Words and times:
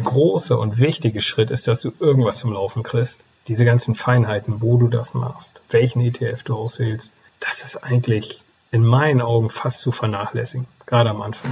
der 0.00 0.10
große 0.10 0.56
und 0.56 0.78
wichtige 0.78 1.20
Schritt 1.20 1.50
ist, 1.50 1.68
dass 1.68 1.82
du 1.82 1.92
irgendwas 2.00 2.38
zum 2.38 2.54
Laufen 2.54 2.82
kriegst. 2.82 3.20
Diese 3.48 3.66
ganzen 3.66 3.94
Feinheiten, 3.94 4.62
wo 4.62 4.78
du 4.78 4.88
das 4.88 5.12
machst, 5.12 5.62
welchen 5.68 6.00
ETF 6.00 6.42
du 6.42 6.54
auswählst, 6.54 7.12
das 7.38 7.64
ist 7.64 7.76
eigentlich 7.84 8.42
in 8.70 8.82
meinen 8.82 9.20
Augen 9.20 9.50
fast 9.50 9.80
zu 9.80 9.92
vernachlässigen, 9.92 10.66
gerade 10.86 11.10
am 11.10 11.20
Anfang. 11.20 11.50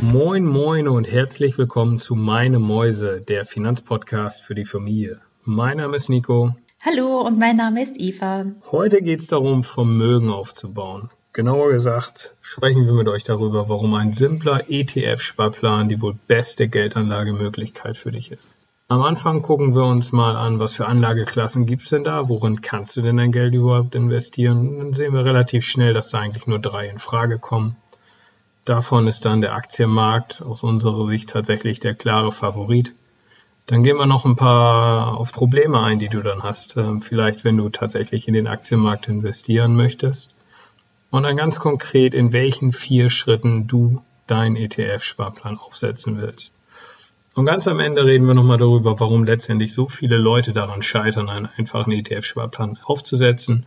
Moin, 0.00 0.44
moin 0.44 0.88
und 0.88 1.04
herzlich 1.04 1.58
willkommen 1.58 2.00
zu 2.00 2.16
Meine 2.16 2.58
Mäuse, 2.58 3.20
der 3.20 3.44
Finanzpodcast 3.44 4.42
für 4.42 4.56
die 4.56 4.64
Familie. 4.64 5.20
Mein 5.44 5.76
Name 5.76 5.94
ist 5.94 6.08
Nico. 6.08 6.56
Hallo 6.86 7.22
und 7.22 7.38
mein 7.38 7.56
Name 7.56 7.82
ist 7.82 7.98
Eva. 7.98 8.44
Heute 8.70 9.00
geht 9.00 9.20
es 9.20 9.28
darum, 9.28 9.64
Vermögen 9.64 10.28
aufzubauen. 10.28 11.08
Genauer 11.32 11.72
gesagt 11.72 12.34
sprechen 12.42 12.84
wir 12.84 12.92
mit 12.92 13.08
euch 13.08 13.24
darüber, 13.24 13.70
warum 13.70 13.94
ein 13.94 14.12
simpler 14.12 14.68
ETF-Sparplan 14.68 15.88
die 15.88 16.02
wohl 16.02 16.14
beste 16.28 16.68
Geldanlagemöglichkeit 16.68 17.96
für 17.96 18.10
dich 18.10 18.32
ist. 18.32 18.50
Am 18.88 19.00
Anfang 19.00 19.40
gucken 19.40 19.74
wir 19.74 19.84
uns 19.84 20.12
mal 20.12 20.36
an, 20.36 20.58
was 20.58 20.74
für 20.74 20.84
Anlageklassen 20.84 21.64
gibt 21.64 21.84
es 21.84 21.88
denn 21.88 22.04
da, 22.04 22.28
worin 22.28 22.60
kannst 22.60 22.94
du 22.98 23.00
denn 23.00 23.16
dein 23.16 23.32
Geld 23.32 23.54
überhaupt 23.54 23.94
investieren. 23.94 24.76
Dann 24.76 24.92
sehen 24.92 25.14
wir 25.14 25.24
relativ 25.24 25.64
schnell, 25.64 25.94
dass 25.94 26.10
da 26.10 26.18
eigentlich 26.18 26.46
nur 26.46 26.58
drei 26.58 26.90
in 26.90 26.98
Frage 26.98 27.38
kommen. 27.38 27.76
Davon 28.66 29.06
ist 29.06 29.24
dann 29.24 29.40
der 29.40 29.54
Aktienmarkt 29.54 30.42
aus 30.42 30.62
unserer 30.62 31.06
Sicht 31.06 31.30
tatsächlich 31.30 31.80
der 31.80 31.94
klare 31.94 32.30
Favorit. 32.30 32.92
Dann 33.66 33.82
gehen 33.82 33.96
wir 33.96 34.06
noch 34.06 34.26
ein 34.26 34.36
paar 34.36 35.16
auf 35.16 35.32
Probleme 35.32 35.80
ein, 35.80 35.98
die 35.98 36.08
du 36.08 36.20
dann 36.20 36.42
hast. 36.42 36.76
Ähm, 36.76 37.00
vielleicht, 37.00 37.44
wenn 37.44 37.56
du 37.56 37.70
tatsächlich 37.70 38.28
in 38.28 38.34
den 38.34 38.46
Aktienmarkt 38.46 39.08
investieren 39.08 39.74
möchtest. 39.74 40.34
Und 41.10 41.22
dann 41.22 41.36
ganz 41.36 41.60
konkret, 41.60 42.12
in 42.12 42.32
welchen 42.32 42.72
vier 42.72 43.08
Schritten 43.08 43.66
du 43.66 44.02
deinen 44.26 44.56
ETF-Sparplan 44.56 45.58
aufsetzen 45.58 46.20
willst. 46.20 46.54
Und 47.34 47.46
ganz 47.46 47.66
am 47.66 47.80
Ende 47.80 48.04
reden 48.04 48.26
wir 48.26 48.34
nochmal 48.34 48.58
darüber, 48.58 49.00
warum 49.00 49.24
letztendlich 49.24 49.72
so 49.72 49.88
viele 49.88 50.16
Leute 50.16 50.52
daran 50.52 50.82
scheitern, 50.82 51.28
einen 51.28 51.48
einfachen 51.56 51.92
ETF-Sparplan 51.92 52.78
aufzusetzen 52.84 53.66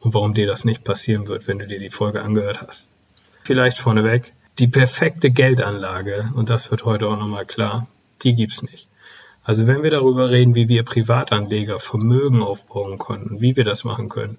und 0.00 0.14
warum 0.14 0.34
dir 0.34 0.46
das 0.46 0.64
nicht 0.64 0.84
passieren 0.84 1.26
wird, 1.26 1.46
wenn 1.46 1.58
du 1.58 1.66
dir 1.66 1.78
die 1.78 1.90
Folge 1.90 2.22
angehört 2.22 2.60
hast. 2.60 2.88
Vielleicht 3.44 3.78
vorneweg, 3.78 4.32
die 4.58 4.66
perfekte 4.66 5.30
Geldanlage, 5.30 6.30
und 6.34 6.50
das 6.50 6.70
wird 6.70 6.84
heute 6.84 7.08
auch 7.08 7.18
nochmal 7.18 7.46
klar, 7.46 7.88
die 8.22 8.34
gibt's 8.34 8.62
nicht. 8.62 8.87
Also 9.48 9.66
wenn 9.66 9.82
wir 9.82 9.90
darüber 9.90 10.28
reden, 10.28 10.54
wie 10.54 10.68
wir 10.68 10.82
Privatanleger 10.82 11.78
Vermögen 11.78 12.42
aufbauen 12.42 12.98
können, 12.98 13.40
wie 13.40 13.56
wir 13.56 13.64
das 13.64 13.82
machen 13.82 14.10
können, 14.10 14.38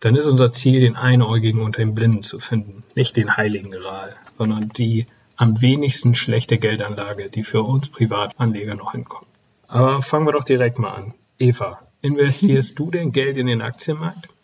dann 0.00 0.16
ist 0.16 0.26
unser 0.26 0.50
Ziel, 0.50 0.80
den 0.80 0.96
Einäugigen 0.96 1.62
unter 1.62 1.78
den 1.78 1.94
Blinden 1.94 2.24
zu 2.24 2.40
finden. 2.40 2.82
Nicht 2.96 3.16
den 3.16 3.36
heiligen 3.36 3.70
Gral, 3.70 4.16
sondern 4.38 4.70
die 4.70 5.06
am 5.36 5.62
wenigsten 5.62 6.16
schlechte 6.16 6.58
Geldanlage, 6.58 7.30
die 7.30 7.44
für 7.44 7.62
uns 7.62 7.90
Privatanleger 7.90 8.74
noch 8.74 8.90
hinkommt. 8.90 9.28
Aber 9.68 10.02
fangen 10.02 10.26
wir 10.26 10.32
doch 10.32 10.42
direkt 10.42 10.80
mal 10.80 10.94
an. 10.94 11.14
Eva, 11.38 11.78
investierst 12.02 12.76
du 12.80 12.90
denn 12.90 13.12
Geld 13.12 13.36
in 13.36 13.46
den 13.46 13.62
Aktienmarkt? 13.62 14.34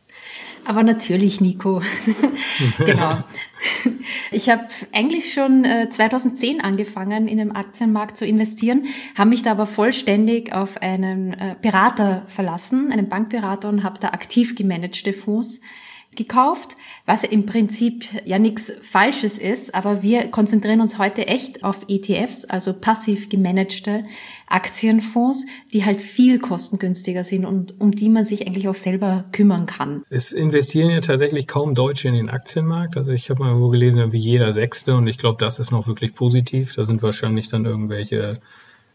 Aber 0.67 0.83
natürlich, 0.83 1.41
Nico. 1.41 1.81
genau. 2.85 3.23
Ich 4.33 4.51
habe 4.51 4.67
eigentlich 4.93 5.33
schon 5.33 5.65
2010 5.65 6.59
äh, 6.59 6.63
angefangen, 6.63 7.29
in 7.29 7.39
den 7.39 7.53
Aktienmarkt 7.53 8.17
zu 8.17 8.27
investieren, 8.27 8.87
habe 9.17 9.31
mich 9.31 9.43
da 9.43 9.53
aber 9.53 9.67
vollständig 9.67 10.53
auf 10.53 10.83
einen 10.83 11.35
äh, 11.35 11.55
Berater 11.63 12.23
verlassen, 12.27 12.91
einen 12.91 13.09
Bankberater 13.09 13.69
und 13.69 13.85
habe 13.85 14.01
da 14.01 14.09
aktiv 14.09 14.57
gemanagte 14.57 15.13
Fonds 15.13 15.61
gekauft, 16.17 16.77
was 17.05 17.23
im 17.23 17.47
Prinzip 17.47 18.07
ja 18.25 18.39
nichts 18.39 18.73
Falsches 18.83 19.39
ist, 19.39 19.75
aber 19.75 20.03
wir 20.03 20.31
konzentrieren 20.31 20.81
uns 20.81 20.99
heute 20.99 21.29
echt 21.29 21.63
auf 21.63 21.85
ETFs, 21.89 22.45
also 22.45 22.73
passiv 22.73 23.29
gemanagte 23.29 24.05
Aktienfonds, 24.47 25.47
die 25.73 25.85
halt 25.85 26.01
viel 26.01 26.39
kostengünstiger 26.39 27.25
sind 27.25 27.45
und 27.45 27.81
um 27.81 27.91
die 27.91 28.09
man 28.09 28.25
sich 28.25 28.47
eigentlich 28.47 28.69
auch 28.69 28.77
selber 28.77 29.25
kümmern 29.33 29.67
kann. 29.67 30.05
Es 30.09 30.33
investieren 30.33 30.91
ja 30.91 31.01
tatsächlich 31.01 31.49
kaum 31.49 31.75
Deutsche 31.75 32.09
in 32.09 32.15
den 32.15 32.31
Aktienmarkt. 32.31 32.97
Also 32.97 33.11
ich 33.11 33.29
habe 33.29 33.43
mal 33.43 33.61
wo 33.61 33.69
gelesen, 33.69 34.13
wie 34.13 34.19
jeder 34.19 34.53
Sechste 34.53 34.97
und 34.97 35.09
ich 35.09 35.19
glaube, 35.19 35.39
das 35.39 35.59
ist 35.59 35.73
noch 35.73 35.89
wirklich 35.89 36.15
positiv. 36.15 36.75
Da 36.75 36.85
sind 36.85 37.03
wahrscheinlich 37.03 37.49
dann 37.49 37.65
irgendwelche 37.65 38.41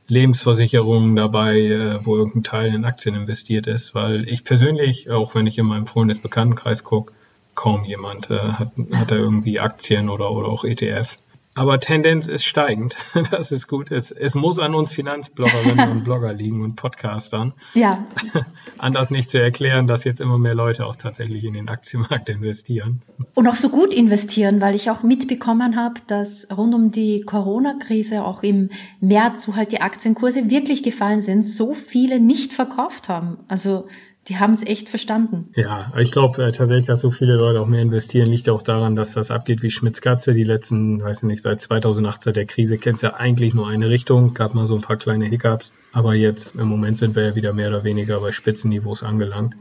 Lebensversicherungen 0.08 1.16
dabei, 1.16 1.60
äh, 1.60 2.06
wo 2.06 2.18
irgendein 2.18 2.44
Teil 2.44 2.74
in 2.74 2.86
Aktien 2.86 3.16
investiert 3.16 3.68
ist, 3.68 3.96
weil 3.96 4.28
ich 4.28 4.44
persönlich, 4.44 5.10
auch 5.10 5.36
wenn 5.36 5.48
ich 5.48 5.58
in 5.58 5.66
meinem 5.66 5.88
Freundesbekanntenkreis 5.88 6.84
gucke, 6.84 7.14
kaum 7.56 7.86
jemand 7.86 8.30
äh, 8.30 8.40
hat, 8.40 8.72
hat 8.94 9.12
da 9.12 9.16
irgendwie 9.16 9.60
Aktien 9.60 10.10
oder, 10.10 10.32
oder 10.32 10.48
auch 10.48 10.64
ETF. 10.64 11.18
Aber 11.54 11.80
Tendenz 11.80 12.28
ist 12.28 12.46
steigend. 12.46 12.96
Das 13.32 13.52
ist 13.52 13.68
gut. 13.68 13.92
Es, 13.92 14.12
es 14.12 14.36
muss 14.36 14.60
an 14.60 14.74
uns 14.74 14.92
Finanzbloggerinnen 14.94 15.90
und 15.90 16.04
Blogger 16.04 16.34
liegen 16.34 16.62
und 16.62 16.76
Podcastern. 16.76 17.54
Ja. 17.74 18.06
Anders 18.78 19.12
nicht 19.12 19.30
zu 19.30 19.42
erklären, 19.42 19.88
dass 19.88 20.04
jetzt 20.04 20.22
immer 20.22 20.38
mehr 20.38 20.56
Leute 20.56 20.86
auch 20.86 20.96
tatsächlich 20.96 21.44
in 21.44 21.54
den 21.54 21.70
Aktienmarkt 21.70 22.30
investieren. 22.30 23.02
Und 23.36 23.48
auch 23.48 23.56
so 23.56 23.70
gut 23.70 23.94
investieren, 23.94 24.62
weil 24.62 24.76
ich 24.76 24.90
auch 24.90 25.04
mitbekommen 25.04 25.76
habe, 25.76 25.96
dass 26.08 26.48
rund 26.56 26.74
um 26.74 26.92
die 26.92 27.22
Corona-Krise 27.22 28.24
auch 28.24 28.44
im 28.44 28.70
März, 29.00 29.48
wo 29.48 29.56
halt 29.56 29.72
die 29.72 29.82
Aktienkurse 29.82 30.50
wirklich 30.50 30.84
gefallen 30.84 31.22
sind, 31.22 31.44
so 31.44 31.74
viele 31.74 32.20
nicht 32.20 32.54
verkauft 32.54 33.10
haben. 33.10 33.38
Also 33.48 33.88
die 34.32 34.40
haben 34.40 34.54
es 34.54 34.66
echt 34.66 34.88
verstanden. 34.88 35.52
Ja, 35.58 35.92
ich 35.98 36.14
glaube 36.14 36.42
äh, 36.42 36.54
tatsächlich, 36.54 36.88
dass 36.88 37.02
so 37.02 37.12
viele 37.12 37.36
Leute 37.36 37.60
auch 37.60 37.68
mehr 37.68 37.82
investieren, 37.82 38.30
liegt 38.30 38.48
auch 38.48 38.62
daran, 38.62 38.96
dass 38.96 39.12
das 39.12 39.30
abgeht 39.30 39.62
wie 39.62 39.70
Schmitz-Katze. 39.70 40.32
Die 40.32 40.46
letzten, 40.46 41.04
weiß 41.04 41.18
ich 41.18 41.24
nicht, 41.24 41.42
seit 41.42 41.60
2018 41.60 42.34
der 42.34 42.46
Krise 42.46 42.78
kennt 42.78 42.96
es 42.96 43.02
ja 43.02 43.16
eigentlich 43.16 43.54
nur 43.54 43.68
eine 43.68 43.90
Richtung. 43.90 44.34
Gab 44.34 44.54
mal 44.54 44.68
so 44.68 44.76
ein 44.76 44.82
paar 44.82 44.96
kleine 44.96 45.26
Hiccups. 45.26 45.74
Aber 45.92 46.16
jetzt 46.16 46.56
im 46.56 46.70
Moment 46.70 46.98
sind 46.98 47.18
wir 47.18 47.26
ja 47.26 47.36
wieder 47.36 47.52
mehr 47.52 47.68
oder 47.68 47.84
weniger 47.84 48.22
bei 48.22 48.32
Spitzenniveaus 48.32 49.04
angelangt. 49.04 49.58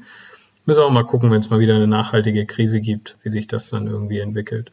Müssen 0.67 0.85
auch 0.85 0.91
mal 0.91 1.05
gucken, 1.05 1.33
wenn 1.33 1.41
es 1.41 1.51
mal 1.51 1.59
wieder 1.59 1.75
eine 1.75 1.89
nachhaltige 1.89 2.47
Krise 2.47 2.81
gibt, 2.81 3.17
wie 3.25 3.31
sich 3.31 3.49
das 3.49 3.71
dann 3.71 3.89
irgendwie 3.89 4.21
entwickelt. 4.21 4.71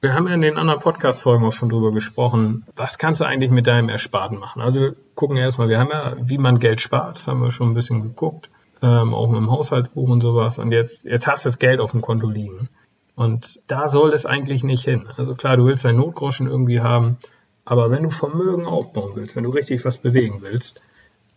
Wir 0.00 0.14
haben 0.14 0.26
ja 0.26 0.34
in 0.34 0.40
den 0.40 0.58
anderen 0.58 0.80
Podcast-Folgen 0.80 1.44
auch 1.44 1.52
schon 1.52 1.68
drüber 1.68 1.92
gesprochen. 1.92 2.64
Was 2.74 2.98
kannst 2.98 3.20
du 3.20 3.26
eigentlich 3.26 3.52
mit 3.52 3.68
deinem 3.68 3.90
Ersparten 3.90 4.40
machen? 4.40 4.60
Also 4.60 4.80
wir 4.80 4.96
gucken 5.14 5.36
erstmal, 5.36 5.68
wir 5.68 5.78
haben 5.78 5.90
ja, 5.92 6.16
wie 6.18 6.38
man 6.38 6.58
Geld 6.58 6.80
spart. 6.80 7.14
Das 7.14 7.28
haben 7.28 7.40
wir 7.40 7.52
schon 7.52 7.70
ein 7.70 7.74
bisschen 7.74 8.02
geguckt 8.02 8.50
ähm, 8.82 9.14
auch 9.14 9.28
mit 9.28 9.38
dem 9.38 9.50
Haushaltsbuch 9.50 10.08
und 10.08 10.20
sowas. 10.20 10.58
Und 10.58 10.72
jetzt, 10.72 11.04
jetzt 11.04 11.26
hast 11.26 11.44
du 11.44 11.48
das 11.48 11.58
Geld 11.58 11.80
auf 11.80 11.92
dem 11.92 12.00
Konto 12.00 12.28
liegen. 12.28 12.68
Und 13.14 13.60
da 13.66 13.86
soll 13.86 14.12
es 14.12 14.26
eigentlich 14.26 14.64
nicht 14.64 14.84
hin. 14.84 15.08
Also 15.16 15.34
klar, 15.34 15.56
du 15.56 15.66
willst 15.66 15.84
deinen 15.84 15.98
Notgroschen 15.98 16.46
irgendwie 16.46 16.80
haben, 16.80 17.18
aber 17.64 17.90
wenn 17.90 18.02
du 18.02 18.10
Vermögen 18.10 18.64
aufbauen 18.64 19.12
willst, 19.14 19.36
wenn 19.36 19.44
du 19.44 19.50
richtig 19.50 19.84
was 19.84 19.98
bewegen 19.98 20.38
willst, 20.40 20.80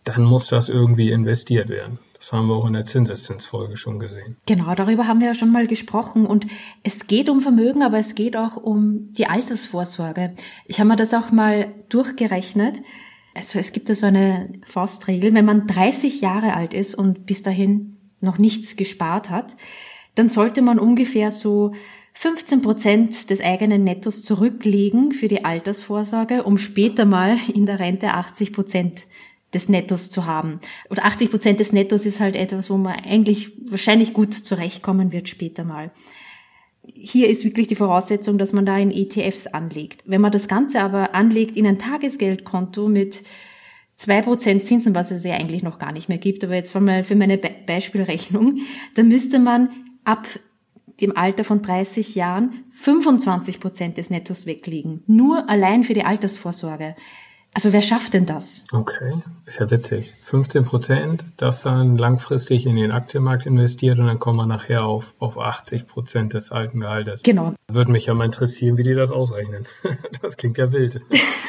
dann 0.04 0.24
muss 0.24 0.48
das 0.48 0.68
irgendwie 0.68 1.10
investiert 1.10 1.68
werden. 1.68 1.98
Das 2.18 2.32
haben 2.32 2.46
wir 2.46 2.54
auch 2.54 2.66
in 2.66 2.74
der 2.74 2.84
Zinseszinsfolge 2.84 3.76
schon 3.76 3.98
gesehen. 3.98 4.36
Genau, 4.46 4.74
darüber 4.74 5.06
haben 5.06 5.20
wir 5.20 5.28
ja 5.28 5.34
schon 5.34 5.52
mal 5.52 5.66
gesprochen. 5.66 6.26
Und 6.26 6.46
es 6.82 7.06
geht 7.06 7.28
um 7.28 7.40
Vermögen, 7.40 7.82
aber 7.82 7.98
es 7.98 8.14
geht 8.14 8.36
auch 8.36 8.56
um 8.56 9.12
die 9.12 9.26
Altersvorsorge. 9.26 10.34
Ich 10.66 10.78
habe 10.80 10.88
mir 10.88 10.96
das 10.96 11.14
auch 11.14 11.30
mal 11.30 11.72
durchgerechnet 11.88 12.80
also 13.34 13.58
es 13.58 13.72
gibt 13.72 13.88
da 13.88 13.94
so 13.94 14.06
eine 14.06 14.48
Faustregel, 14.66 15.34
wenn 15.34 15.44
man 15.44 15.66
30 15.66 16.20
Jahre 16.20 16.54
alt 16.54 16.72
ist 16.72 16.94
und 16.94 17.26
bis 17.26 17.42
dahin 17.42 17.96
noch 18.20 18.38
nichts 18.38 18.76
gespart 18.76 19.30
hat, 19.30 19.56
dann 20.14 20.28
sollte 20.28 20.62
man 20.62 20.78
ungefähr 20.78 21.30
so 21.30 21.72
15 22.14 22.62
Prozent 22.62 23.30
des 23.30 23.40
eigenen 23.40 23.82
Nettos 23.82 24.22
zurücklegen 24.22 25.12
für 25.12 25.28
die 25.28 25.44
Altersvorsorge, 25.44 26.44
um 26.44 26.56
später 26.56 27.04
mal 27.04 27.38
in 27.52 27.66
der 27.66 27.80
Rente 27.80 28.14
80 28.14 28.52
Prozent 28.52 29.02
des 29.52 29.68
Nettos 29.68 30.10
zu 30.10 30.26
haben. 30.26 30.60
Oder 30.90 31.04
80 31.04 31.30
Prozent 31.30 31.60
des 31.60 31.72
Nettos 31.72 32.06
ist 32.06 32.20
halt 32.20 32.36
etwas, 32.36 32.70
wo 32.70 32.76
man 32.76 32.94
eigentlich 33.04 33.52
wahrscheinlich 33.68 34.12
gut 34.12 34.34
zurechtkommen 34.34 35.12
wird 35.12 35.28
später 35.28 35.64
mal 35.64 35.90
hier 36.92 37.28
ist 37.28 37.44
wirklich 37.44 37.66
die 37.66 37.74
Voraussetzung, 37.74 38.38
dass 38.38 38.52
man 38.52 38.66
da 38.66 38.78
in 38.78 38.90
ETFs 38.90 39.46
anlegt. 39.46 40.02
Wenn 40.06 40.20
man 40.20 40.32
das 40.32 40.48
Ganze 40.48 40.80
aber 40.80 41.14
anlegt 41.14 41.56
in 41.56 41.66
ein 41.66 41.78
Tagesgeldkonto 41.78 42.88
mit 42.88 43.22
zwei 43.96 44.22
Prozent 44.22 44.64
Zinsen, 44.64 44.94
was 44.94 45.10
es 45.10 45.24
ja 45.24 45.34
eigentlich 45.34 45.62
noch 45.62 45.78
gar 45.78 45.92
nicht 45.92 46.08
mehr 46.08 46.18
gibt, 46.18 46.44
aber 46.44 46.54
jetzt 46.54 46.72
für 46.72 46.80
meine 46.80 47.38
Beispielrechnung, 47.38 48.58
dann 48.94 49.08
müsste 49.08 49.38
man 49.38 49.70
ab 50.04 50.26
dem 51.00 51.16
Alter 51.16 51.44
von 51.44 51.62
30 51.62 52.14
Jahren 52.14 52.64
25 52.70 53.60
Prozent 53.60 53.98
des 53.98 54.10
Nettos 54.10 54.46
weglegen. 54.46 55.02
Nur 55.06 55.48
allein 55.48 55.82
für 55.84 55.94
die 55.94 56.04
Altersvorsorge. 56.04 56.94
Also 57.56 57.72
wer 57.72 57.82
schafft 57.82 58.14
denn 58.14 58.26
das? 58.26 58.64
Okay, 58.72 59.22
ist 59.46 59.60
ja 59.60 59.70
witzig. 59.70 60.16
15 60.22 60.64
Prozent, 60.64 61.24
das 61.36 61.62
dann 61.62 61.96
langfristig 61.96 62.66
in 62.66 62.74
den 62.74 62.90
Aktienmarkt 62.90 63.46
investiert 63.46 64.00
und 64.00 64.06
dann 64.08 64.18
kommen 64.18 64.38
wir 64.38 64.46
nachher 64.46 64.84
auf, 64.84 65.14
auf 65.20 65.38
80 65.38 65.86
Prozent 65.86 66.34
des 66.34 66.50
alten 66.50 66.80
Gehaltes. 66.80 67.22
Genau. 67.22 67.54
Würde 67.68 67.92
mich 67.92 68.06
ja 68.06 68.14
mal 68.14 68.24
interessieren, 68.24 68.76
wie 68.76 68.82
die 68.82 68.94
das 68.94 69.12
ausrechnen. 69.12 69.66
Das 70.22 70.38
klingt 70.38 70.56
ja 70.56 70.72
wild. 70.72 71.02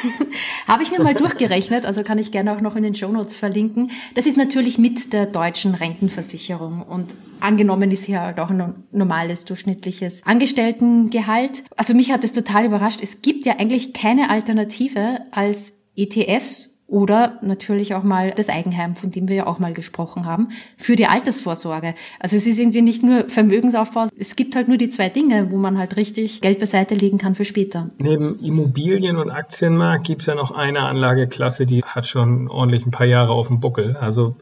Habe 0.68 0.84
ich 0.84 0.92
mir 0.92 1.02
mal 1.02 1.14
durchgerechnet, 1.14 1.86
also 1.86 2.04
kann 2.04 2.18
ich 2.18 2.32
gerne 2.32 2.52
auch 2.52 2.60
noch 2.60 2.76
in 2.76 2.84
den 2.84 2.94
Shownotes 2.94 3.36
verlinken. 3.36 3.92
Das 4.16 4.26
ist 4.26 4.36
natürlich 4.36 4.78
mit 4.78 5.14
der 5.14 5.26
deutschen 5.28 5.76
Rentenversicherung 5.76 6.82
und 6.82 7.16
angenommen 7.46 7.92
ist 7.92 8.06
hier 8.06 8.22
halt 8.22 8.40
auch 8.40 8.50
ein 8.50 8.84
normales, 8.92 9.46
durchschnittliches 9.46 10.26
Angestelltengehalt. 10.26 11.64
Also 11.78 11.94
mich 11.94 12.12
hat 12.12 12.24
es 12.24 12.34
total 12.34 12.66
überrascht. 12.66 13.00
Es 13.02 13.22
gibt 13.22 13.46
ja 13.46 13.58
eigentlich 13.60 13.94
keine 13.94 14.30
Alternative 14.30 15.20
als 15.32 15.74
ETFs 15.96 16.76
oder 16.88 17.40
natürlich 17.42 17.96
auch 17.96 18.04
mal 18.04 18.32
das 18.32 18.48
Eigenheim, 18.50 18.96
von 18.96 19.10
dem 19.10 19.28
wir 19.28 19.36
ja 19.36 19.48
auch 19.48 19.58
mal 19.58 19.74
gesprochen 19.74 20.26
haben, 20.26 20.50
für 20.78 20.96
die 20.96 21.08
Altersvorsorge. 21.08 21.96
Also 22.20 22.36
es 22.36 22.46
ist 22.46 22.60
irgendwie 22.60 22.84
nicht 22.84 23.02
nur 23.02 23.28
Vermögensaufbau, 23.28 24.08
es 24.18 24.36
gibt 24.36 24.56
halt 24.56 24.68
nur 24.68 24.78
die 24.78 24.90
zwei 24.90 25.10
Dinge, 25.10 25.50
wo 25.52 25.58
man 25.58 25.78
halt 25.78 25.96
richtig 25.96 26.42
Geld 26.42 26.60
beiseite 26.60 26.94
legen 26.94 27.18
kann 27.18 27.34
für 27.34 27.46
später. 27.46 27.90
Neben 27.98 28.40
Immobilien 28.40 29.18
und 29.18 29.32
Aktienmarkt 29.32 30.06
gibt 30.06 30.22
es 30.22 30.28
ja 30.28 30.36
noch 30.36 30.52
eine 30.52 30.82
Anlageklasse, 30.82 31.66
die 31.66 31.84
hat 31.84 32.06
schon 32.06 32.50
ordentlich 32.50 32.86
ein 32.86 32.92
paar 32.92 33.08
Jahre 33.08 33.34
auf 33.34 33.48
dem 33.48 33.60
Buckel. 33.60 33.98
Also 33.98 34.36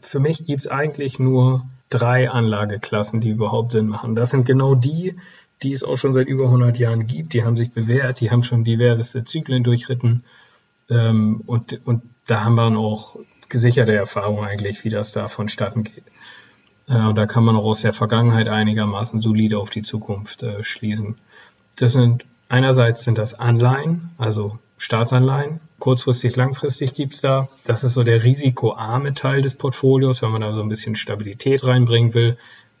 für 0.00 0.20
mich 0.20 0.44
gibt 0.44 0.60
es 0.60 0.68
eigentlich 0.68 1.18
nur 1.18 1.64
drei 1.88 2.30
Anlageklassen, 2.30 3.20
die 3.20 3.30
überhaupt 3.30 3.72
Sinn 3.72 3.88
machen. 3.88 4.14
Das 4.14 4.30
sind 4.30 4.46
genau 4.46 4.74
die, 4.74 5.16
die 5.62 5.72
es 5.72 5.84
auch 5.84 5.96
schon 5.96 6.12
seit 6.12 6.26
über 6.28 6.44
100 6.44 6.78
Jahren 6.78 7.06
gibt. 7.06 7.32
Die 7.32 7.44
haben 7.44 7.56
sich 7.56 7.72
bewährt, 7.72 8.20
die 8.20 8.30
haben 8.30 8.42
schon 8.42 8.64
diverseste 8.64 9.24
Zyklen 9.24 9.64
durchritten 9.64 10.24
ähm, 10.90 11.42
und, 11.46 11.80
und 11.86 12.02
da 12.26 12.44
haben 12.44 12.56
wir 12.56 12.76
auch 12.78 13.16
gesicherte 13.48 13.94
Erfahrung 13.94 14.44
eigentlich, 14.44 14.84
wie 14.84 14.90
das 14.90 15.12
da 15.12 15.28
vonstatten 15.28 15.84
geht. 15.84 16.04
Äh, 16.88 16.98
und 16.98 17.16
da 17.16 17.26
kann 17.26 17.44
man 17.44 17.56
auch 17.56 17.64
aus 17.64 17.82
der 17.82 17.92
Vergangenheit 17.92 18.48
einigermaßen 18.48 19.20
solide 19.20 19.58
auf 19.58 19.70
die 19.70 19.82
Zukunft 19.82 20.42
äh, 20.42 20.62
schließen. 20.62 21.16
Das 21.78 21.92
sind 21.92 22.24
einerseits 22.48 23.04
sind 23.04 23.18
das 23.18 23.38
Anleihen, 23.38 24.10
also 24.18 24.58
Staatsanleihen. 24.76 25.60
Kurzfristig, 25.78 26.36
langfristig 26.36 26.94
gibt's 26.94 27.20
da. 27.20 27.48
Das 27.64 27.84
ist 27.84 27.94
so 27.94 28.02
der 28.02 28.22
risikoarme 28.22 29.14
Teil 29.14 29.42
des 29.42 29.54
Portfolios, 29.54 30.22
wenn 30.22 30.30
man 30.30 30.40
da 30.40 30.54
so 30.54 30.62
ein 30.62 30.68
bisschen 30.68 30.96
Stabilität 30.96 31.64
reinbringen 31.64 32.14
will 32.14 32.36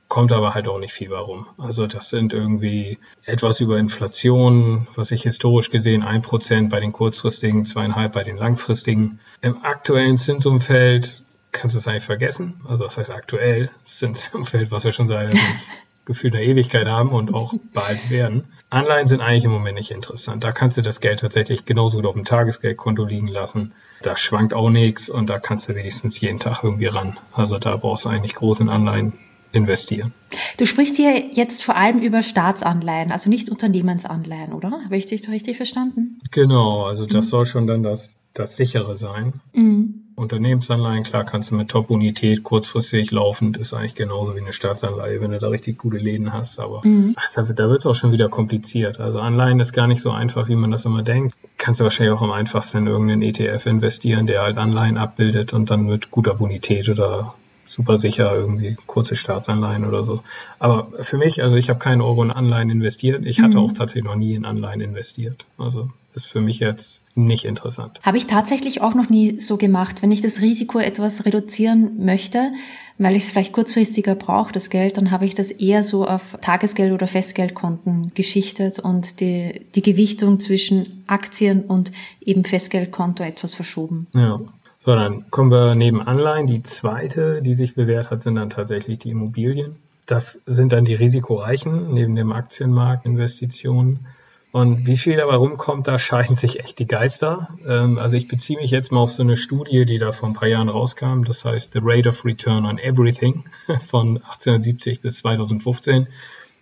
kommt 0.08 0.32
aber 0.32 0.54
halt 0.54 0.68
auch 0.68 0.78
nicht 0.78 0.92
viel 0.92 1.10
warum. 1.10 1.46
Also 1.58 1.86
das 1.86 2.08
sind 2.08 2.32
irgendwie 2.32 2.98
etwas 3.24 3.60
über 3.60 3.78
Inflation, 3.78 4.86
was 4.94 5.10
ich 5.10 5.22
historisch 5.22 5.70
gesehen 5.70 6.02
ein 6.02 6.22
Prozent 6.22 6.70
bei 6.70 6.80
den 6.80 6.92
kurzfristigen, 6.92 7.64
zweieinhalb 7.64 8.12
bei 8.12 8.24
den 8.24 8.36
langfristigen. 8.36 9.20
Im 9.40 9.64
aktuellen 9.64 10.16
Zinsumfeld 10.16 11.22
kannst 11.52 11.74
du 11.74 11.78
es 11.78 11.88
eigentlich 11.88 12.04
vergessen. 12.04 12.60
Also 12.68 12.84
das 12.84 12.96
heißt 12.96 13.10
aktuell 13.10 13.70
Zinsumfeld, 13.84 14.70
was 14.70 14.84
wir 14.84 14.92
schon 14.92 15.08
seit 15.08 15.34
gefühlt 16.06 16.34
einer 16.34 16.44
Ewigkeit 16.44 16.86
haben 16.86 17.10
und 17.10 17.34
auch 17.34 17.52
bald 17.74 18.08
werden. 18.08 18.44
Anleihen 18.70 19.06
sind 19.06 19.20
eigentlich 19.20 19.44
im 19.44 19.50
Moment 19.50 19.76
nicht 19.76 19.90
interessant. 19.90 20.42
Da 20.42 20.52
kannst 20.52 20.78
du 20.78 20.82
das 20.82 21.00
Geld 21.00 21.20
tatsächlich 21.20 21.66
genauso 21.66 21.98
gut 21.98 22.06
auf 22.06 22.14
dem 22.14 22.24
Tagesgeldkonto 22.24 23.04
liegen 23.04 23.28
lassen. 23.28 23.74
Da 24.02 24.16
schwankt 24.16 24.54
auch 24.54 24.70
nichts 24.70 25.10
und 25.10 25.28
da 25.28 25.38
kannst 25.38 25.68
du 25.68 25.74
wenigstens 25.74 26.18
jeden 26.20 26.38
Tag 26.38 26.64
irgendwie 26.64 26.86
ran. 26.86 27.18
Also 27.32 27.58
da 27.58 27.76
brauchst 27.76 28.06
du 28.06 28.08
eigentlich 28.08 28.34
großen 28.34 28.68
Anleihen 28.68 29.18
investieren. 29.52 30.14
Du 30.58 30.66
sprichst 30.66 30.96
hier 30.96 31.32
jetzt 31.32 31.62
vor 31.62 31.76
allem 31.76 32.00
über 32.00 32.22
Staatsanleihen, 32.22 33.10
also 33.10 33.30
nicht 33.30 33.50
Unternehmensanleihen, 33.50 34.52
oder? 34.52 34.80
Habe 34.84 34.96
ich 34.96 35.06
dich 35.06 35.28
richtig 35.28 35.56
verstanden? 35.56 36.20
Genau, 36.30 36.84
also 36.84 37.06
das 37.06 37.26
mhm. 37.26 37.30
soll 37.30 37.46
schon 37.46 37.66
dann 37.66 37.82
das, 37.82 38.16
das 38.34 38.56
sichere 38.56 38.94
sein. 38.94 39.40
Mhm. 39.54 40.05
Unternehmensanleihen, 40.16 41.04
klar, 41.04 41.24
kannst 41.24 41.50
du 41.50 41.54
mit 41.54 41.68
Top-Bonität 41.68 42.42
kurzfristig 42.42 43.10
laufend, 43.10 43.58
ist 43.58 43.74
eigentlich 43.74 43.94
genauso 43.94 44.34
wie 44.34 44.40
eine 44.40 44.54
Staatsanleihe, 44.54 45.20
wenn 45.20 45.30
du 45.30 45.38
da 45.38 45.48
richtig 45.48 45.76
gute 45.76 45.98
Läden 45.98 46.32
hast. 46.32 46.58
Aber 46.58 46.80
mhm. 46.84 47.14
also, 47.16 47.52
da 47.52 47.68
wird 47.68 47.80
es 47.80 47.86
auch 47.86 47.94
schon 47.94 48.12
wieder 48.12 48.30
kompliziert. 48.30 48.98
Also 48.98 49.20
Anleihen 49.20 49.60
ist 49.60 49.74
gar 49.74 49.86
nicht 49.86 50.00
so 50.00 50.10
einfach, 50.10 50.48
wie 50.48 50.54
man 50.54 50.70
das 50.70 50.86
immer 50.86 51.02
denkt. 51.02 51.36
Kannst 51.58 51.80
du 51.80 51.84
wahrscheinlich 51.84 52.16
auch 52.16 52.22
am 52.22 52.32
einfachsten 52.32 52.78
in 52.78 52.86
irgendeinen 52.86 53.22
ETF 53.22 53.66
investieren, 53.66 54.26
der 54.26 54.40
halt 54.40 54.56
Anleihen 54.56 54.96
abbildet 54.96 55.52
und 55.52 55.70
dann 55.70 55.86
mit 55.86 56.10
guter 56.10 56.34
Bonität 56.34 56.88
oder 56.88 57.34
super 57.66 57.98
sicher, 57.98 58.34
irgendwie 58.34 58.76
kurze 58.86 59.16
Staatsanleihen 59.16 59.84
oder 59.84 60.02
so. 60.02 60.22
Aber 60.58 60.88
für 61.02 61.18
mich, 61.18 61.42
also 61.42 61.56
ich 61.56 61.68
habe 61.68 61.78
keinen 61.78 62.00
Euro 62.00 62.22
in 62.22 62.30
Anleihen 62.30 62.70
investiert. 62.70 63.26
Ich 63.26 63.40
hatte 63.40 63.58
mhm. 63.58 63.64
auch 63.64 63.72
tatsächlich 63.72 64.04
noch 64.04 64.16
nie 64.16 64.34
in 64.34 64.44
Anleihen 64.46 64.80
investiert. 64.80 65.44
Also 65.58 65.90
ist 66.14 66.26
für 66.26 66.40
mich 66.40 66.60
jetzt 66.60 67.02
nicht 67.16 67.46
interessant. 67.46 67.98
Habe 68.04 68.18
ich 68.18 68.26
tatsächlich 68.26 68.82
auch 68.82 68.94
noch 68.94 69.08
nie 69.08 69.40
so 69.40 69.56
gemacht. 69.56 70.02
Wenn 70.02 70.12
ich 70.12 70.20
das 70.20 70.40
Risiko 70.40 70.78
etwas 70.78 71.24
reduzieren 71.24 72.04
möchte, 72.04 72.52
weil 72.98 73.16
ich 73.16 73.24
es 73.24 73.30
vielleicht 73.30 73.52
kurzfristiger 73.52 74.14
brauche, 74.14 74.52
das 74.52 74.70
Geld, 74.70 74.96
dann 74.96 75.10
habe 75.10 75.24
ich 75.24 75.34
das 75.34 75.50
eher 75.50 75.82
so 75.82 76.06
auf 76.06 76.38
Tagesgeld- 76.40 76.92
oder 76.92 77.06
Festgeldkonten 77.06 78.12
geschichtet 78.14 78.78
und 78.78 79.20
die, 79.20 79.66
die 79.74 79.82
Gewichtung 79.82 80.40
zwischen 80.40 81.04
Aktien 81.06 81.64
und 81.64 81.90
eben 82.20 82.44
Festgeldkonto 82.44 83.22
etwas 83.22 83.54
verschoben. 83.54 84.06
Ja, 84.12 84.40
so, 84.84 84.94
dann 84.94 85.30
kommen 85.30 85.50
wir 85.50 85.74
neben 85.74 86.00
Anleihen. 86.00 86.46
Die 86.46 86.62
zweite, 86.62 87.42
die 87.42 87.54
sich 87.54 87.74
bewährt 87.74 88.10
hat, 88.10 88.20
sind 88.20 88.36
dann 88.36 88.50
tatsächlich 88.50 88.98
die 88.98 89.10
Immobilien. 89.10 89.78
Das 90.06 90.40
sind 90.46 90.72
dann 90.72 90.84
die 90.84 90.94
risikoreichen 90.94 91.92
neben 91.92 92.14
dem 92.14 92.30
Aktienmarkt 92.30 93.04
Investitionen. 93.04 94.06
Und 94.56 94.86
wie 94.86 94.96
viel 94.96 95.18
dabei 95.18 95.34
rumkommt, 95.34 95.86
da 95.86 95.98
scheiden 95.98 96.34
sich 96.34 96.60
echt 96.60 96.78
die 96.78 96.86
Geister. 96.86 97.50
Ähm, 97.68 97.98
also 97.98 98.16
ich 98.16 98.26
beziehe 98.26 98.58
mich 98.58 98.70
jetzt 98.70 98.90
mal 98.90 99.00
auf 99.00 99.12
so 99.12 99.22
eine 99.22 99.36
Studie, 99.36 99.84
die 99.84 99.98
da 99.98 100.12
vor 100.12 100.30
ein 100.30 100.34
paar 100.34 100.48
Jahren 100.48 100.70
rauskam. 100.70 101.24
Das 101.24 101.44
heißt 101.44 101.74
The 101.74 101.80
Rate 101.82 102.08
of 102.08 102.24
Return 102.24 102.64
on 102.64 102.78
Everything 102.78 103.44
von 103.86 104.16
1870 104.16 105.02
bis 105.02 105.18
2015 105.18 106.06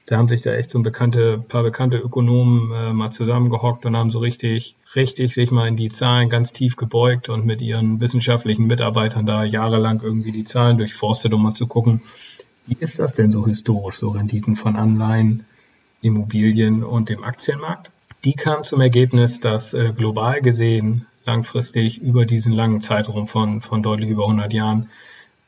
da 0.06 0.18
haben 0.18 0.28
sich 0.28 0.42
da 0.42 0.52
echt 0.52 0.70
so 0.70 0.78
ein 0.78 0.82
bekannte, 0.82 1.38
paar 1.38 1.62
bekannte 1.62 1.96
Ökonomen 1.96 2.72
äh, 2.72 2.92
mal 2.92 3.10
zusammengehockt 3.10 3.86
und 3.86 3.96
haben 3.96 4.10
so 4.10 4.18
richtig, 4.18 4.74
richtig 4.94 5.32
sich 5.32 5.50
mal 5.50 5.68
in 5.68 5.76
die 5.76 5.88
Zahlen 5.88 6.28
ganz 6.28 6.52
tief 6.52 6.76
gebeugt 6.76 7.28
und 7.28 7.46
mit 7.46 7.62
ihren 7.62 8.00
wissenschaftlichen 8.00 8.66
Mitarbeitern 8.66 9.24
da 9.24 9.44
jahrelang 9.44 10.02
irgendwie 10.02 10.32
die 10.32 10.44
Zahlen 10.44 10.76
durchforstet, 10.76 11.32
um 11.32 11.42
mal 11.42 11.54
zu 11.54 11.66
gucken, 11.66 12.02
wie 12.66 12.76
ist 12.78 12.98
das 12.98 13.14
denn 13.14 13.32
so 13.32 13.46
historisch, 13.46 13.96
so 13.96 14.10
Renditen 14.10 14.56
von 14.56 14.76
Anleihen, 14.76 15.46
Immobilien 16.04 16.84
und 16.84 17.08
dem 17.08 17.24
Aktienmarkt? 17.24 17.90
Die 18.24 18.34
kamen 18.34 18.64
zum 18.64 18.80
Ergebnis, 18.80 19.40
dass 19.40 19.74
äh, 19.74 19.92
global 19.96 20.40
gesehen 20.40 21.06
langfristig 21.26 22.00
über 22.00 22.26
diesen 22.26 22.52
langen 22.52 22.80
Zeitraum 22.80 23.26
von, 23.26 23.62
von 23.62 23.82
deutlich 23.82 24.10
über 24.10 24.24
100 24.24 24.52
Jahren 24.52 24.90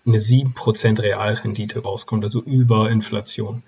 eine 0.07 0.19
7% 0.19 1.03
Realrendite 1.03 1.83
rauskommt, 1.83 2.25
also 2.25 2.43
über 2.43 2.91
Inflation. 2.91 3.63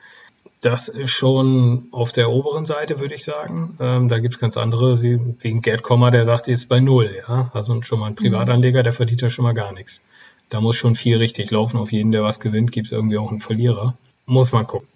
Das 0.61 0.88
ist 0.88 1.11
schon 1.11 1.88
auf 1.93 2.12
der 2.12 2.31
oberen 2.31 2.67
Seite, 2.67 2.99
würde 2.99 3.14
ich 3.14 3.25
sagen. 3.25 3.76
Ähm, 3.81 4.08
da 4.08 4.19
gibt 4.19 4.35
es 4.35 4.40
ganz 4.40 4.56
andere, 4.56 4.96
sie, 4.96 5.20
wegen 5.40 5.62
Gerd 5.62 5.82
Kommer, 5.82 6.11
der 6.11 6.25
sagt, 6.25 6.46
die 6.46 6.52
ist 6.52 6.69
bei 6.69 6.81
null. 6.81 7.23
Ja? 7.29 7.50
Also 7.55 7.81
schon 7.82 8.00
mal 8.00 8.06
ein 8.06 8.12
mhm. 8.12 8.17
Privatanleger, 8.17 8.82
der 8.82 8.93
verdient 8.93 9.20
ja 9.20 9.31
schon 9.31 9.44
mal 9.44 9.55
gar 9.55 9.73
nichts. 9.73 10.00
Da 10.49 10.61
muss 10.61 10.76
schon 10.76 10.96
viel 10.96 11.19
richtig 11.19 11.50
laufen. 11.50 11.76
Auf 11.76 11.93
jeden, 11.93 12.11
der 12.11 12.23
was 12.23 12.40
gewinnt, 12.40 12.73
gibt 12.73 12.87
es 12.87 12.93
irgendwie 12.93 13.19
auch 13.19 13.31
einen 13.31 13.40
Verlierer. 13.40 13.96
Muss 14.26 14.52
man 14.52 14.67
gucken. 14.67 14.88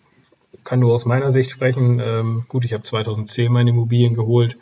Kann 0.64 0.80
nur 0.80 0.94
aus 0.94 1.04
meiner 1.04 1.30
Sicht 1.30 1.50
sprechen. 1.50 2.00
Ähm, 2.00 2.44
gut, 2.48 2.64
ich 2.64 2.72
habe 2.72 2.82
2010 2.82 3.52
meine 3.52 3.70
Immobilien 3.70 4.14
geholt 4.14 4.56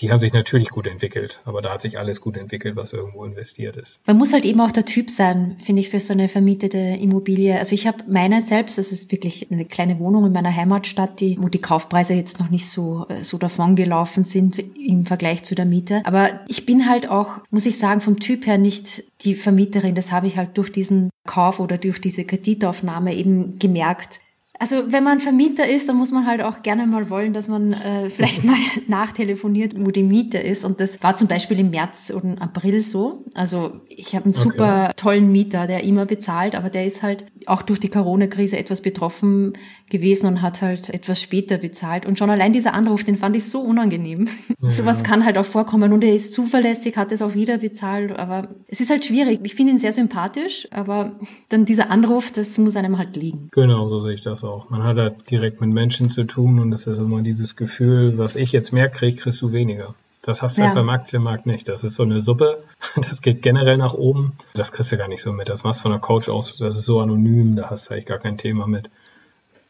die 0.00 0.10
haben 0.10 0.18
sich 0.18 0.32
natürlich 0.32 0.70
gut 0.70 0.86
entwickelt, 0.86 1.40
aber 1.44 1.62
da 1.62 1.72
hat 1.72 1.80
sich 1.80 1.98
alles 1.98 2.20
gut 2.20 2.36
entwickelt, 2.36 2.76
was 2.76 2.92
irgendwo 2.92 3.24
investiert 3.24 3.76
ist. 3.76 3.98
Man 4.06 4.18
muss 4.18 4.32
halt 4.32 4.44
eben 4.44 4.60
auch 4.60 4.70
der 4.70 4.84
Typ 4.84 5.10
sein, 5.10 5.56
finde 5.58 5.80
ich, 5.80 5.88
für 5.88 6.00
so 6.00 6.12
eine 6.12 6.28
vermietete 6.28 6.78
Immobilie. 6.78 7.58
Also 7.58 7.74
ich 7.74 7.86
habe 7.86 8.04
meine 8.06 8.42
selbst, 8.42 8.76
das 8.76 8.92
ist 8.92 9.10
wirklich 9.10 9.50
eine 9.50 9.64
kleine 9.64 9.98
Wohnung 9.98 10.26
in 10.26 10.32
meiner 10.32 10.54
Heimatstadt, 10.54 11.20
die, 11.20 11.38
wo 11.40 11.48
die 11.48 11.60
Kaufpreise 11.60 12.14
jetzt 12.14 12.40
noch 12.40 12.50
nicht 12.50 12.68
so, 12.68 13.06
so 13.22 13.38
davon 13.38 13.74
gelaufen 13.74 14.24
sind 14.24 14.58
im 14.58 15.06
Vergleich 15.06 15.44
zu 15.44 15.54
der 15.54 15.64
Miete. 15.64 16.02
Aber 16.04 16.40
ich 16.46 16.66
bin 16.66 16.88
halt 16.88 17.08
auch, 17.10 17.38
muss 17.50 17.66
ich 17.66 17.78
sagen, 17.78 18.00
vom 18.00 18.20
Typ 18.20 18.46
her 18.46 18.58
nicht 18.58 19.04
die 19.22 19.34
Vermieterin. 19.34 19.94
Das 19.94 20.12
habe 20.12 20.26
ich 20.26 20.36
halt 20.36 20.58
durch 20.58 20.70
diesen 20.70 21.10
Kauf 21.26 21.58
oder 21.58 21.78
durch 21.78 22.00
diese 22.00 22.24
Kreditaufnahme 22.24 23.14
eben 23.14 23.58
gemerkt, 23.58 24.20
also 24.58 24.92
wenn 24.92 25.04
man 25.04 25.20
Vermieter 25.20 25.68
ist, 25.68 25.88
dann 25.88 25.96
muss 25.96 26.12
man 26.12 26.26
halt 26.26 26.42
auch 26.42 26.62
gerne 26.62 26.86
mal 26.86 27.10
wollen, 27.10 27.32
dass 27.32 27.48
man 27.48 27.72
äh, 27.72 28.10
vielleicht 28.10 28.44
mal 28.44 28.56
nachtelefoniert, 28.86 29.74
wo 29.76 29.90
die 29.90 30.02
Miete 30.02 30.38
ist. 30.38 30.64
Und 30.64 30.80
das 30.80 31.02
war 31.02 31.16
zum 31.16 31.28
Beispiel 31.28 31.58
im 31.58 31.70
März 31.70 32.10
und 32.10 32.40
April 32.40 32.82
so. 32.82 33.24
Also 33.34 33.80
ich 33.88 34.14
habe 34.14 34.26
einen 34.26 34.34
super 34.34 34.86
okay. 34.86 34.92
tollen 34.96 35.32
Mieter, 35.32 35.66
der 35.66 35.84
immer 35.84 36.06
bezahlt, 36.06 36.54
aber 36.54 36.70
der 36.70 36.86
ist 36.86 37.02
halt 37.02 37.26
auch 37.46 37.62
durch 37.62 37.80
die 37.80 37.88
Corona-Krise 37.88 38.58
etwas 38.58 38.80
betroffen 38.80 39.54
gewesen 39.90 40.26
und 40.26 40.42
hat 40.42 40.62
halt 40.62 40.90
etwas 40.90 41.20
später 41.20 41.58
bezahlt. 41.58 42.06
Und 42.06 42.18
schon 42.18 42.30
allein 42.30 42.52
dieser 42.52 42.74
Anruf, 42.74 43.04
den 43.04 43.16
fand 43.16 43.36
ich 43.36 43.44
so 43.48 43.60
unangenehm. 43.60 44.28
Ja. 44.62 44.70
Sowas 44.70 45.04
kann 45.04 45.24
halt 45.24 45.36
auch 45.36 45.44
vorkommen. 45.44 45.92
Und 45.92 46.02
er 46.02 46.14
ist 46.14 46.32
zuverlässig, 46.32 46.96
hat 46.96 47.12
es 47.12 47.20
auch 47.20 47.34
wieder 47.34 47.58
bezahlt. 47.58 48.18
Aber 48.18 48.48
es 48.68 48.80
ist 48.80 48.90
halt 48.90 49.04
schwierig. 49.04 49.40
Ich 49.42 49.54
finde 49.54 49.72
ihn 49.72 49.78
sehr 49.78 49.92
sympathisch, 49.92 50.66
aber 50.70 51.12
dann 51.50 51.66
dieser 51.66 51.90
Anruf, 51.90 52.32
das 52.32 52.56
muss 52.56 52.74
einem 52.74 52.96
halt 52.96 53.16
liegen. 53.16 53.48
Genau, 53.52 53.86
so 53.88 54.00
sehe 54.00 54.14
ich 54.14 54.22
das 54.22 54.44
auch. 54.44 54.70
Man 54.70 54.82
hat 54.82 54.96
halt 54.96 55.30
direkt 55.30 55.60
mit 55.60 55.70
Menschen 55.70 56.08
zu 56.08 56.24
tun 56.24 56.58
und 56.58 56.70
das 56.70 56.86
ist 56.86 56.98
immer 56.98 57.20
dieses 57.22 57.54
Gefühl, 57.54 58.16
was 58.16 58.34
ich 58.34 58.52
jetzt 58.52 58.72
mehr 58.72 58.88
kriege, 58.88 59.16
kriegst 59.16 59.42
du 59.42 59.52
weniger. 59.52 59.94
Das 60.26 60.42
hast 60.42 60.58
du 60.58 60.62
halt 60.62 60.70
ja. 60.70 60.76
halt 60.76 60.86
beim 60.86 60.94
Aktienmarkt 60.94 61.46
nicht. 61.46 61.68
Das 61.68 61.84
ist 61.84 61.94
so 61.94 62.02
eine 62.02 62.18
Suppe, 62.20 62.62
das 62.96 63.22
geht 63.22 63.42
generell 63.42 63.76
nach 63.76 63.94
oben. 63.94 64.32
Das 64.54 64.72
kriegst 64.72 64.90
du 64.90 64.96
gar 64.96 65.08
nicht 65.08 65.22
so 65.22 65.32
mit. 65.32 65.48
Das 65.48 65.62
machst 65.62 65.80
du 65.80 65.82
von 65.82 65.92
der 65.92 66.00
Couch 66.00 66.28
aus, 66.28 66.56
das 66.58 66.76
ist 66.76 66.84
so 66.84 67.00
anonym, 67.00 67.54
da 67.54 67.70
hast 67.70 67.88
du 67.88 67.94
eigentlich 67.94 68.06
gar 68.06 68.18
kein 68.18 68.36
Thema 68.36 68.66
mit. 68.66 68.90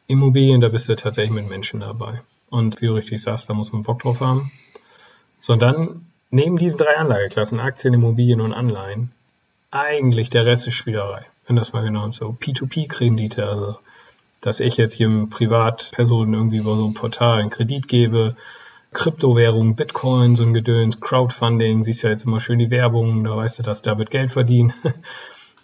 Immobilien, 0.07 0.61
da 0.61 0.69
bist 0.69 0.89
du 0.89 0.97
tatsächlich 0.97 1.35
mit 1.35 1.49
Menschen 1.49 1.81
dabei. 1.81 2.23
Und 2.49 2.81
wie 2.81 2.87
du 2.87 2.95
richtig 2.95 3.21
sagst, 3.21 3.51
da 3.51 3.55
muss 3.55 3.73
man 3.73 3.83
Bock 3.83 4.01
drauf 4.03 4.21
haben. 4.21 4.51
So, 5.41 5.53
und 5.53 5.61
dann 5.61 6.07
neben 6.31 6.57
diesen 6.57 6.79
drei 6.79 6.97
Anlageklassen, 6.97 7.61
Aktien, 7.61 7.95
Immobilien 7.95 8.41
und 8.41 8.53
Anleihen, 8.53 9.13
eigentlich 9.71 10.31
der 10.31 10.47
Rest 10.47 10.67
ist 10.67 10.75
Spielerei. 10.75 11.27
Wenn 11.47 11.57
das 11.57 11.73
mal 11.73 11.85
genau 11.85 12.11
so 12.11 12.37
P2P-Kredite, 12.41 13.47
also 13.49 13.79
dass 14.41 14.61
ich 14.61 14.77
jetzt 14.77 14.99
jedem 14.99 15.29
Privatpersonen 15.29 16.35
irgendwie 16.35 16.59
über 16.59 16.77
so 16.77 16.87
ein 16.87 16.95
Portal 16.95 17.41
einen 17.41 17.51
Kredit 17.51 17.89
gebe, 17.89 18.37
Kryptowährungen, 18.93 19.75
Bitcoin, 19.75 20.37
so 20.37 20.45
ein 20.45 20.55
Gedöns, 20.55 21.01
Crowdfunding, 21.01 21.83
siehst 21.83 22.03
ja 22.03 22.11
jetzt 22.11 22.25
immer 22.25 22.41
schön 22.41 22.59
die 22.59 22.71
Werbung, 22.71 23.25
da 23.25 23.37
weißt 23.37 23.59
du, 23.59 23.63
dass 23.63 23.83
da 23.83 23.99
wird 23.99 24.11
Geld 24.11 24.31
verdient. 24.31 24.73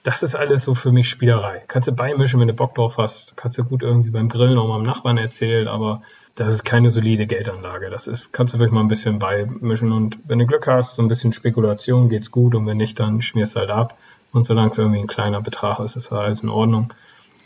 Das 0.03 0.25
ist 0.25 0.35
alles 0.35 0.65
so 0.65 0.75
für 0.75 0.91
mich 0.91 1.09
Spielerei. 1.09 1.63
Kannst 1.69 1.87
du 1.87 1.93
beimischen, 1.93 2.41
wenn 2.41 2.49
du 2.49 2.55
Bock 2.55 2.75
drauf 2.75 2.99
hast. 2.99 3.37
Kannst 3.37 3.57
du 3.59 3.65
gut 3.65 3.83
irgendwie 3.83 4.11
beim 4.11 4.29
Grillen 4.29 4.59
auch 4.59 4.67
mal 4.67 4.77
am 4.77 4.83
Nachbarn 4.83 5.17
erzählen, 5.17 5.69
aber 5.69 6.03
das 6.35 6.53
ist 6.53 6.65
keine 6.65 6.91
solide 6.91 7.27
Geldanlage. 7.27 7.89
Das 7.89 8.09
ist, 8.09 8.33
kannst 8.33 8.55
du 8.55 8.59
wirklich 8.59 8.73
mal 8.73 8.81
ein 8.81 8.89
bisschen 8.89 9.19
beimischen 9.19 9.93
und 9.93 10.19
wenn 10.25 10.39
du 10.39 10.47
Glück 10.47 10.67
hast, 10.67 10.97
so 10.97 11.03
ein 11.03 11.09
bisschen 11.09 11.33
Spekulation 11.33 12.09
geht's 12.09 12.31
gut 12.31 12.55
und 12.55 12.67
wenn 12.67 12.79
nicht, 12.79 12.99
dann 12.99 13.23
schmierst 13.23 13.55
du 13.55 13.61
halt 13.61 13.71
ab. 13.71 13.97
Und 14.33 14.47
solange 14.47 14.71
es 14.71 14.79
irgendwie 14.79 14.99
ein 14.99 15.07
kleiner 15.07 15.43
Betrag 15.43 15.79
ist, 15.79 15.95
ist 15.95 16.11
alles 16.11 16.43
in 16.43 16.49
Ordnung. 16.49 16.93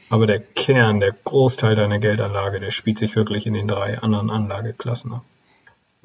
Aber 0.09 0.27
der 0.27 0.41
Kern, 0.41 1.01
der 1.01 1.13
Großteil 1.13 1.75
deiner 1.75 1.99
Geldanlage, 1.99 2.61
der 2.61 2.71
spielt 2.71 2.97
sich 2.97 3.17
wirklich 3.17 3.47
in 3.47 3.55
den 3.55 3.67
drei 3.67 3.99
anderen 3.99 4.31
Anlageklassen 4.31 5.13
ab. 5.13 5.25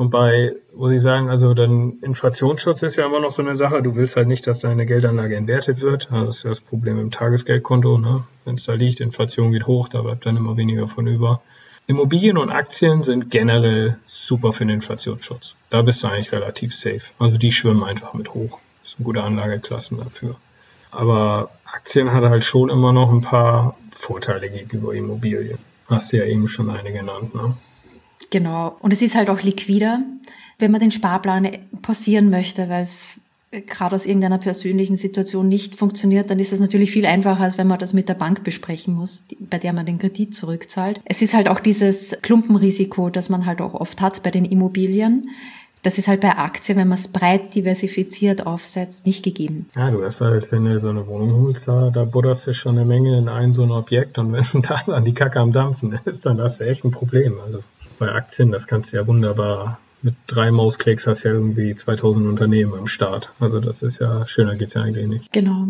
Und 0.02 0.10
bei, 0.10 0.56
wo 0.74 0.88
Sie 0.88 0.98
sagen, 0.98 1.30
also 1.30 1.54
dann 1.54 2.00
Inflationsschutz 2.02 2.82
ist 2.82 2.96
ja 2.96 3.06
immer 3.06 3.20
noch 3.20 3.30
so 3.30 3.44
eine 3.44 3.54
Sache. 3.54 3.84
Du 3.84 3.96
willst 3.96 4.16
halt 4.16 4.28
nicht, 4.28 4.48
dass 4.48 4.60
deine 4.60 4.88
Geldanlage 4.88 5.36
entwertet 5.36 5.80
wird. 5.82 6.10
Das 6.10 6.38
ist 6.38 6.44
ja 6.44 6.50
das 6.50 6.60
Problem 6.60 7.00
im 7.00 7.12
Tagesgeldkonto. 7.12 8.00
Ne? 8.00 8.24
Wenn 8.44 8.56
es 8.56 8.66
da 8.66 8.74
liegt, 8.74 9.00
Inflation 9.00 9.52
geht 9.52 9.68
hoch, 9.68 9.90
da 9.90 10.02
bleibt 10.02 10.26
dann 10.26 10.38
immer 10.38 10.58
weniger 10.58 10.88
von 10.88 11.06
über. 11.06 11.44
Immobilien 11.86 12.40
und 12.40 12.50
Aktien 12.50 13.04
sind 13.04 13.30
generell 13.30 14.00
super 14.04 14.54
für 14.54 14.66
den 14.66 14.72
Inflationsschutz. 14.72 15.54
Da 15.70 15.84
bist 15.84 16.02
du 16.02 16.08
eigentlich 16.08 16.32
relativ 16.32 16.74
safe. 16.74 17.04
Also 17.20 17.38
die 17.38 17.52
schwimmen 17.52 17.84
einfach 17.84 18.16
mit 18.16 18.34
hoch. 18.34 18.58
Das 18.82 18.94
sind 18.94 19.04
gute 19.04 19.22
Anlageklassen 19.22 20.00
dafür. 20.00 20.36
Aber 20.90 21.52
Aktien 21.64 22.12
hat 22.12 22.24
halt 22.24 22.44
schon 22.44 22.72
immer 22.72 22.92
noch 22.92 23.12
ein 23.12 23.22
paar 23.22 23.78
Vorteile 23.92 24.50
gegenüber 24.50 24.96
Immobilien. 24.96 25.60
Hast 25.88 26.12
du 26.12 26.18
ja 26.18 26.26
eben 26.26 26.48
schon 26.48 26.72
eine 26.72 26.92
genannt, 26.92 27.36
ne? 27.36 27.56
Genau. 28.30 28.78
Und 28.80 28.94
es 28.94 29.02
ist 29.02 29.16
halt 29.16 29.30
auch 29.30 29.42
liquider, 29.42 30.04
wenn 30.60 30.72
man 30.72 30.80
den 30.80 30.92
Sparplan 30.92 31.50
passieren 31.82 32.30
möchte, 32.30 32.70
weil 32.70 32.84
es 32.84 33.20
gerade 33.52 33.96
aus 33.96 34.06
irgendeiner 34.06 34.38
persönlichen 34.38 34.96
Situation 34.96 35.50
nicht 35.50 35.76
funktioniert, 35.76 36.30
dann 36.30 36.40
ist 36.40 36.54
es 36.54 36.60
natürlich 36.60 36.92
viel 36.92 37.06
einfacher, 37.06 37.44
als 37.44 37.58
wenn 37.58 37.68
man 37.68 37.80
das 37.80 37.94
mit 37.94 38.08
der 38.08 38.14
Bank 38.14 38.44
besprechen 38.44 38.94
muss, 38.94 39.26
bei 39.40 39.58
der 39.58 39.74
man 39.74 39.86
den 39.86 40.00
Kredit 40.00 40.34
zurückzahlt. 40.34 41.02
Es 41.04 41.22
ist 41.22 41.34
halt 41.34 41.50
auch 41.50 41.60
dieses 41.60 42.18
Klumpenrisiko, 42.22 43.10
das 43.10 43.30
man 43.30 43.46
halt 43.46 43.60
auch 43.60 43.74
oft 43.74 44.00
hat 44.00 44.24
bei 44.24 44.32
den 44.32 44.46
Immobilien. 44.46 45.30
Das 45.84 45.98
ist 45.98 46.08
halt 46.08 46.22
bei 46.22 46.38
Aktien, 46.38 46.78
wenn 46.78 46.88
man 46.88 47.00
es 47.00 47.08
breit 47.08 47.56
diversifiziert 47.56 48.46
aufsetzt, 48.46 49.08
nicht 49.08 49.24
gegeben. 49.24 49.68
Ja, 49.76 49.90
du 49.90 50.04
hast 50.04 50.22
halt, 50.22 50.52
wenn 50.52 50.64
du 50.64 50.80
so 50.80 50.90
eine 50.90 51.08
Wohnung 51.08 51.42
holst, 51.42 51.68
da, 51.68 51.90
da 51.90 52.06
budderst 52.06 52.48
du 52.48 52.54
schon 52.54 52.78
eine 52.78 52.86
Menge 52.86 53.18
in 53.18 53.28
ein 53.28 53.54
so 53.54 53.64
ein 53.64 53.72
Objekt 53.72 54.18
und 54.18 54.32
wenn 54.32 54.62
da 54.62 54.82
dann 54.86 55.04
die 55.04 55.14
Kacke 55.14 55.40
am 55.40 55.52
Dampfen 55.52 56.00
ist, 56.06 56.26
dann 56.26 56.40
hast 56.40 56.62
du 56.62 56.66
echt 56.66 56.86
ein 56.86 56.92
Problem. 56.92 57.34
Also 57.46 57.62
bei 58.02 58.12
Aktien, 58.12 58.52
das 58.52 58.66
kannst 58.66 58.92
du 58.92 58.98
ja 58.98 59.06
wunderbar 59.06 59.80
mit 60.02 60.16
drei 60.26 60.50
Mausklicks 60.50 61.06
hast 61.06 61.22
ja 61.22 61.32
irgendwie 61.32 61.76
2000 61.76 62.26
Unternehmen 62.28 62.74
am 62.74 62.88
Start. 62.88 63.32
Also 63.40 63.60
das 63.60 63.84
ist 63.84 64.00
ja, 64.00 64.26
schöner 64.26 64.56
geht's 64.56 64.74
ja 64.74 64.82
eigentlich 64.82 65.08
nicht. 65.08 65.32
Genau. 65.32 65.68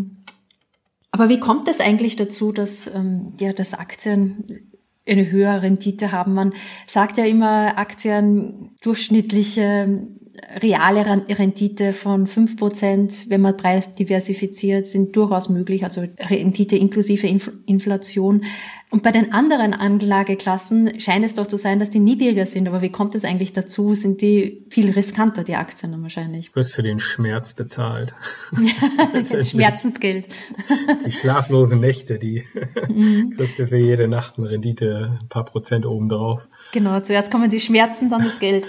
Aber 1.12 1.28
wie 1.28 1.42
kommt 1.42 1.68
es 1.68 1.82
eigentlich 1.82 2.16
dazu, 2.16 2.54
dass, 2.54 2.88
ähm, 2.88 3.34
ja, 3.38 3.52
dass 3.52 3.74
Aktien 3.74 4.72
eine 5.06 5.30
höhere 5.30 5.62
Rendite 5.62 6.14
haben? 6.14 6.34
Man 6.34 6.54
sagt 6.88 7.18
ja 7.18 7.26
immer, 7.26 7.78
Aktien 7.78 8.72
durchschnittliche 8.82 10.08
reale 10.62 11.06
Rendite 11.06 11.92
von 11.92 12.28
fünf 12.28 12.56
Prozent, 12.56 13.30
wenn 13.30 13.42
man 13.42 13.58
preisdiversifiziert, 13.58 14.88
sind 14.88 15.16
durchaus 15.16 15.50
möglich, 15.50 15.84
also 15.84 16.06
Rendite 16.30 16.78
inklusive 16.78 17.28
Inflation. 17.28 18.46
Und 18.92 19.04
bei 19.04 19.12
den 19.14 19.32
anderen 19.32 19.74
Anlageklassen 19.74 21.00
scheint 21.00 21.24
es 21.24 21.34
doch 21.34 21.48
zu 21.48 21.56
sein, 21.56 21.80
dass 21.80 21.90
die 21.90 22.00
niedriger 22.00 22.46
sind. 22.46 22.68
Aber 22.68 22.82
wie 22.82 22.92
kommt 22.92 23.16
es 23.16 23.24
eigentlich 23.24 23.54
dazu? 23.54 23.94
Sind 23.94 24.22
die 24.22 24.66
viel 24.70 24.92
riskanter, 24.92 25.46
die 25.46 25.56
Aktien 25.56 25.94
dann 25.94 26.04
wahrscheinlich? 26.04 26.50
Du 26.50 26.58
wirst 26.58 26.76
für 26.76 26.84
den 26.84 27.00
Schmerz 27.00 27.54
bezahlt. 27.54 28.14
das 29.14 29.50
Schmerzensgeld. 29.50 30.28
Die 31.06 31.12
schlaflosen 31.12 31.80
Nächte, 31.80 32.20
die 32.20 32.44
mhm. 32.90 33.34
kriegst 33.38 33.60
du 33.60 33.68
für 33.68 33.78
jede 33.78 34.08
Nacht 34.10 34.38
eine 34.38 34.50
Rendite 34.50 35.20
ein 35.22 35.28
paar 35.30 35.46
Prozent 35.46 35.86
obendrauf. 35.86 36.48
Genau, 36.74 37.00
zuerst 37.00 37.32
kommen 37.32 37.50
die 37.50 37.60
Schmerzen, 37.60 38.10
dann 38.10 38.24
das 38.24 38.40
Geld. 38.40 38.68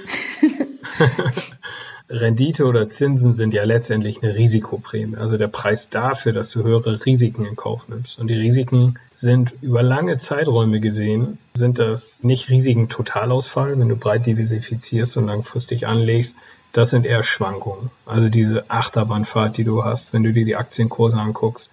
Rendite 2.12 2.66
oder 2.66 2.90
Zinsen 2.90 3.32
sind 3.32 3.54
ja 3.54 3.64
letztendlich 3.64 4.22
eine 4.22 4.34
Risikoprämie, 4.34 5.16
also 5.16 5.38
der 5.38 5.48
Preis 5.48 5.88
dafür, 5.88 6.34
dass 6.34 6.50
du 6.50 6.62
höhere 6.62 7.04
Risiken 7.06 7.46
in 7.46 7.56
Kauf 7.56 7.88
nimmst. 7.88 8.18
Und 8.18 8.28
die 8.28 8.34
Risiken 8.34 8.98
sind 9.12 9.54
über 9.62 9.82
lange 9.82 10.18
Zeiträume 10.18 10.80
gesehen, 10.80 11.38
sind 11.54 11.78
das 11.78 12.22
nicht 12.22 12.50
Risiken 12.50 12.90
Totalausfall, 12.90 13.78
wenn 13.78 13.88
du 13.88 13.96
breit 13.96 14.26
diversifizierst 14.26 15.16
und 15.16 15.26
langfristig 15.26 15.86
anlegst, 15.86 16.36
das 16.72 16.90
sind 16.90 17.06
eher 17.06 17.22
Schwankungen. 17.22 17.90
Also 18.04 18.28
diese 18.28 18.70
Achterbahnfahrt, 18.70 19.56
die 19.56 19.64
du 19.64 19.84
hast, 19.84 20.12
wenn 20.12 20.22
du 20.22 20.32
dir 20.32 20.44
die 20.44 20.56
Aktienkurse 20.56 21.16
anguckst. 21.16 21.70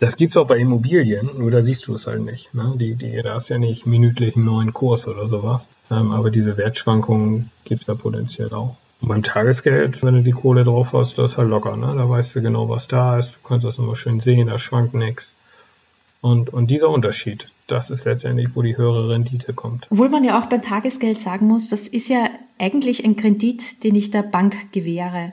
Das 0.00 0.16
gibt's 0.16 0.36
auch 0.36 0.46
bei 0.46 0.58
Immobilien, 0.58 1.30
nur 1.38 1.50
da 1.50 1.60
siehst 1.60 1.86
du 1.86 1.94
es 1.94 2.06
halt 2.06 2.22
nicht. 2.22 2.54
Ne? 2.54 2.74
Die, 2.76 2.94
die, 2.94 3.20
da 3.22 3.34
ist 3.34 3.48
ja 3.48 3.58
nicht 3.58 3.84
minütlich 3.84 4.36
einen 4.36 4.44
neuen 4.44 4.72
Kurs 4.72 5.08
oder 5.08 5.26
sowas. 5.26 5.68
Ähm, 5.90 6.12
aber 6.12 6.30
diese 6.30 6.56
Wertschwankungen 6.56 7.50
gibt's 7.64 7.86
da 7.86 7.94
potenziell 7.94 8.52
auch. 8.52 8.76
Beim 9.00 9.22
Tagesgeld, 9.22 10.02
wenn 10.02 10.16
du 10.16 10.22
die 10.22 10.32
Kohle 10.32 10.64
drauf 10.64 10.92
hast, 10.92 11.18
das 11.18 11.32
ist 11.32 11.38
halt 11.38 11.48
locker, 11.48 11.76
ne? 11.76 11.94
Da 11.96 12.08
weißt 12.08 12.34
du 12.34 12.42
genau, 12.42 12.68
was 12.68 12.88
da 12.88 13.18
ist. 13.18 13.36
Du 13.36 13.48
kannst 13.48 13.64
das 13.64 13.78
immer 13.78 13.94
schön 13.94 14.20
sehen, 14.20 14.48
da 14.48 14.58
schwankt 14.58 14.94
nichts. 14.94 15.34
Und, 16.20 16.52
und 16.52 16.70
dieser 16.70 16.90
Unterschied, 16.90 17.48
das 17.68 17.90
ist 17.90 18.04
letztendlich, 18.04 18.48
wo 18.54 18.62
die 18.62 18.76
höhere 18.76 19.12
Rendite 19.12 19.52
kommt. 19.54 19.86
Obwohl 19.90 20.08
man 20.08 20.24
ja 20.24 20.40
auch 20.40 20.46
beim 20.46 20.62
Tagesgeld 20.62 21.20
sagen 21.20 21.46
muss, 21.46 21.68
das 21.68 21.86
ist 21.86 22.08
ja 22.08 22.28
eigentlich 22.58 23.04
ein 23.04 23.16
Kredit, 23.16 23.84
den 23.84 23.94
ich 23.94 24.10
der 24.10 24.22
Bank 24.22 24.72
gewähre. 24.72 25.32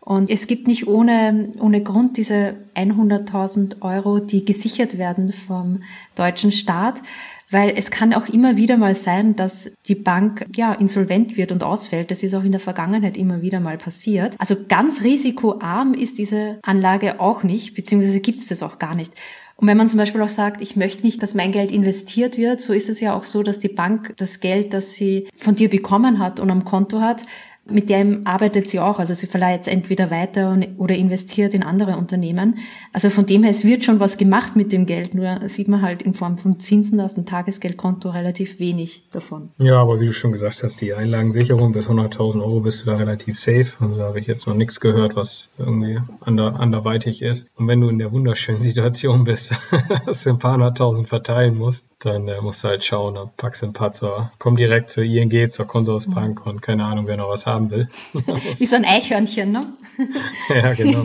Und 0.00 0.30
es 0.30 0.46
gibt 0.46 0.66
nicht 0.66 0.86
ohne, 0.86 1.52
ohne 1.58 1.82
Grund 1.82 2.16
diese 2.16 2.54
100.000 2.74 3.82
Euro, 3.82 4.18
die 4.18 4.44
gesichert 4.44 4.98
werden 4.98 5.32
vom 5.32 5.82
deutschen 6.14 6.52
Staat, 6.52 7.02
weil 7.50 7.74
es 7.76 7.90
kann 7.90 8.14
auch 8.14 8.28
immer 8.28 8.56
wieder 8.56 8.76
mal 8.76 8.94
sein, 8.94 9.36
dass 9.36 9.72
die 9.86 9.94
Bank 9.94 10.46
ja 10.54 10.72
insolvent 10.72 11.36
wird 11.36 11.52
und 11.52 11.62
ausfällt. 11.62 12.10
Das 12.10 12.22
ist 12.22 12.34
auch 12.34 12.44
in 12.44 12.52
der 12.52 12.60
Vergangenheit 12.60 13.16
immer 13.16 13.42
wieder 13.42 13.60
mal 13.60 13.76
passiert. 13.76 14.36
Also 14.38 14.56
ganz 14.68 15.02
risikoarm 15.02 15.94
ist 15.94 16.18
diese 16.18 16.58
Anlage 16.62 17.20
auch 17.20 17.42
nicht, 17.42 17.74
beziehungsweise 17.74 18.20
gibt 18.20 18.38
es 18.38 18.48
das 18.48 18.62
auch 18.62 18.78
gar 18.78 18.94
nicht. 18.94 19.12
Und 19.60 19.68
wenn 19.68 19.76
man 19.76 19.90
zum 19.90 19.98
Beispiel 19.98 20.22
auch 20.22 20.28
sagt, 20.28 20.62
ich 20.62 20.74
möchte 20.76 21.02
nicht, 21.02 21.22
dass 21.22 21.34
mein 21.34 21.52
Geld 21.52 21.70
investiert 21.70 22.38
wird, 22.38 22.62
so 22.62 22.72
ist 22.72 22.88
es 22.88 22.98
ja 23.00 23.14
auch 23.14 23.24
so, 23.24 23.42
dass 23.42 23.58
die 23.58 23.68
Bank 23.68 24.14
das 24.16 24.40
Geld, 24.40 24.72
das 24.72 24.94
sie 24.94 25.28
von 25.34 25.54
dir 25.54 25.68
bekommen 25.68 26.18
hat 26.18 26.40
und 26.40 26.50
am 26.50 26.64
Konto 26.64 27.02
hat, 27.02 27.26
mit 27.70 27.88
dem 27.88 28.26
arbeitet 28.26 28.68
sie 28.68 28.80
auch. 28.80 28.98
Also 28.98 29.14
sie 29.14 29.26
verleiht 29.26 29.62
es 29.62 29.66
entweder 29.66 30.10
weiter 30.10 30.58
oder 30.78 30.94
investiert 30.94 31.54
in 31.54 31.62
andere 31.62 31.96
Unternehmen. 31.96 32.58
Also 32.92 33.10
von 33.10 33.26
dem 33.26 33.42
her, 33.42 33.52
es 33.52 33.64
wird 33.64 33.84
schon 33.84 34.00
was 34.00 34.16
gemacht 34.16 34.56
mit 34.56 34.72
dem 34.72 34.86
Geld, 34.86 35.14
nur 35.14 35.48
sieht 35.48 35.68
man 35.68 35.82
halt 35.82 36.02
in 36.02 36.14
Form 36.14 36.38
von 36.38 36.58
Zinsen 36.58 37.00
auf 37.00 37.14
dem 37.14 37.26
Tagesgeldkonto 37.26 38.10
relativ 38.10 38.58
wenig 38.58 39.04
davon. 39.12 39.50
Ja, 39.58 39.80
aber 39.80 40.00
wie 40.00 40.06
du 40.06 40.12
schon 40.12 40.32
gesagt 40.32 40.62
hast, 40.62 40.80
die 40.80 40.94
Einlagensicherung 40.94 41.72
bis 41.72 41.88
100.000 41.88 42.42
Euro 42.42 42.60
bist 42.60 42.82
du 42.82 42.86
da 42.86 42.96
relativ 42.96 43.38
safe. 43.38 43.72
Also 43.80 43.96
da 43.96 44.04
habe 44.04 44.18
ich 44.18 44.26
jetzt 44.26 44.46
noch 44.46 44.54
nichts 44.54 44.80
gehört, 44.80 45.16
was 45.16 45.48
irgendwie 45.58 46.00
ander, 46.20 46.58
anderweitig 46.58 47.22
ist. 47.22 47.50
Und 47.56 47.68
wenn 47.68 47.80
du 47.80 47.88
in 47.88 47.98
der 47.98 48.12
wunderschönen 48.12 48.60
Situation 48.60 49.24
bist, 49.24 49.52
dass 50.06 50.24
du 50.24 50.30
ein 50.30 50.38
paar 50.38 50.54
hunderttausend 50.54 51.08
verteilen 51.08 51.56
musst, 51.56 51.86
dann 52.00 52.28
äh, 52.28 52.40
musst 52.40 52.64
du 52.64 52.68
halt 52.68 52.84
schauen, 52.84 53.14
dann 53.14 53.30
packst 53.36 53.62
du 53.62 53.66
ein 53.66 53.72
paar 53.72 53.92
zur, 53.92 54.32
komm 54.38 54.56
direkt 54.56 54.90
zur 54.90 55.04
ING, 55.04 55.50
zur 55.50 55.66
Konsorsbank 55.66 56.44
mhm. 56.44 56.50
und 56.50 56.62
keine 56.62 56.84
Ahnung, 56.84 57.06
wer 57.06 57.16
noch 57.16 57.28
was 57.28 57.46
haben 57.46 57.59
will. 57.68 57.88
Wie 58.58 58.66
so 58.66 58.76
ein 58.76 58.84
Eichhörnchen, 58.84 59.50
ne? 59.50 59.66
ja, 60.48 60.72
genau. 60.72 61.02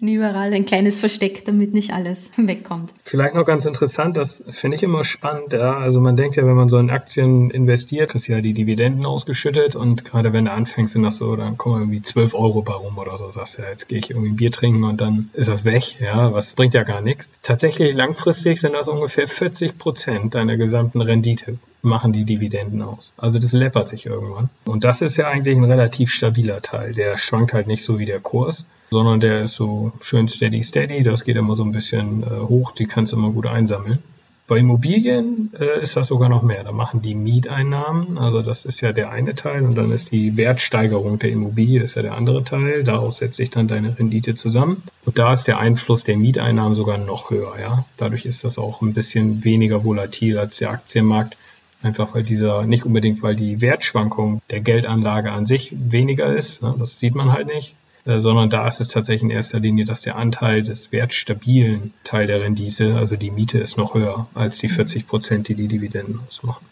Überall 0.00 0.52
ein 0.52 0.64
kleines 0.64 0.98
Versteck, 0.98 1.44
damit 1.44 1.74
nicht 1.74 1.92
alles 1.92 2.30
wegkommt. 2.36 2.92
Vielleicht 3.04 3.34
noch 3.34 3.44
ganz 3.44 3.66
interessant, 3.66 4.16
das 4.16 4.42
finde 4.50 4.76
ich 4.76 4.82
immer 4.82 5.04
spannend, 5.04 5.52
ja. 5.52 5.78
Also 5.78 6.00
man 6.00 6.16
denkt 6.16 6.36
ja, 6.36 6.46
wenn 6.46 6.54
man 6.54 6.68
so 6.68 6.78
in 6.78 6.90
Aktien 6.90 7.50
investiert, 7.50 8.14
ist 8.14 8.26
ja 8.26 8.40
die 8.40 8.52
Dividenden 8.52 9.06
ausgeschüttet 9.06 9.76
und 9.76 10.04
gerade 10.04 10.32
wenn 10.32 10.46
du 10.46 10.52
anfängst, 10.52 10.92
sind 10.94 11.02
das 11.02 11.18
so, 11.18 11.36
dann 11.36 11.56
kommen 11.56 11.82
irgendwie 11.82 12.02
12 12.02 12.34
Euro 12.34 12.62
bei 12.62 12.74
rum 12.74 12.98
oder 12.98 13.16
so, 13.16 13.30
sagst 13.30 13.58
du 13.58 13.62
ja, 13.62 13.70
jetzt 13.70 13.88
gehe 13.88 13.98
ich 13.98 14.10
irgendwie 14.10 14.30
ein 14.30 14.36
Bier 14.36 14.52
trinken 14.52 14.84
und 14.84 15.00
dann 15.00 15.30
ist 15.32 15.48
das 15.48 15.64
weg, 15.64 16.00
ja, 16.00 16.32
was 16.32 16.54
bringt 16.54 16.74
ja 16.74 16.82
gar 16.82 17.00
nichts. 17.00 17.30
Tatsächlich 17.42 17.94
langfristig 17.94 18.60
sind 18.60 18.74
das 18.74 18.88
ungefähr 18.88 19.28
40 19.28 19.78
Prozent 19.78 20.34
deiner 20.34 20.56
gesamten 20.56 21.00
Rendite 21.00 21.58
machen 21.86 22.12
die 22.12 22.24
Dividenden 22.24 22.82
aus. 22.82 23.12
Also 23.16 23.38
das 23.38 23.52
läppert 23.52 23.88
sich 23.88 24.06
irgendwann. 24.06 24.50
Und 24.64 24.84
das 24.84 25.00
ist 25.00 25.16
ja 25.16 25.28
eigentlich 25.28 25.56
ein 25.56 25.64
relativ 25.64 26.10
stabiler 26.10 26.60
Teil. 26.60 26.92
Der 26.92 27.16
schwankt 27.16 27.52
halt 27.52 27.66
nicht 27.66 27.84
so 27.84 27.98
wie 27.98 28.04
der 28.04 28.20
Kurs, 28.20 28.66
sondern 28.90 29.20
der 29.20 29.44
ist 29.44 29.54
so 29.54 29.92
schön 30.02 30.28
steady 30.28 30.62
steady. 30.62 31.02
Das 31.02 31.24
geht 31.24 31.36
immer 31.36 31.54
so 31.54 31.64
ein 31.64 31.72
bisschen 31.72 32.22
äh, 32.22 32.40
hoch. 32.40 32.72
Die 32.72 32.86
kannst 32.86 33.12
du 33.12 33.16
immer 33.16 33.30
gut 33.30 33.46
einsammeln. 33.46 34.00
Bei 34.48 34.58
Immobilien 34.58 35.50
äh, 35.58 35.82
ist 35.82 35.96
das 35.96 36.06
sogar 36.06 36.28
noch 36.28 36.42
mehr. 36.42 36.62
Da 36.62 36.70
machen 36.70 37.02
die 37.02 37.16
Mieteinnahmen, 37.16 38.16
also 38.16 38.42
das 38.42 38.64
ist 38.64 38.80
ja 38.80 38.92
der 38.92 39.10
eine 39.10 39.34
Teil, 39.34 39.64
und 39.64 39.74
dann 39.74 39.90
ist 39.90 40.12
die 40.12 40.36
Wertsteigerung 40.36 41.18
der 41.18 41.30
Immobilie, 41.30 41.80
das 41.80 41.90
ist 41.90 41.94
ja 41.96 42.02
der 42.02 42.14
andere 42.14 42.44
Teil. 42.44 42.84
Daraus 42.84 43.16
setzt 43.16 43.38
sich 43.38 43.50
dann 43.50 43.66
deine 43.66 43.98
Rendite 43.98 44.36
zusammen. 44.36 44.82
Und 45.04 45.18
da 45.18 45.32
ist 45.32 45.48
der 45.48 45.58
Einfluss 45.58 46.04
der 46.04 46.16
Mieteinnahmen 46.16 46.76
sogar 46.76 46.96
noch 46.96 47.30
höher. 47.30 47.54
Ja? 47.60 47.84
Dadurch 47.96 48.24
ist 48.24 48.44
das 48.44 48.56
auch 48.56 48.82
ein 48.82 48.94
bisschen 48.94 49.42
weniger 49.42 49.82
volatil 49.82 50.38
als 50.38 50.58
der 50.58 50.70
Aktienmarkt. 50.70 51.36
Einfach 51.82 52.14
weil 52.14 52.22
dieser, 52.22 52.64
nicht 52.64 52.84
unbedingt, 52.84 53.22
weil 53.22 53.36
die 53.36 53.60
Wertschwankung 53.60 54.40
der 54.50 54.60
Geldanlage 54.60 55.32
an 55.32 55.46
sich 55.46 55.72
weniger 55.72 56.34
ist. 56.34 56.62
Ne? 56.62 56.74
Das 56.78 56.98
sieht 56.98 57.14
man 57.14 57.32
halt 57.32 57.46
nicht. 57.46 57.74
Äh, 58.06 58.18
sondern 58.18 58.48
da 58.48 58.66
ist 58.68 58.80
es 58.80 58.88
tatsächlich 58.88 59.24
in 59.24 59.30
erster 59.30 59.58
Linie, 59.58 59.84
dass 59.84 60.00
der 60.00 60.16
Anteil 60.16 60.62
des 60.62 60.92
wertstabilen 60.92 61.92
Teil 62.04 62.26
der 62.26 62.40
Rendite, 62.40 62.96
also 62.96 63.16
die 63.16 63.32
Miete, 63.32 63.58
ist 63.58 63.76
noch 63.76 63.94
höher 63.94 64.28
als 64.34 64.58
die 64.58 64.68
40 64.68 65.08
Prozent, 65.08 65.48
die 65.48 65.54
die 65.54 65.66
Dividenden 65.66 66.20
ausmachen. 66.26 66.64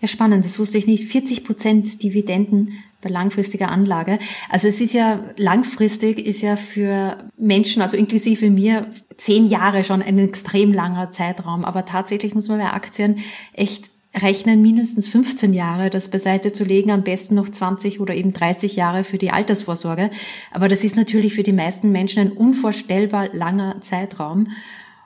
Ja, 0.00 0.08
spannend, 0.08 0.44
das 0.44 0.58
wusste 0.58 0.78
ich 0.78 0.88
nicht. 0.88 1.04
40 1.04 1.44
Prozent 1.44 2.02
Dividenden 2.02 2.72
bei 3.00 3.08
langfristiger 3.08 3.70
Anlage. 3.70 4.18
Also 4.48 4.66
es 4.66 4.80
ist 4.80 4.92
ja 4.92 5.22
langfristig, 5.36 6.18
ist 6.18 6.42
ja 6.42 6.56
für 6.56 7.18
Menschen, 7.38 7.82
also 7.82 7.96
inklusive 7.96 8.50
mir, 8.50 8.88
zehn 9.16 9.46
Jahre 9.46 9.84
schon 9.84 10.02
ein 10.02 10.18
extrem 10.18 10.72
langer 10.72 11.12
Zeitraum. 11.12 11.64
Aber 11.64 11.84
tatsächlich 11.84 12.34
muss 12.34 12.48
man 12.48 12.58
bei 12.58 12.72
Aktien 12.72 13.18
echt 13.52 13.91
rechnen, 14.14 14.60
mindestens 14.60 15.08
15 15.08 15.54
Jahre 15.54 15.90
das 15.90 16.08
beiseite 16.08 16.52
zu 16.52 16.64
legen, 16.64 16.90
am 16.90 17.02
besten 17.02 17.34
noch 17.34 17.48
20 17.48 18.00
oder 18.00 18.14
eben 18.14 18.32
30 18.32 18.76
Jahre 18.76 19.04
für 19.04 19.18
die 19.18 19.30
Altersvorsorge. 19.30 20.10
Aber 20.50 20.68
das 20.68 20.84
ist 20.84 20.96
natürlich 20.96 21.34
für 21.34 21.42
die 21.42 21.52
meisten 21.52 21.90
Menschen 21.92 22.20
ein 22.20 22.32
unvorstellbar 22.32 23.28
langer 23.32 23.80
Zeitraum. 23.80 24.48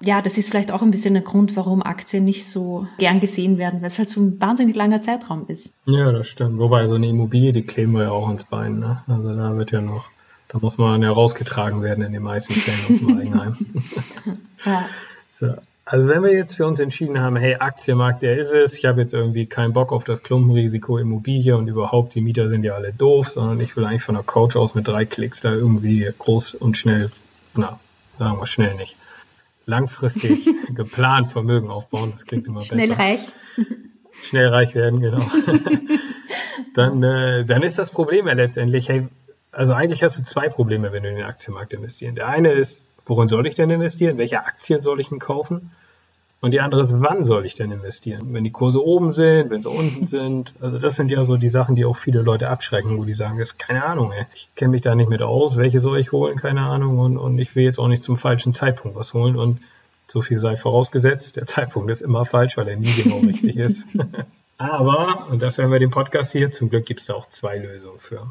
Ja, 0.00 0.20
das 0.20 0.36
ist 0.36 0.50
vielleicht 0.50 0.70
auch 0.70 0.82
ein 0.82 0.90
bisschen 0.90 1.14
der 1.14 1.22
Grund, 1.22 1.56
warum 1.56 1.82
Aktien 1.82 2.24
nicht 2.24 2.46
so 2.46 2.86
gern 2.98 3.20
gesehen 3.20 3.56
werden, 3.56 3.80
weil 3.80 3.88
es 3.88 3.98
halt 3.98 4.10
so 4.10 4.20
ein 4.20 4.38
wahnsinnig 4.40 4.76
langer 4.76 5.00
Zeitraum 5.00 5.46
ist. 5.48 5.72
Ja, 5.86 6.12
das 6.12 6.28
stimmt. 6.28 6.58
Wobei 6.58 6.86
so 6.86 6.96
eine 6.96 7.08
Immobilie, 7.08 7.52
die 7.52 7.62
kleben 7.62 7.92
wir 7.92 8.02
ja 8.02 8.10
auch 8.10 8.28
ins 8.28 8.44
Bein. 8.44 8.78
Ne? 8.78 9.02
Also 9.06 9.34
da 9.34 9.56
wird 9.56 9.70
ja 9.70 9.80
noch, 9.80 10.10
da 10.48 10.58
muss 10.58 10.76
man 10.76 11.00
ja 11.00 11.10
rausgetragen 11.10 11.82
werden 11.82 12.04
in 12.04 12.12
den 12.12 12.22
meisten 12.22 12.52
Fällen 12.52 12.80
aus 12.90 12.98
dem 12.98 13.18
Eigenheim. 13.18 13.56
ja. 14.64 14.84
So. 15.28 15.52
Also 15.88 16.08
wenn 16.08 16.24
wir 16.24 16.32
jetzt 16.32 16.56
für 16.56 16.66
uns 16.66 16.80
entschieden 16.80 17.20
haben, 17.20 17.36
hey, 17.36 17.54
Aktienmarkt, 17.54 18.20
der 18.22 18.36
ist 18.36 18.52
es, 18.52 18.76
ich 18.76 18.86
habe 18.86 19.00
jetzt 19.00 19.14
irgendwie 19.14 19.46
keinen 19.46 19.72
Bock 19.72 19.92
auf 19.92 20.02
das 20.02 20.24
Klumpenrisiko 20.24 20.98
Immobilie 20.98 21.56
und 21.56 21.68
überhaupt, 21.68 22.16
die 22.16 22.20
Mieter 22.20 22.48
sind 22.48 22.64
ja 22.64 22.74
alle 22.74 22.92
doof, 22.92 23.28
sondern 23.28 23.60
ich 23.60 23.76
will 23.76 23.84
eigentlich 23.84 24.02
von 24.02 24.16
der 24.16 24.24
Couch 24.24 24.56
aus 24.56 24.74
mit 24.74 24.88
drei 24.88 25.04
Klicks 25.04 25.42
da 25.42 25.54
irgendwie 25.54 26.12
groß 26.18 26.56
und 26.56 26.76
schnell, 26.76 27.12
na, 27.54 27.78
sagen 28.18 28.36
wir 28.36 28.46
schnell 28.46 28.74
nicht, 28.74 28.96
langfristig 29.64 30.50
geplant 30.74 31.28
Vermögen 31.28 31.70
aufbauen, 31.70 32.10
das 32.14 32.26
klingt 32.26 32.48
immer 32.48 32.62
besser. 32.62 32.74
Schnell 32.74 32.92
reich. 32.92 33.20
Schnell 34.24 34.48
reich 34.48 34.74
werden, 34.74 35.00
genau. 35.00 35.20
dann, 36.74 37.00
äh, 37.00 37.44
dann 37.44 37.62
ist 37.62 37.78
das 37.78 37.92
Problem 37.92 38.26
ja 38.26 38.32
letztendlich, 38.32 38.88
hey, 38.88 39.06
also 39.52 39.72
eigentlich 39.74 40.02
hast 40.02 40.18
du 40.18 40.24
zwei 40.24 40.48
Probleme, 40.48 40.90
wenn 40.90 41.04
du 41.04 41.10
in 41.10 41.16
den 41.16 41.26
Aktienmarkt 41.26 41.72
investieren. 41.72 42.16
Der 42.16 42.26
eine 42.26 42.50
ist, 42.50 42.82
worin 43.06 43.28
soll 43.28 43.46
ich 43.46 43.54
denn 43.54 43.70
investieren? 43.70 44.18
Welche 44.18 44.44
Aktie 44.44 44.78
soll 44.78 45.00
ich 45.00 45.08
denn 45.08 45.18
kaufen? 45.18 45.70
Und 46.42 46.52
die 46.52 46.60
andere 46.60 46.82
ist, 46.82 47.00
wann 47.00 47.24
soll 47.24 47.46
ich 47.46 47.54
denn 47.54 47.72
investieren? 47.72 48.34
Wenn 48.34 48.44
die 48.44 48.52
Kurse 48.52 48.84
oben 48.84 49.10
sind, 49.10 49.50
wenn 49.50 49.62
sie 49.62 49.70
unten 49.70 50.06
sind. 50.06 50.54
Also 50.60 50.78
das 50.78 50.96
sind 50.96 51.10
ja 51.10 51.24
so 51.24 51.36
die 51.36 51.48
Sachen, 51.48 51.76
die 51.76 51.84
auch 51.84 51.96
viele 51.96 52.20
Leute 52.20 52.48
abschrecken, 52.48 52.98
wo 52.98 53.04
die 53.04 53.14
sagen, 53.14 53.38
das 53.38 53.52
ist 53.52 53.58
keine 53.58 53.84
Ahnung, 53.84 54.12
ey. 54.12 54.26
ich 54.34 54.54
kenne 54.54 54.72
mich 54.72 54.82
da 54.82 54.94
nicht 54.94 55.08
mit 55.08 55.22
aus, 55.22 55.56
welche 55.56 55.80
soll 55.80 55.98
ich 55.98 56.12
holen, 56.12 56.36
keine 56.36 56.60
Ahnung. 56.60 56.98
Und, 56.98 57.16
und 57.16 57.38
ich 57.38 57.56
will 57.56 57.64
jetzt 57.64 57.78
auch 57.78 57.88
nicht 57.88 58.04
zum 58.04 58.18
falschen 58.18 58.52
Zeitpunkt 58.52 58.96
was 58.96 59.14
holen. 59.14 59.36
Und 59.36 59.60
so 60.06 60.22
viel 60.22 60.38
sei 60.38 60.56
vorausgesetzt, 60.56 61.36
der 61.36 61.46
Zeitpunkt 61.46 61.90
ist 61.90 62.02
immer 62.02 62.24
falsch, 62.24 62.56
weil 62.56 62.68
er 62.68 62.76
nie 62.76 62.92
genau 62.92 63.18
richtig 63.18 63.56
ist. 63.56 63.86
Aber, 64.58 65.26
und 65.30 65.42
dafür 65.42 65.64
haben 65.64 65.72
wir 65.72 65.80
den 65.80 65.90
Podcast 65.90 66.32
hier, 66.32 66.50
zum 66.50 66.70
Glück 66.70 66.86
gibt 66.86 67.00
es 67.00 67.06
da 67.06 67.14
auch 67.14 67.28
zwei 67.28 67.58
Lösungen 67.58 67.98
für 67.98 68.30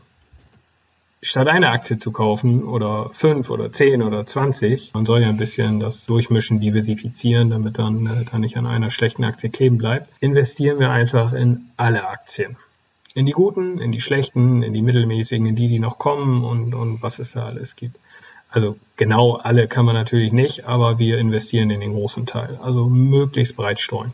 statt 1.26 1.48
eine 1.48 1.70
Aktie 1.70 1.98
zu 1.98 2.12
kaufen 2.12 2.64
oder 2.64 3.10
fünf 3.12 3.50
oder 3.50 3.72
zehn 3.72 4.04
oder 4.04 4.26
zwanzig, 4.26 4.92
man 4.94 5.06
soll 5.06 5.22
ja 5.22 5.30
ein 5.30 5.38
bisschen 5.38 5.80
das 5.80 6.06
Durchmischen, 6.06 6.60
diversifizieren, 6.60 7.50
damit 7.50 7.80
dann, 7.80 8.06
äh, 8.06 8.26
dann 8.26 8.42
nicht 8.42 8.58
an 8.58 8.68
einer 8.68 8.90
schlechten 8.90 9.24
Aktie 9.24 9.50
kleben 9.50 9.78
bleibt, 9.78 10.10
investieren 10.20 10.80
wir 10.80 10.92
einfach 10.92 11.34
in 11.34 11.70
alle 11.78 12.08
Aktien. 12.08 12.58
In 13.16 13.26
die 13.26 13.32
guten, 13.32 13.80
in 13.80 13.92
die 13.92 14.02
schlechten, 14.02 14.62
in 14.62 14.74
die 14.74 14.82
mittelmäßigen, 14.82 15.46
in 15.46 15.56
die, 15.56 15.68
die 15.68 15.80
noch 15.80 15.98
kommen 15.98 16.44
und, 16.44 16.74
und 16.74 17.02
was 17.02 17.20
es 17.20 17.32
da 17.32 17.46
alles 17.46 17.76
gibt. 17.76 17.98
Also 18.50 18.78
genau 18.96 19.36
alle 19.36 19.68
kann 19.68 19.86
man 19.86 19.96
natürlich 19.96 20.32
nicht, 20.32 20.66
aber 20.66 21.00
wir 21.00 21.18
investieren 21.18 21.72
in 21.72 21.82
den 21.82 21.94
großen 21.94 22.26
Teil. 22.26 22.60
Also 22.62 22.88
möglichst 22.88 23.56
breit 23.56 23.80
streuen. 23.80 24.14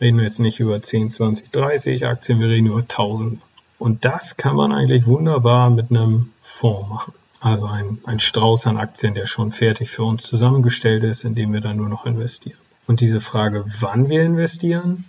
Reden 0.00 0.18
wir 0.18 0.24
jetzt 0.24 0.40
nicht 0.40 0.60
über 0.60 0.80
10, 0.80 1.10
20, 1.10 1.50
30 1.50 2.06
Aktien, 2.06 2.40
wir 2.40 2.48
reden 2.48 2.66
über 2.66 2.80
1000 2.80 3.40
und 3.82 4.04
das 4.04 4.36
kann 4.36 4.54
man 4.54 4.70
eigentlich 4.70 5.06
wunderbar 5.06 5.68
mit 5.68 5.90
einem 5.90 6.30
Fonds 6.40 6.88
machen. 6.88 7.14
Also 7.40 7.66
ein, 7.66 7.98
ein 8.04 8.20
Strauß 8.20 8.68
an 8.68 8.76
Aktien, 8.76 9.14
der 9.14 9.26
schon 9.26 9.50
fertig 9.50 9.90
für 9.90 10.04
uns 10.04 10.22
zusammengestellt 10.22 11.02
ist, 11.02 11.24
in 11.24 11.34
dem 11.34 11.52
wir 11.52 11.60
dann 11.60 11.78
nur 11.78 11.88
noch 11.88 12.06
investieren. 12.06 12.60
Und 12.86 13.00
diese 13.00 13.20
Frage, 13.20 13.64
wann 13.80 14.08
wir 14.08 14.22
investieren, 14.22 15.04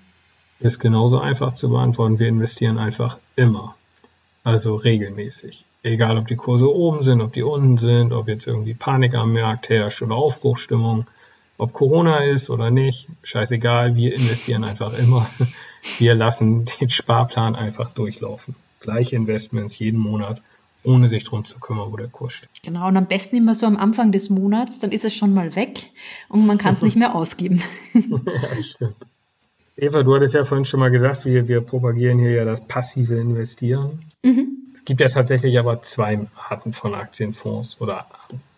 ist 0.60 0.80
genauso 0.80 1.20
einfach 1.20 1.52
zu 1.52 1.70
beantworten. 1.70 2.18
Wir 2.18 2.30
investieren 2.30 2.80
einfach 2.80 3.20
immer. 3.36 3.76
Also 4.44 4.74
regelmäßig. 4.74 5.66
Egal, 5.84 6.18
ob 6.18 6.26
die 6.26 6.36
Kurse 6.36 6.68
oben 6.74 7.04
sind, 7.04 7.22
ob 7.22 7.32
die 7.32 7.44
unten 7.44 7.78
sind, 7.78 8.12
ob 8.12 8.28
jetzt 8.28 8.48
irgendwie 8.48 8.74
Panik 8.74 9.14
am 9.14 9.34
Markt 9.34 9.70
herrscht 9.70 10.02
oder 10.02 10.16
Aufbruchstimmung, 10.16 11.06
ob 11.60 11.74
Corona 11.74 12.24
ist 12.24 12.50
oder 12.50 12.72
nicht. 12.72 13.08
Scheißegal, 13.22 13.96
wir 13.96 14.16
investieren 14.16 14.64
einfach 14.64 14.98
immer. 14.98 15.30
Wir 16.00 16.16
lassen 16.16 16.64
den 16.80 16.90
Sparplan 16.90 17.58
einfach 17.58 17.90
durchlaufen 17.90 18.56
gleiche 18.84 19.16
Investments 19.16 19.80
jeden 19.80 20.00
Monat, 20.00 20.42
ohne 20.84 21.08
sich 21.08 21.24
darum 21.24 21.46
zu 21.46 21.60
kümmern, 21.60 21.92
wo 21.92 21.98
der 21.98 22.10
Kurs 22.10 22.34
steht. 22.34 22.50
Genau, 22.62 22.88
und 22.88 22.98
am 22.98 23.08
besten 23.08 23.38
immer 23.38 23.56
so 23.56 23.66
am 23.66 23.78
Anfang 23.78 24.12
des 24.12 24.30
Monats, 24.30 24.80
dann 24.80 24.92
ist 24.92 25.06
es 25.06 25.16
schon 25.16 25.34
mal 25.34 25.56
weg 25.56 25.90
und 26.30 26.46
man 26.46 26.58
kann 26.60 26.76
es 26.76 26.82
nicht 26.82 26.98
mehr 26.98 27.16
ausgeben. 27.16 27.62
ja, 27.94 28.64
stimmt. 28.64 28.96
Eva, 29.76 30.04
du 30.04 30.14
hattest 30.14 30.36
ja 30.36 30.44
vorhin 30.44 30.66
schon 30.66 30.80
mal 30.80 30.92
gesagt, 30.92 31.26
wir, 31.26 31.48
wir 31.48 31.62
propagieren 31.62 32.20
hier 32.20 32.32
ja 32.32 32.46
das 32.46 32.68
passive 32.68 33.16
Investieren. 33.16 34.04
Mhm. 34.24 34.58
Es 34.76 34.86
gibt 34.86 35.00
ja 35.02 35.08
tatsächlich 35.08 35.58
aber 35.58 35.82
zwei 35.82 36.20
Arten 36.36 36.74
von 36.74 36.94
Aktienfonds 36.94 37.82
oder 37.82 38.06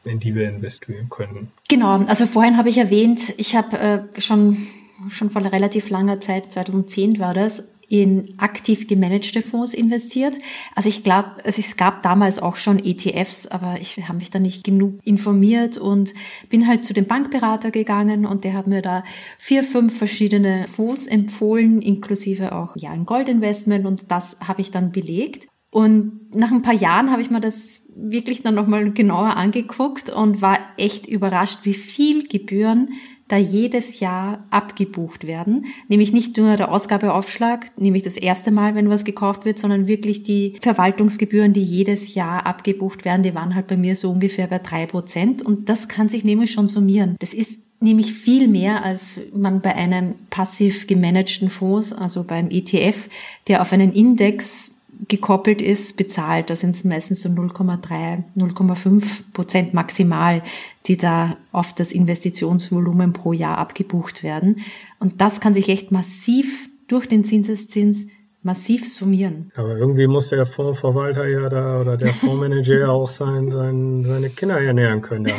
in 0.03 0.19
die 0.19 0.35
wir 0.35 0.49
investieren 0.49 1.09
können. 1.09 1.51
Genau, 1.69 1.99
also 2.05 2.25
vorhin 2.25 2.57
habe 2.57 2.69
ich 2.69 2.77
erwähnt, 2.77 3.33
ich 3.37 3.55
habe 3.55 3.79
äh, 3.79 4.21
schon, 4.21 4.67
schon 5.09 5.29
vor 5.29 5.43
relativ 5.43 5.89
langer 5.89 6.19
Zeit, 6.19 6.51
2010 6.51 7.19
war 7.19 7.33
das, 7.33 7.67
in 7.89 8.33
aktiv 8.37 8.87
gemanagte 8.87 9.41
Fonds 9.41 9.73
investiert. 9.73 10.37
Also 10.75 10.89
ich 10.89 11.03
glaube, 11.03 11.31
es 11.43 11.77
gab 11.77 12.03
damals 12.03 12.39
auch 12.39 12.55
schon 12.55 12.83
ETFs, 12.83 13.47
aber 13.47 13.77
ich 13.79 13.97
habe 14.07 14.17
mich 14.17 14.31
da 14.31 14.39
nicht 14.39 14.63
genug 14.63 14.99
informiert 15.03 15.77
und 15.77 16.13
bin 16.49 16.67
halt 16.67 16.85
zu 16.85 16.93
dem 16.93 17.05
Bankberater 17.05 17.71
gegangen 17.71 18.25
und 18.25 18.43
der 18.43 18.53
hat 18.53 18.67
mir 18.67 18.81
da 18.81 19.03
vier, 19.37 19.63
fünf 19.63 19.97
verschiedene 19.97 20.65
Fonds 20.75 21.07
empfohlen, 21.07 21.81
inklusive 21.81 22.53
auch 22.53 22.75
ja 22.75 22.91
ein 22.91 23.05
Goldinvestment 23.05 23.85
und 23.85 24.11
das 24.11 24.37
habe 24.45 24.61
ich 24.61 24.71
dann 24.71 24.91
belegt. 24.91 25.47
Und 25.71 26.33
nach 26.33 26.51
ein 26.51 26.61
paar 26.61 26.73
Jahren 26.73 27.11
habe 27.11 27.21
ich 27.21 27.29
mir 27.29 27.41
das 27.41 27.81
wirklich 27.95 28.43
dann 28.43 28.55
nochmal 28.55 28.91
genauer 28.91 29.37
angeguckt 29.37 30.09
und 30.09 30.41
war 30.41 30.57
echt 30.77 31.07
überrascht, 31.07 31.59
wie 31.63 31.73
viel 31.73 32.27
Gebühren 32.27 32.89
da 33.27 33.37
jedes 33.37 33.99
Jahr 33.99 34.45
abgebucht 34.51 35.25
werden. 35.25 35.65
Nämlich 35.87 36.13
nicht 36.13 36.37
nur 36.37 36.55
der 36.55 36.71
Ausgabeaufschlag, 36.71 37.71
nämlich 37.77 38.03
das 38.03 38.17
erste 38.17 38.51
Mal, 38.51 38.75
wenn 38.75 38.89
was 38.89 39.03
gekauft 39.03 39.45
wird, 39.45 39.57
sondern 39.57 39.87
wirklich 39.87 40.23
die 40.23 40.57
Verwaltungsgebühren, 40.61 41.53
die 41.53 41.63
jedes 41.63 42.13
Jahr 42.13 42.45
abgebucht 42.45 43.03
werden, 43.03 43.23
die 43.23 43.33
waren 43.33 43.55
halt 43.55 43.67
bei 43.67 43.77
mir 43.77 43.95
so 43.95 44.11
ungefähr 44.11 44.47
bei 44.47 44.59
drei 44.59 44.85
Prozent. 44.85 45.41
Und 45.41 45.69
das 45.69 45.87
kann 45.87 46.09
sich 46.09 46.23
nämlich 46.23 46.51
schon 46.51 46.67
summieren. 46.67 47.15
Das 47.19 47.33
ist 47.33 47.59
nämlich 47.79 48.13
viel 48.13 48.47
mehr, 48.47 48.83
als 48.83 49.19
man 49.33 49.61
bei 49.61 49.75
einem 49.75 50.15
passiv 50.29 50.87
gemanagten 50.87 51.49
Fonds, 51.49 51.93
also 51.93 52.23
beim 52.23 52.49
ETF, 52.49 53.09
der 53.47 53.61
auf 53.61 53.73
einen 53.73 53.91
Index 53.91 54.74
gekoppelt 55.07 55.61
ist, 55.61 55.97
bezahlt. 55.97 56.49
Da 56.49 56.55
sind 56.55 56.75
es 56.75 56.83
meistens 56.83 57.21
so 57.21 57.29
0,3, 57.29 58.23
0,5 58.35 59.31
Prozent 59.33 59.73
maximal, 59.73 60.43
die 60.87 60.97
da 60.97 61.37
auf 61.51 61.73
das 61.73 61.91
Investitionsvolumen 61.91 63.13
pro 63.13 63.33
Jahr 63.33 63.57
abgebucht 63.57 64.23
werden. 64.23 64.61
Und 64.99 65.21
das 65.21 65.39
kann 65.39 65.53
sich 65.53 65.69
echt 65.69 65.91
massiv 65.91 66.69
durch 66.87 67.07
den 67.07 67.23
Zinseszins 67.23 68.07
massiv 68.45 68.87
summieren. 68.93 69.51
Aber 69.55 69.75
irgendwie 69.75 70.05
muss 70.05 70.29
der 70.29 70.45
Fondsverwalter 70.45 71.27
ja 71.27 71.49
da 71.49 71.81
oder 71.81 71.97
der 71.97 72.13
Fondsmanager 72.13 72.79
ja 72.79 72.89
auch 72.89 73.09
sein, 73.09 73.49
sein, 73.49 74.03
seine 74.05 74.29
Kinder 74.29 74.61
ernähren 74.61 75.01
können. 75.01 75.31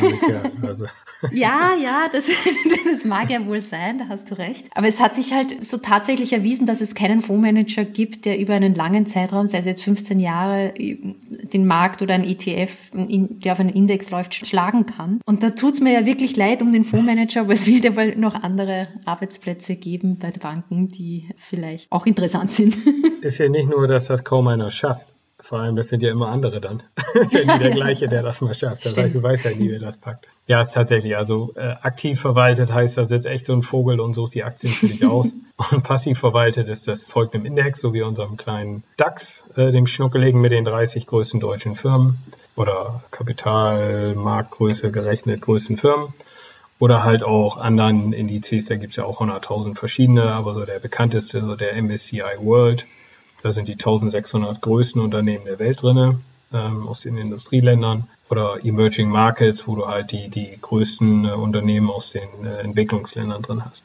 Also. 0.62 0.86
Ja, 1.32 1.74
ja, 1.82 2.08
das, 2.12 2.28
das 2.92 3.06
mag 3.06 3.30
ja 3.30 3.44
wohl 3.46 3.62
sein, 3.62 3.98
da 3.98 4.08
hast 4.08 4.30
du 4.30 4.34
recht. 4.36 4.66
Aber 4.74 4.86
es 4.86 5.00
hat 5.00 5.14
sich 5.14 5.32
halt 5.32 5.64
so 5.64 5.78
tatsächlich 5.78 6.34
erwiesen, 6.34 6.66
dass 6.66 6.82
es 6.82 6.94
keinen 6.94 7.22
Fondsmanager 7.22 7.86
gibt, 7.86 8.26
der 8.26 8.38
über 8.38 8.52
einen 8.52 8.74
langen 8.74 9.06
Zeitraum, 9.06 9.48
sei 9.48 9.58
es 9.58 9.64
jetzt 9.64 9.82
15 9.82 10.20
Jahre, 10.20 10.74
den 10.76 11.66
Markt 11.66 12.02
oder 12.02 12.12
ein 12.12 12.22
ETF, 12.22 12.90
der 12.92 13.52
auf 13.52 13.60
einen 13.60 13.70
Index 13.70 14.10
läuft, 14.10 14.34
schlagen 14.46 14.84
kann. 14.84 15.22
Und 15.24 15.42
da 15.42 15.50
tut's 15.50 15.80
mir 15.80 15.94
ja 15.94 16.04
wirklich 16.04 16.36
leid 16.36 16.60
um 16.60 16.70
den 16.70 16.84
Fondsmanager, 16.84 17.40
aber 17.40 17.54
es 17.54 17.66
wird 17.66 17.86
ja 17.86 17.96
wohl 17.96 18.14
noch 18.16 18.34
andere 18.34 18.88
Arbeitsplätze 19.06 19.76
geben 19.76 20.18
bei 20.18 20.30
Banken, 20.32 20.88
die 20.88 21.30
vielleicht 21.38 21.90
auch 21.90 22.04
interessant 22.04 22.52
sind. 22.52 22.76
Ist 23.20 23.38
ja 23.38 23.48
nicht 23.48 23.68
nur, 23.68 23.88
dass 23.88 24.06
das 24.06 24.24
kaum 24.24 24.48
einer 24.48 24.70
schafft. 24.70 25.08
Vor 25.38 25.58
allem, 25.58 25.76
das 25.76 25.88
sind 25.88 26.02
ja 26.02 26.10
immer 26.10 26.28
andere 26.28 26.60
dann. 26.60 26.82
ist 27.14 27.34
ja 27.34 27.44
nie 27.44 27.62
der 27.62 27.70
gleiche, 27.70 28.08
der 28.08 28.22
das 28.22 28.40
mal 28.40 28.54
schafft. 28.54 28.86
Das 28.86 28.96
heißt, 28.96 29.16
du 29.16 29.22
weißt 29.22 29.44
ja 29.44 29.50
nie, 29.52 29.70
wer 29.70 29.78
das 29.78 29.98
packt. 29.98 30.26
Ja, 30.46 30.60
ist 30.62 30.72
tatsächlich. 30.72 31.16
Also 31.16 31.52
äh, 31.56 31.74
aktiv 31.82 32.18
verwaltet 32.18 32.72
heißt, 32.72 32.96
da 32.96 33.04
sitzt 33.04 33.26
echt 33.26 33.44
so 33.44 33.52
ein 33.52 33.60
Vogel 33.60 34.00
und 34.00 34.14
sucht 34.14 34.34
die 34.34 34.44
Aktien 34.44 34.72
für 34.72 34.88
dich 34.88 35.04
aus. 35.04 35.34
Und 35.70 35.84
passiv 35.84 36.18
verwaltet 36.18 36.68
ist 36.68 36.86
das 36.86 37.06
folgt 37.06 37.34
einem 37.34 37.46
Index, 37.46 37.80
so 37.80 37.94
wie 37.94 38.02
unserem 38.02 38.36
kleinen 38.36 38.84
DAX, 38.98 39.46
äh, 39.56 39.70
dem 39.70 39.86
Schnuckeligen 39.86 40.38
mit 40.40 40.52
den 40.52 40.66
30 40.66 41.06
größten 41.06 41.40
deutschen 41.40 41.76
Firmen 41.76 42.18
oder 42.56 43.02
Kapitalmarktgröße 43.10 44.90
gerechnet 44.90 45.40
größten 45.40 45.78
Firmen. 45.78 46.12
Oder 46.78 47.04
halt 47.04 47.22
auch 47.22 47.56
anderen 47.56 48.12
Indizes, 48.12 48.66
da 48.66 48.76
gibt 48.76 48.90
es 48.90 48.96
ja 48.96 49.04
auch 49.04 49.20
100.000 49.20 49.76
verschiedene, 49.76 50.32
aber 50.32 50.52
so 50.52 50.64
der 50.66 50.78
bekannteste, 50.78 51.40
so 51.40 51.56
der 51.56 51.80
MSCI 51.80 52.22
World, 52.40 52.86
da 53.42 53.50
sind 53.50 53.68
die 53.68 53.72
1600 53.72 54.60
größten 54.60 55.00
Unternehmen 55.00 55.46
der 55.46 55.58
Welt 55.58 55.82
drinne, 55.82 56.20
ähm, 56.52 56.86
aus 56.86 57.00
den 57.02 57.16
Industrieländern. 57.16 58.08
Oder 58.28 58.58
Emerging 58.64 59.08
Markets, 59.08 59.66
wo 59.68 59.76
du 59.76 59.86
halt 59.86 60.12
die, 60.12 60.28
die 60.28 60.58
größten 60.60 61.24
äh, 61.24 61.32
Unternehmen 61.32 61.90
aus 61.90 62.10
den 62.10 62.44
äh, 62.44 62.58
Entwicklungsländern 62.58 63.42
drin 63.42 63.64
hast. 63.64 63.84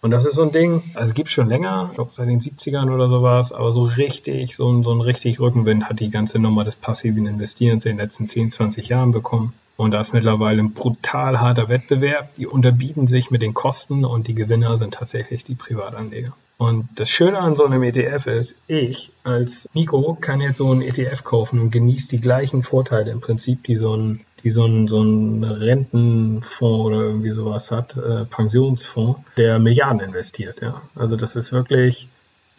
Und 0.00 0.10
das 0.10 0.24
ist 0.24 0.34
so 0.34 0.42
ein 0.42 0.50
Ding, 0.50 0.82
also 0.94 1.10
es 1.10 1.14
gibt 1.14 1.28
schon 1.28 1.48
länger, 1.48 1.86
ich 1.90 1.94
glaube 1.94 2.12
seit 2.12 2.28
den 2.28 2.40
70ern 2.40 2.92
oder 2.92 3.06
so 3.06 3.22
war 3.22 3.38
es, 3.38 3.52
aber 3.52 3.70
so 3.70 3.84
richtig, 3.84 4.56
so 4.56 4.82
so 4.82 4.90
ein 4.90 5.00
richtig 5.00 5.38
Rückenwind 5.38 5.84
hat 5.88 6.00
die 6.00 6.10
ganze 6.10 6.40
Nummer 6.40 6.64
des 6.64 6.74
passiven 6.74 7.26
Investierens 7.26 7.84
in 7.84 7.92
den 7.92 7.98
letzten 7.98 8.26
10, 8.26 8.50
20 8.50 8.88
Jahren 8.88 9.12
bekommen. 9.12 9.52
Und 9.76 9.92
da 9.92 10.00
ist 10.00 10.12
mittlerweile 10.12 10.62
ein 10.62 10.72
brutal 10.72 11.40
harter 11.40 11.68
Wettbewerb. 11.68 12.34
Die 12.36 12.46
unterbieten 12.46 13.06
sich 13.06 13.30
mit 13.30 13.42
den 13.42 13.54
Kosten 13.54 14.04
und 14.04 14.28
die 14.28 14.34
Gewinner 14.34 14.78
sind 14.78 14.94
tatsächlich 14.94 15.44
die 15.44 15.54
Privatanleger. 15.54 16.32
Und 16.58 16.88
das 16.94 17.10
Schöne 17.10 17.38
an 17.38 17.56
so 17.56 17.64
einem 17.64 17.82
ETF 17.82 18.26
ist, 18.28 18.56
ich 18.68 19.10
als 19.24 19.68
Nico 19.74 20.16
kann 20.20 20.40
jetzt 20.40 20.58
so 20.58 20.70
einen 20.70 20.82
ETF 20.82 21.24
kaufen 21.24 21.58
und 21.58 21.70
genieße 21.72 22.08
die 22.08 22.20
gleichen 22.20 22.62
Vorteile 22.62 23.10
im 23.10 23.20
Prinzip, 23.20 23.64
die 23.64 23.76
so 23.76 23.96
ein, 23.96 24.20
die 24.44 24.50
so 24.50 24.64
ein, 24.64 24.86
so 24.86 25.02
ein 25.02 25.42
Rentenfonds 25.42 26.86
oder 26.86 27.00
irgendwie 27.00 27.30
sowas 27.30 27.72
hat, 27.72 27.96
äh, 27.96 28.26
Pensionsfonds, 28.26 29.20
der 29.36 29.58
Milliarden 29.58 30.00
investiert. 30.00 30.60
Ja. 30.60 30.82
Also 30.94 31.16
das 31.16 31.34
ist 31.34 31.52
wirklich 31.52 32.08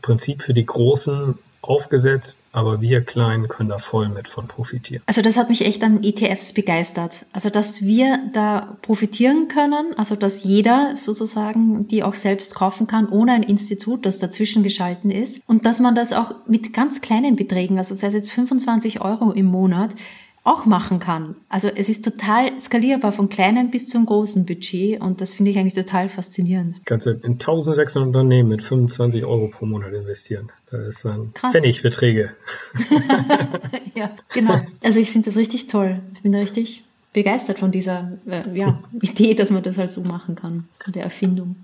Prinzip 0.01 0.41
für 0.41 0.53
die 0.53 0.65
Großen 0.65 1.39
aufgesetzt, 1.63 2.39
aber 2.51 2.81
wir 2.81 3.01
Kleinen 3.01 3.47
können 3.47 3.69
da 3.69 3.77
voll 3.77 4.09
mit 4.09 4.27
von 4.27 4.47
profitieren. 4.47 5.01
Also 5.05 5.21
das 5.21 5.37
hat 5.37 5.49
mich 5.49 5.65
echt 5.65 5.81
an 5.83 6.03
ETFs 6.03 6.53
begeistert. 6.53 7.25
Also 7.31 7.49
dass 7.49 7.81
wir 7.81 8.19
da 8.33 8.77
profitieren 8.81 9.47
können, 9.47 9.97
also 9.97 10.15
dass 10.15 10.43
jeder 10.43 10.95
sozusagen 10.95 11.87
die 11.87 12.03
auch 12.03 12.15
selbst 12.15 12.53
kaufen 12.55 12.85
kann, 12.85 13.07
ohne 13.07 13.31
ein 13.31 13.43
Institut, 13.43 14.05
das 14.05 14.19
dazwischen 14.19 14.61
geschalten 14.63 15.09
ist. 15.09 15.41
Und 15.47 15.65
dass 15.65 15.79
man 15.79 15.95
das 15.95 16.11
auch 16.11 16.35
mit 16.47 16.73
ganz 16.73 17.01
kleinen 17.01 17.35
Beträgen, 17.35 17.77
also 17.77 17.95
sei 17.95 18.07
es 18.07 18.13
jetzt 18.13 18.31
25 18.31 19.01
Euro 19.01 19.31
im 19.31 19.45
Monat, 19.45 19.95
auch 20.43 20.65
machen 20.65 20.99
kann. 20.99 21.35
Also 21.47 21.69
es 21.69 21.87
ist 21.87 22.03
total 22.03 22.59
skalierbar 22.59 23.13
von 23.13 23.29
kleinem 23.29 23.71
bis 23.71 23.87
zum 23.87 24.05
großen 24.05 24.45
Budget 24.45 24.99
und 24.99 25.21
das 25.21 25.33
finde 25.33 25.51
ich 25.51 25.57
eigentlich 25.57 25.73
total 25.73 26.09
faszinierend. 26.09 26.81
Kannst 26.85 27.05
du 27.05 27.11
in 27.11 27.33
1600 27.33 28.07
Unternehmen 28.07 28.49
mit 28.49 28.61
25 28.61 29.23
Euro 29.23 29.47
pro 29.47 29.65
Monat 29.65 29.93
investieren. 29.93 30.51
Das 30.69 30.81
ist 30.81 31.05
dann 31.05 31.33
Krass. 31.33 31.53
Pfennigbeträge. 31.53 32.35
ja, 33.95 34.11
genau. 34.33 34.59
Also 34.83 34.99
ich 34.99 35.11
finde 35.11 35.29
das 35.29 35.37
richtig 35.37 35.67
toll. 35.67 36.01
Ich 36.15 36.21
bin 36.23 36.33
da 36.33 36.39
richtig 36.39 36.83
begeistert 37.13 37.59
von 37.59 37.71
dieser 37.71 38.11
äh, 38.27 38.57
ja, 38.57 38.79
Idee, 39.01 39.35
dass 39.35 39.49
man 39.49 39.63
das 39.63 39.77
halt 39.77 39.91
so 39.91 40.01
machen 40.01 40.35
kann, 40.35 40.67
der 40.87 41.03
Erfindung. 41.03 41.55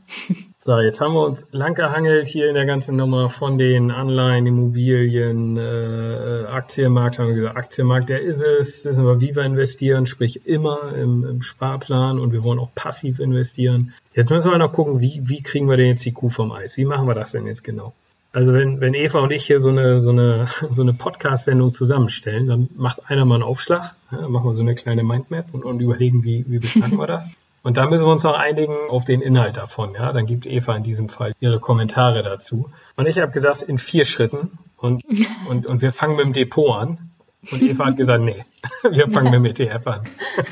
So, 0.61 0.77
jetzt 0.77 0.99
haben 0.99 1.13
wir 1.13 1.25
uns 1.25 1.45
lang 1.51 1.73
gehangelt 1.73 2.27
hier 2.27 2.49
in 2.49 2.53
der 2.53 2.65
ganzen 2.65 2.97
Nummer 2.97 3.29
von 3.29 3.57
den 3.57 3.91
Anleihen, 3.91 4.45
Immobilien, 4.45 5.55
äh, 5.55 6.47
Aktienmarkt, 6.47 7.17
haben 7.17 7.29
wir 7.29 7.35
gesagt, 7.35 7.55
Aktienmarkt, 7.55 8.09
der 8.09 8.21
ist 8.21 8.43
es, 8.43 8.83
wissen 8.83 9.05
wir, 9.05 9.21
wie 9.21 9.33
wir 9.33 9.43
investieren, 9.43 10.05
sprich 10.05 10.45
immer 10.45 10.93
im, 10.95 11.23
im 11.23 11.41
Sparplan 11.41 12.19
und 12.19 12.33
wir 12.33 12.43
wollen 12.43 12.59
auch 12.59 12.75
passiv 12.75 13.19
investieren. 13.19 13.93
Jetzt 14.13 14.31
müssen 14.31 14.51
wir 14.51 14.57
noch 14.57 14.73
gucken, 14.73 14.99
wie, 14.99 15.21
wie 15.23 15.41
kriegen 15.41 15.69
wir 15.69 15.77
denn 15.77 15.87
jetzt 15.87 16.03
die 16.03 16.11
Kuh 16.11 16.27
vom 16.27 16.51
Eis? 16.51 16.75
Wie 16.75 16.83
machen 16.83 17.07
wir 17.07 17.15
das 17.15 17.31
denn 17.31 17.47
jetzt 17.47 17.63
genau? 17.63 17.93
Also 18.33 18.53
wenn, 18.53 18.81
wenn 18.81 18.93
Eva 18.93 19.19
und 19.19 19.31
ich 19.31 19.45
hier 19.45 19.61
so 19.61 19.69
eine, 19.69 20.01
so 20.01 20.09
eine, 20.09 20.47
so 20.71 20.81
eine 20.81 20.93
Podcast-Sendung 20.93 21.71
zusammenstellen, 21.71 22.47
dann 22.47 22.69
macht 22.75 23.09
einer 23.09 23.23
mal 23.23 23.35
einen 23.35 23.43
Aufschlag, 23.43 23.95
ja, 24.11 24.27
machen 24.27 24.49
wir 24.49 24.53
so 24.53 24.61
eine 24.61 24.75
kleine 24.75 25.05
Mindmap 25.05 25.53
und, 25.53 25.63
und 25.63 25.79
überlegen, 25.79 26.25
wie, 26.25 26.43
wie 26.49 26.59
beschlagen 26.59 26.97
wir 26.97 27.07
das. 27.07 27.31
Und 27.61 27.77
da 27.77 27.87
müssen 27.87 28.05
wir 28.05 28.11
uns 28.11 28.23
noch 28.23 28.35
einigen 28.35 28.75
auf 28.89 29.05
den 29.05 29.21
Inhalt 29.21 29.57
davon. 29.57 29.93
Ja, 29.93 30.13
dann 30.13 30.25
gibt 30.25 30.45
Eva 30.45 30.75
in 30.75 30.83
diesem 30.83 31.09
Fall 31.09 31.33
ihre 31.39 31.59
Kommentare 31.59 32.23
dazu. 32.23 32.69
Und 32.95 33.07
ich 33.07 33.19
habe 33.19 33.31
gesagt, 33.31 33.61
in 33.61 33.77
vier 33.77 34.05
Schritten. 34.05 34.57
Und, 34.77 35.03
und, 35.49 35.67
und 35.67 35.81
wir 35.81 35.91
fangen 35.91 36.15
mit 36.15 36.25
dem 36.25 36.33
Depot 36.33 36.75
an. 36.75 37.11
Und 37.51 37.61
Eva 37.61 37.85
hat 37.85 37.97
gesagt, 37.97 38.23
nee, 38.23 38.43
wir 38.91 39.07
fangen 39.07 39.33
ja. 39.33 39.39
mit 39.39 39.59
dem 39.59 39.67
ETF 39.67 39.87
an. 39.87 40.01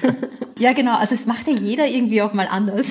Ja, 0.59 0.73
genau. 0.73 0.97
Also 0.97 1.13
es 1.13 1.25
macht 1.25 1.47
ja 1.47 1.53
jeder 1.53 1.87
irgendwie 1.87 2.21
auch 2.21 2.33
mal 2.33 2.47
anders. 2.49 2.87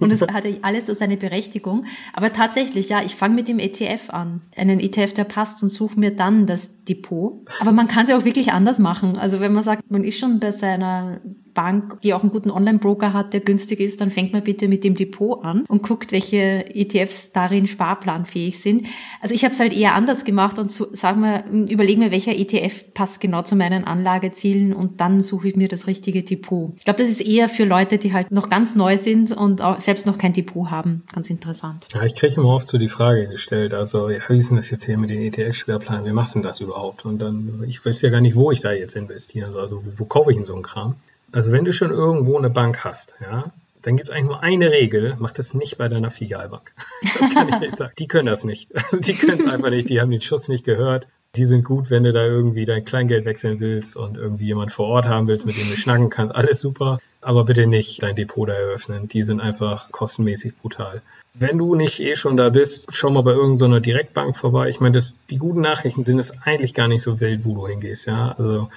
Und 0.00 0.10
es 0.10 0.20
hat 0.20 0.44
ja 0.44 0.50
alles 0.62 0.86
so 0.86 0.94
seine 0.94 1.16
Berechtigung. 1.16 1.86
Aber 2.12 2.32
tatsächlich, 2.32 2.88
ja, 2.88 3.02
ich 3.02 3.14
fange 3.14 3.34
mit 3.34 3.48
dem 3.48 3.58
ETF 3.58 4.10
an. 4.10 4.42
Einen 4.56 4.78
ETF, 4.78 5.14
der 5.14 5.24
passt 5.24 5.62
und 5.62 5.70
suche 5.70 5.98
mir 5.98 6.14
dann 6.14 6.46
das 6.46 6.84
Depot. 6.84 7.46
Aber 7.60 7.72
man 7.72 7.88
kann 7.88 8.04
es 8.04 8.10
ja 8.10 8.18
auch 8.18 8.24
wirklich 8.24 8.52
anders 8.52 8.78
machen. 8.78 9.16
Also 9.16 9.40
wenn 9.40 9.52
man 9.52 9.64
sagt, 9.64 9.90
man 9.90 10.04
ist 10.04 10.18
schon 10.18 10.38
bei 10.38 10.52
seiner 10.52 11.20
Bank, 11.54 12.00
die 12.00 12.14
auch 12.14 12.22
einen 12.22 12.30
guten 12.30 12.50
Online-Broker 12.50 13.12
hat, 13.12 13.32
der 13.32 13.40
günstig 13.40 13.80
ist, 13.80 14.00
dann 14.00 14.10
fängt 14.10 14.32
man 14.32 14.42
bitte 14.42 14.68
mit 14.68 14.84
dem 14.84 14.94
Depot 14.94 15.44
an 15.44 15.64
und 15.68 15.82
guckt, 15.82 16.12
welche 16.12 16.64
ETFs 16.74 17.32
darin 17.32 17.66
sparplanfähig 17.66 18.60
sind. 18.60 18.86
Also 19.20 19.34
ich 19.34 19.44
habe 19.44 19.54
es 19.54 19.60
halt 19.60 19.72
eher 19.72 19.94
anders 19.94 20.24
gemacht 20.24 20.58
und 20.58 20.70
so, 20.70 20.88
sagen 20.92 21.20
wir, 21.20 21.44
überlegen 21.70 22.00
wir, 22.00 22.10
welcher 22.10 22.32
ETF 22.32 22.94
passt 22.94 23.20
genau 23.20 23.42
zu 23.42 23.56
meinen 23.56 23.84
Anlagezielen 23.84 24.72
und 24.72 25.00
dann 25.00 25.20
suche 25.20 25.48
ich 25.48 25.56
mir 25.56 25.68
das 25.68 25.86
richtige 25.86 26.22
Depot. 26.22 26.72
Ich 26.78 26.84
glaube, 26.84 27.02
das 27.02 27.10
ist 27.10 27.20
eher 27.20 27.48
für 27.48 27.64
Leute, 27.64 27.98
die 27.98 28.12
halt 28.12 28.30
noch 28.30 28.48
ganz 28.48 28.74
neu 28.74 28.96
sind 28.96 29.32
und 29.32 29.62
auch 29.62 29.78
selbst 29.80 30.06
noch 30.06 30.18
kein 30.18 30.32
Depot 30.32 30.70
haben. 30.70 31.02
Ganz 31.12 31.30
interessant. 31.30 31.88
Ja, 31.94 32.04
ich 32.04 32.14
kriege 32.14 32.34
immer 32.34 32.54
oft 32.54 32.68
so 32.68 32.78
die 32.78 32.88
Frage 32.88 33.28
gestellt, 33.28 33.74
also 33.74 34.08
ja, 34.08 34.18
wie 34.28 34.38
ist 34.38 34.48
denn 34.48 34.56
das 34.56 34.70
jetzt 34.70 34.84
hier 34.84 34.98
mit 34.98 35.10
den 35.10 35.20
ETF-Sparplan? 35.20 36.04
Wie 36.04 36.12
machst 36.12 36.34
du 36.34 36.38
denn 36.38 36.46
das 36.46 36.60
überhaupt? 36.60 37.04
Und 37.04 37.20
dann, 37.20 37.64
ich 37.66 37.84
weiß 37.84 38.02
ja 38.02 38.10
gar 38.10 38.20
nicht, 38.20 38.36
wo 38.36 38.50
ich 38.50 38.60
da 38.60 38.72
jetzt 38.72 38.96
investieren 38.96 39.52
soll. 39.52 39.62
Also 39.62 39.84
wo, 39.84 39.90
wo 39.96 40.04
kaufe 40.04 40.30
ich 40.30 40.36
denn 40.36 40.46
so 40.46 40.54
einen 40.54 40.62
Kram? 40.62 40.96
Also 41.32 41.50
wenn 41.50 41.64
du 41.64 41.72
schon 41.72 41.90
irgendwo 41.90 42.38
eine 42.38 42.50
Bank 42.50 42.84
hast, 42.84 43.14
ja, 43.20 43.52
dann 43.82 43.96
gibt 43.96 44.08
es 44.08 44.14
eigentlich 44.14 44.26
nur 44.26 44.42
eine 44.42 44.70
Regel, 44.70 45.16
mach 45.18 45.32
das 45.32 45.54
nicht 45.54 45.78
bei 45.78 45.88
deiner 45.88 46.10
Filialbank. 46.10 46.72
Das 47.18 47.34
kann 47.34 47.48
ich 47.48 47.58
nicht 47.58 47.76
sagen. 47.76 47.92
Die 47.98 48.06
können 48.06 48.26
das 48.26 48.44
nicht. 48.44 48.70
Also 48.74 48.98
die 48.98 49.14
können 49.14 49.40
es 49.40 49.46
einfach 49.46 49.70
nicht, 49.70 49.88
die 49.88 50.00
haben 50.00 50.10
den 50.10 50.20
Schuss 50.20 50.48
nicht 50.48 50.64
gehört. 50.64 51.08
Die 51.34 51.46
sind 51.46 51.64
gut, 51.64 51.90
wenn 51.90 52.04
du 52.04 52.12
da 52.12 52.22
irgendwie 52.22 52.66
dein 52.66 52.84
Kleingeld 52.84 53.24
wechseln 53.24 53.58
willst 53.58 53.96
und 53.96 54.18
irgendwie 54.18 54.44
jemand 54.44 54.70
vor 54.70 54.86
Ort 54.88 55.06
haben 55.06 55.28
willst, 55.28 55.46
mit 55.46 55.56
dem 55.56 55.68
du 55.70 55.76
schnacken 55.76 56.10
kannst. 56.10 56.34
Alles 56.34 56.60
super, 56.60 57.00
aber 57.22 57.44
bitte 57.44 57.66
nicht 57.66 58.02
dein 58.02 58.16
Depot 58.16 58.46
da 58.46 58.52
eröffnen. 58.52 59.08
Die 59.08 59.22
sind 59.22 59.40
einfach 59.40 59.90
kostenmäßig 59.90 60.58
brutal. 60.58 61.00
Wenn 61.32 61.56
du 61.56 61.74
nicht 61.74 62.00
eh 62.00 62.14
schon 62.14 62.36
da 62.36 62.50
bist, 62.50 62.88
schau 62.94 63.08
mal 63.08 63.22
bei 63.22 63.32
irgendeiner 63.32 63.80
Direktbank 63.80 64.36
vorbei. 64.36 64.68
Ich 64.68 64.80
meine, 64.80 64.92
das, 64.92 65.14
die 65.30 65.38
guten 65.38 65.62
Nachrichten 65.62 66.04
sind 66.04 66.18
es 66.18 66.42
eigentlich 66.42 66.74
gar 66.74 66.88
nicht 66.88 67.02
so 67.02 67.20
wild, 67.20 67.46
wo 67.46 67.54
du 67.54 67.66
hingehst. 67.66 68.06
Ja, 68.06 68.32
also 68.32 68.68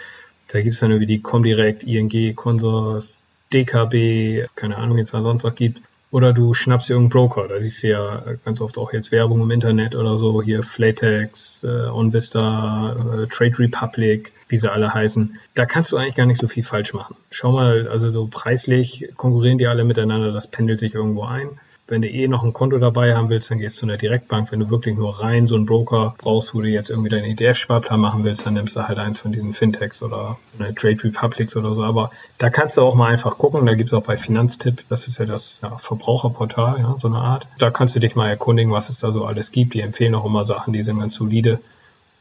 da 0.49 0.61
gibt 0.61 0.73
es 0.73 0.79
dann 0.79 0.91
irgendwie 0.91 1.07
die 1.07 1.21
Comdirect, 1.21 1.83
ING, 1.83 2.35
Consors, 2.35 3.21
DKB, 3.53 4.47
keine 4.55 4.77
Ahnung, 4.77 4.97
jetzt 4.97 5.13
was 5.13 5.23
sonst 5.23 5.43
noch 5.43 5.55
gibt. 5.55 5.81
Oder 6.11 6.31
du 6.31 6.53
schnappst 6.53 6.89
irgendeinen 6.89 7.09
Broker. 7.09 7.47
Da 7.49 7.59
siehst 7.59 7.83
du 7.83 7.89
ja 7.89 8.23
ganz 8.45 8.61
oft 8.61 8.77
auch 8.77 8.93
jetzt 8.93 9.11
Werbung 9.11 9.41
im 9.41 9.51
Internet 9.51 9.95
oder 9.95 10.17
so. 10.17 10.41
Hier 10.41 10.63
Flatex, 10.63 11.63
äh, 11.63 11.87
OnVista, 11.87 13.23
äh, 13.23 13.27
Trade 13.27 13.59
Republic, 13.59 14.31
wie 14.47 14.55
sie 14.55 14.71
alle 14.71 14.93
heißen. 14.93 15.37
Da 15.55 15.65
kannst 15.65 15.91
du 15.91 15.97
eigentlich 15.97 16.15
gar 16.15 16.25
nicht 16.25 16.39
so 16.39 16.47
viel 16.47 16.63
falsch 16.63 16.93
machen. 16.93 17.17
Schau 17.31 17.51
mal, 17.51 17.89
also 17.89 18.09
so 18.11 18.27
preislich 18.27 19.09
konkurrieren 19.17 19.57
die 19.57 19.67
alle 19.67 19.83
miteinander. 19.83 20.31
Das 20.31 20.47
pendelt 20.47 20.79
sich 20.79 20.93
irgendwo 20.93 21.23
ein. 21.23 21.59
Wenn 21.87 22.01
du 22.01 22.09
eh 22.09 22.27
noch 22.27 22.43
ein 22.43 22.51
Konto 22.51 22.79
dabei 22.79 23.15
haben 23.15 23.29
willst, 23.29 23.51
dann 23.51 23.59
gehst 23.59 23.75
du 23.75 23.79
zu 23.81 23.85
einer 23.85 23.97
Direktbank. 23.97 24.51
Wenn 24.51 24.59
du 24.59 24.71
wirklich 24.71 24.97
nur 24.97 25.19
rein 25.19 25.45
so 25.45 25.55
einen 25.55 25.67
Broker 25.67 26.15
brauchst, 26.17 26.55
wo 26.55 26.61
du 26.61 26.67
jetzt 26.67 26.89
irgendwie 26.89 27.09
deinen 27.09 27.25
ETF-Sparplan 27.25 27.99
machen 27.99 28.23
willst, 28.23 28.43
dann 28.43 28.55
nimmst 28.55 28.75
du 28.75 28.87
halt 28.87 28.97
eins 28.97 29.19
von 29.19 29.31
diesen 29.31 29.53
Fintechs 29.53 30.01
oder 30.01 30.39
eine 30.57 30.73
Trade 30.73 31.03
Republics 31.03 31.55
oder 31.55 31.75
so. 31.75 31.83
Aber 31.83 32.09
da 32.39 32.49
kannst 32.49 32.77
du 32.77 32.81
auch 32.81 32.95
mal 32.95 33.11
einfach 33.11 33.37
gucken. 33.37 33.67
Da 33.67 33.75
gibt 33.75 33.89
es 33.89 33.93
auch 33.93 34.01
bei 34.01 34.17
Finanztipp, 34.17 34.83
das 34.89 35.07
ist 35.07 35.19
ja 35.19 35.25
das 35.25 35.59
ja, 35.61 35.77
Verbraucherportal, 35.77 36.79
ja, 36.79 36.95
so 36.97 37.07
eine 37.07 37.19
Art. 37.19 37.47
Da 37.59 37.69
kannst 37.69 37.95
du 37.95 37.99
dich 37.99 38.15
mal 38.15 38.29
erkundigen, 38.29 38.71
was 38.71 38.89
es 38.89 38.99
da 38.99 39.11
so 39.11 39.25
alles 39.25 39.51
gibt. 39.51 39.75
Die 39.75 39.81
empfehlen 39.81 40.15
auch 40.15 40.25
immer 40.25 40.43
Sachen, 40.43 40.73
die 40.73 40.81
sind 40.81 40.99
ganz 40.99 41.13
solide. 41.13 41.59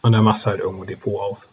Und 0.03 0.13
dann 0.13 0.25
machst 0.25 0.45
du 0.45 0.51
halt 0.51 0.61
irgendwo 0.61 0.85
Depot 0.85 1.19
auf. 1.19 1.49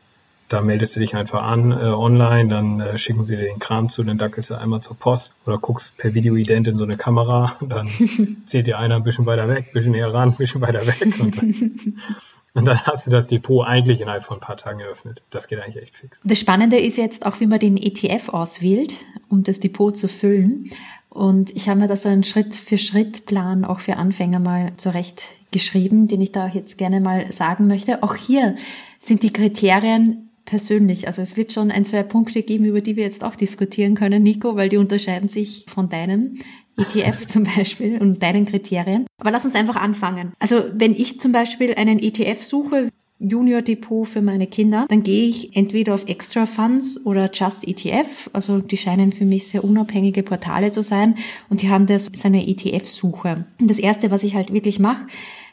Da 0.52 0.60
meldest 0.60 0.98
du 0.98 1.00
dich 1.00 1.16
einfach 1.16 1.44
an 1.44 1.72
äh, 1.72 1.76
online, 1.76 2.50
dann 2.50 2.82
äh, 2.82 2.98
schicken 2.98 3.24
sie 3.24 3.38
dir 3.38 3.44
den 3.44 3.60
Kram 3.60 3.90
zu, 3.90 4.04
dann 4.04 4.18
dackelst 4.18 4.50
du 4.50 4.56
einmal 4.56 4.82
zur 4.82 4.98
Post 4.98 5.32
oder 5.46 5.58
guckst 5.58 5.98
per 5.98 6.14
Videoident 6.14 6.68
in 6.68 6.78
so 6.78 6.84
eine 6.84 6.98
Kamera, 6.98 7.56
dann 7.62 7.88
zählt 8.46 8.68
dir 8.68 8.78
einer 8.78 8.98
ein 8.98 9.04
bisschen 9.04 9.26
weiter 9.26 9.48
weg, 9.48 9.68
ein 9.70 9.74
bisschen 9.74 9.94
näher 9.94 10.14
ran, 10.14 10.30
ein 10.30 10.36
bisschen 10.36 10.60
weiter 10.60 10.86
weg 10.86 11.02
und 11.22 11.38
dann, 11.38 11.96
und 12.54 12.66
dann 12.66 12.86
hast 12.86 13.08
du 13.08 13.12
das 13.12 13.28
Depot 13.28 13.66
eigentlich 13.66 14.02
innerhalb 14.02 14.26
von 14.26 14.38
ein 14.38 14.42
paar 14.42 14.58
Tagen 14.58 14.82
eröffnet. 14.82 15.22
Das 15.30 15.48
geht 15.48 15.62
eigentlich 15.62 15.82
echt 15.82 15.96
fix. 15.96 16.20
Das 16.26 16.38
Spannende 16.38 16.78
ist 16.78 16.98
jetzt 16.98 17.26
auch, 17.26 17.40
wie 17.40 17.48
man 17.48 17.60
den 17.60 17.78
ETF 17.78 18.28
auswählt, 18.30 18.94
um 19.30 19.44
das 19.44 19.62
Depot 19.62 19.96
zu 19.96 20.10
füllen. 20.10 20.70
Und 21.08 21.56
ich 21.56 21.70
habe 21.70 21.80
mir 21.80 21.88
da 21.88 21.96
so 21.96 22.10
einen 22.10 22.26
Schritt-für-Schritt-Plan 22.26 23.64
auch 23.64 23.80
für 23.80 23.96
Anfänger 23.96 24.40
mal 24.40 24.74
zurecht 24.76 25.24
geschrieben, 25.52 26.10
den 26.10 26.20
ich 26.20 26.34
da 26.34 26.48
jetzt 26.48 26.78
gerne 26.78 27.00
mal 27.00 27.32
sagen 27.32 27.68
möchte. 27.68 28.04
Auch 28.04 28.16
hier 28.16 28.58
sind 29.00 29.24
die 29.24 29.32
Kriterien 29.32 30.28
persönlich. 30.52 31.08
Also 31.08 31.22
es 31.22 31.38
wird 31.38 31.54
schon 31.54 31.72
ein, 31.72 31.86
zwei 31.86 32.04
Punkte 32.04 32.44
geben, 32.44 32.66
über 32.66 32.82
die 32.82 32.98
wir 32.98 33.06
jetzt 33.06 33.24
auch 33.24 33.38
diskutieren 33.38 33.96
können, 33.96 34.22
Nico, 34.22 34.58
weil 34.58 34.68
die 34.68 34.76
unterscheiden 34.76 35.30
sich 35.30 35.66
von 35.70 35.88
deinem 35.88 36.40
ETF 36.78 37.26
zum 37.26 37.46
Beispiel 37.46 37.98
und 38.00 38.22
deinen 38.22 38.46
Kriterien. 38.46 39.08
Aber 39.18 39.32
lass 39.32 39.46
uns 39.46 39.56
einfach 39.56 39.78
anfangen. 39.78 40.34
Also 40.40 40.66
wenn 40.74 40.94
ich 40.94 41.22
zum 41.22 41.32
Beispiel 41.32 41.74
einen 41.76 42.00
ETF 42.00 42.44
suche, 42.44 42.90
Junior 43.18 43.62
Depot 43.62 44.06
für 44.06 44.22
meine 44.22 44.48
Kinder, 44.48 44.88
dann 44.90 45.04
gehe 45.04 45.30
ich 45.30 45.56
entweder 45.56 45.94
auf 45.94 46.10
Extra 46.10 46.46
Funds 46.46 47.06
oder 47.06 47.32
Just 47.32 47.66
ETF. 47.66 48.30
Also 48.34 48.60
die 48.60 48.78
scheinen 48.78 49.14
für 49.14 49.26
mich 49.26 49.48
sehr 49.48 49.64
unabhängige 49.64 50.22
Portale 50.22 50.74
zu 50.74 50.84
sein 50.84 51.16
und 51.50 51.62
die 51.62 51.70
haben 51.70 51.86
da 51.86 51.98
so 51.98 52.12
eine 52.26 52.46
ETF-Suche. 52.46 53.46
Und 53.58 53.70
das 53.72 53.80
erste, 53.80 54.12
was 54.12 54.24
ich 54.24 54.36
halt 54.36 54.52
wirklich 54.52 54.80
mache, 54.80 55.08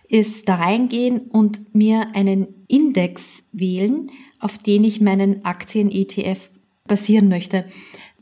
ist 0.08 0.48
da 0.48 0.56
reingehen 0.56 1.20
und 1.30 1.72
mir 1.74 2.08
einen 2.14 2.48
Index 2.66 3.48
wählen, 3.52 4.10
auf 4.40 4.58
den 4.58 4.84
ich 4.84 5.00
meinen 5.00 5.44
Aktien-ETF 5.44 6.50
basieren 6.86 7.28
möchte. 7.28 7.64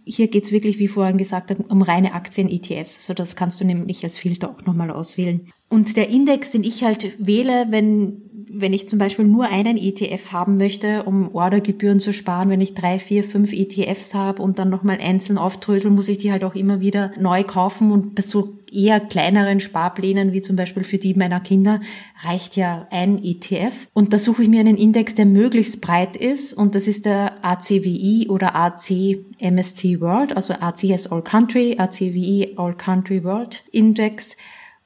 Hier 0.05 0.29
geht's 0.29 0.53
wirklich, 0.53 0.79
wie 0.79 0.89
vorhin 0.89 1.19
gesagt, 1.19 1.55
um 1.69 1.83
reine 1.83 2.15
Aktien-ETFs. 2.15 2.99
Also 2.99 3.15
das 3.15 3.35
kannst 3.35 3.61
du 3.61 3.65
nämlich 3.65 4.05
als 4.05 4.19
Filter 4.19 4.51
auch 4.51 4.65
nochmal 4.65 4.91
auswählen. 4.91 5.49
Und 5.69 5.97
der 5.97 6.09
Index, 6.09 6.53
den 6.53 6.63
ich 6.63 6.85
halt 6.85 7.15
wähle, 7.19 7.67
wenn 7.71 8.26
wenn 8.49 8.73
ich 8.73 8.89
zum 8.89 8.99
Beispiel 8.99 9.25
nur 9.25 9.47
einen 9.47 9.77
ETF 9.77 10.33
haben 10.33 10.57
möchte, 10.57 11.03
um 11.03 11.35
Ordergebühren 11.35 12.01
zu 12.01 12.13
sparen, 12.13 12.49
wenn 12.49 12.61
ich 12.61 12.75
drei, 12.75 12.99
vier, 12.99 13.25
fünf 13.25 13.53
ETFs 13.53 14.15
habe 14.15 14.43
und 14.43 14.59
dann 14.59 14.71
nochmal 14.71 14.99
einzeln 15.01 15.39
aufdröseln, 15.39 15.95
muss 15.95 16.09
ich 16.09 16.19
die 16.19 16.31
halt 16.31 16.45
auch 16.45 16.55
immer 16.55 16.81
wieder 16.81 17.13
neu 17.19 17.43
kaufen 17.43 17.91
und 17.91 18.15
bei 18.15 18.23
so 18.23 18.57
eher 18.73 19.01
kleineren 19.01 19.61
Sparplänen, 19.61 20.33
wie 20.33 20.43
zum 20.43 20.57
Beispiel 20.57 20.85
für 20.85 20.99
die 20.99 21.15
meiner 21.15 21.41
Kinder, 21.41 21.81
reicht 22.23 22.57
ja 22.57 22.87
ein 22.91 23.23
ETF. 23.23 23.89
Und 23.93 24.13
da 24.13 24.19
suche 24.19 24.43
ich 24.43 24.49
mir 24.49 24.61
einen 24.61 24.77
Index, 24.77 25.15
der 25.15 25.27
möglichst 25.27 25.81
breit 25.81 26.17
ist 26.17 26.53
und 26.53 26.75
das 26.75 26.87
ist 26.87 27.07
der 27.07 27.45
ACWI 27.45 28.29
oder 28.29 28.55
AC 28.55 29.19
MSC 29.39 30.01
World, 30.01 30.37
also 30.37 30.55
ACS 30.55 31.07
All 31.09 31.23
Country, 31.23 31.77
ACWI 31.79 32.55
All 32.57 32.75
Country 32.75 33.25
World 33.25 33.65
Index. 33.73 34.37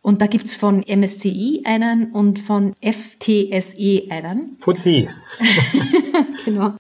Und 0.02 0.22
da 0.22 0.26
gibt's 0.26 0.56
von 0.56 0.82
MSCI 0.86 1.62
einen 1.64 2.12
und 2.12 2.38
von 2.38 2.74
FTSE 2.80 4.04
einen. 4.10 4.56
Fuzzi. 4.58 5.08
genau. 6.44 6.74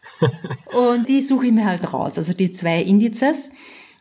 Und 0.72 1.08
die 1.08 1.20
suche 1.20 1.46
ich 1.46 1.52
mir 1.52 1.66
halt 1.66 1.92
raus, 1.92 2.16
also 2.16 2.32
die 2.32 2.52
zwei 2.52 2.80
Indizes. 2.80 3.50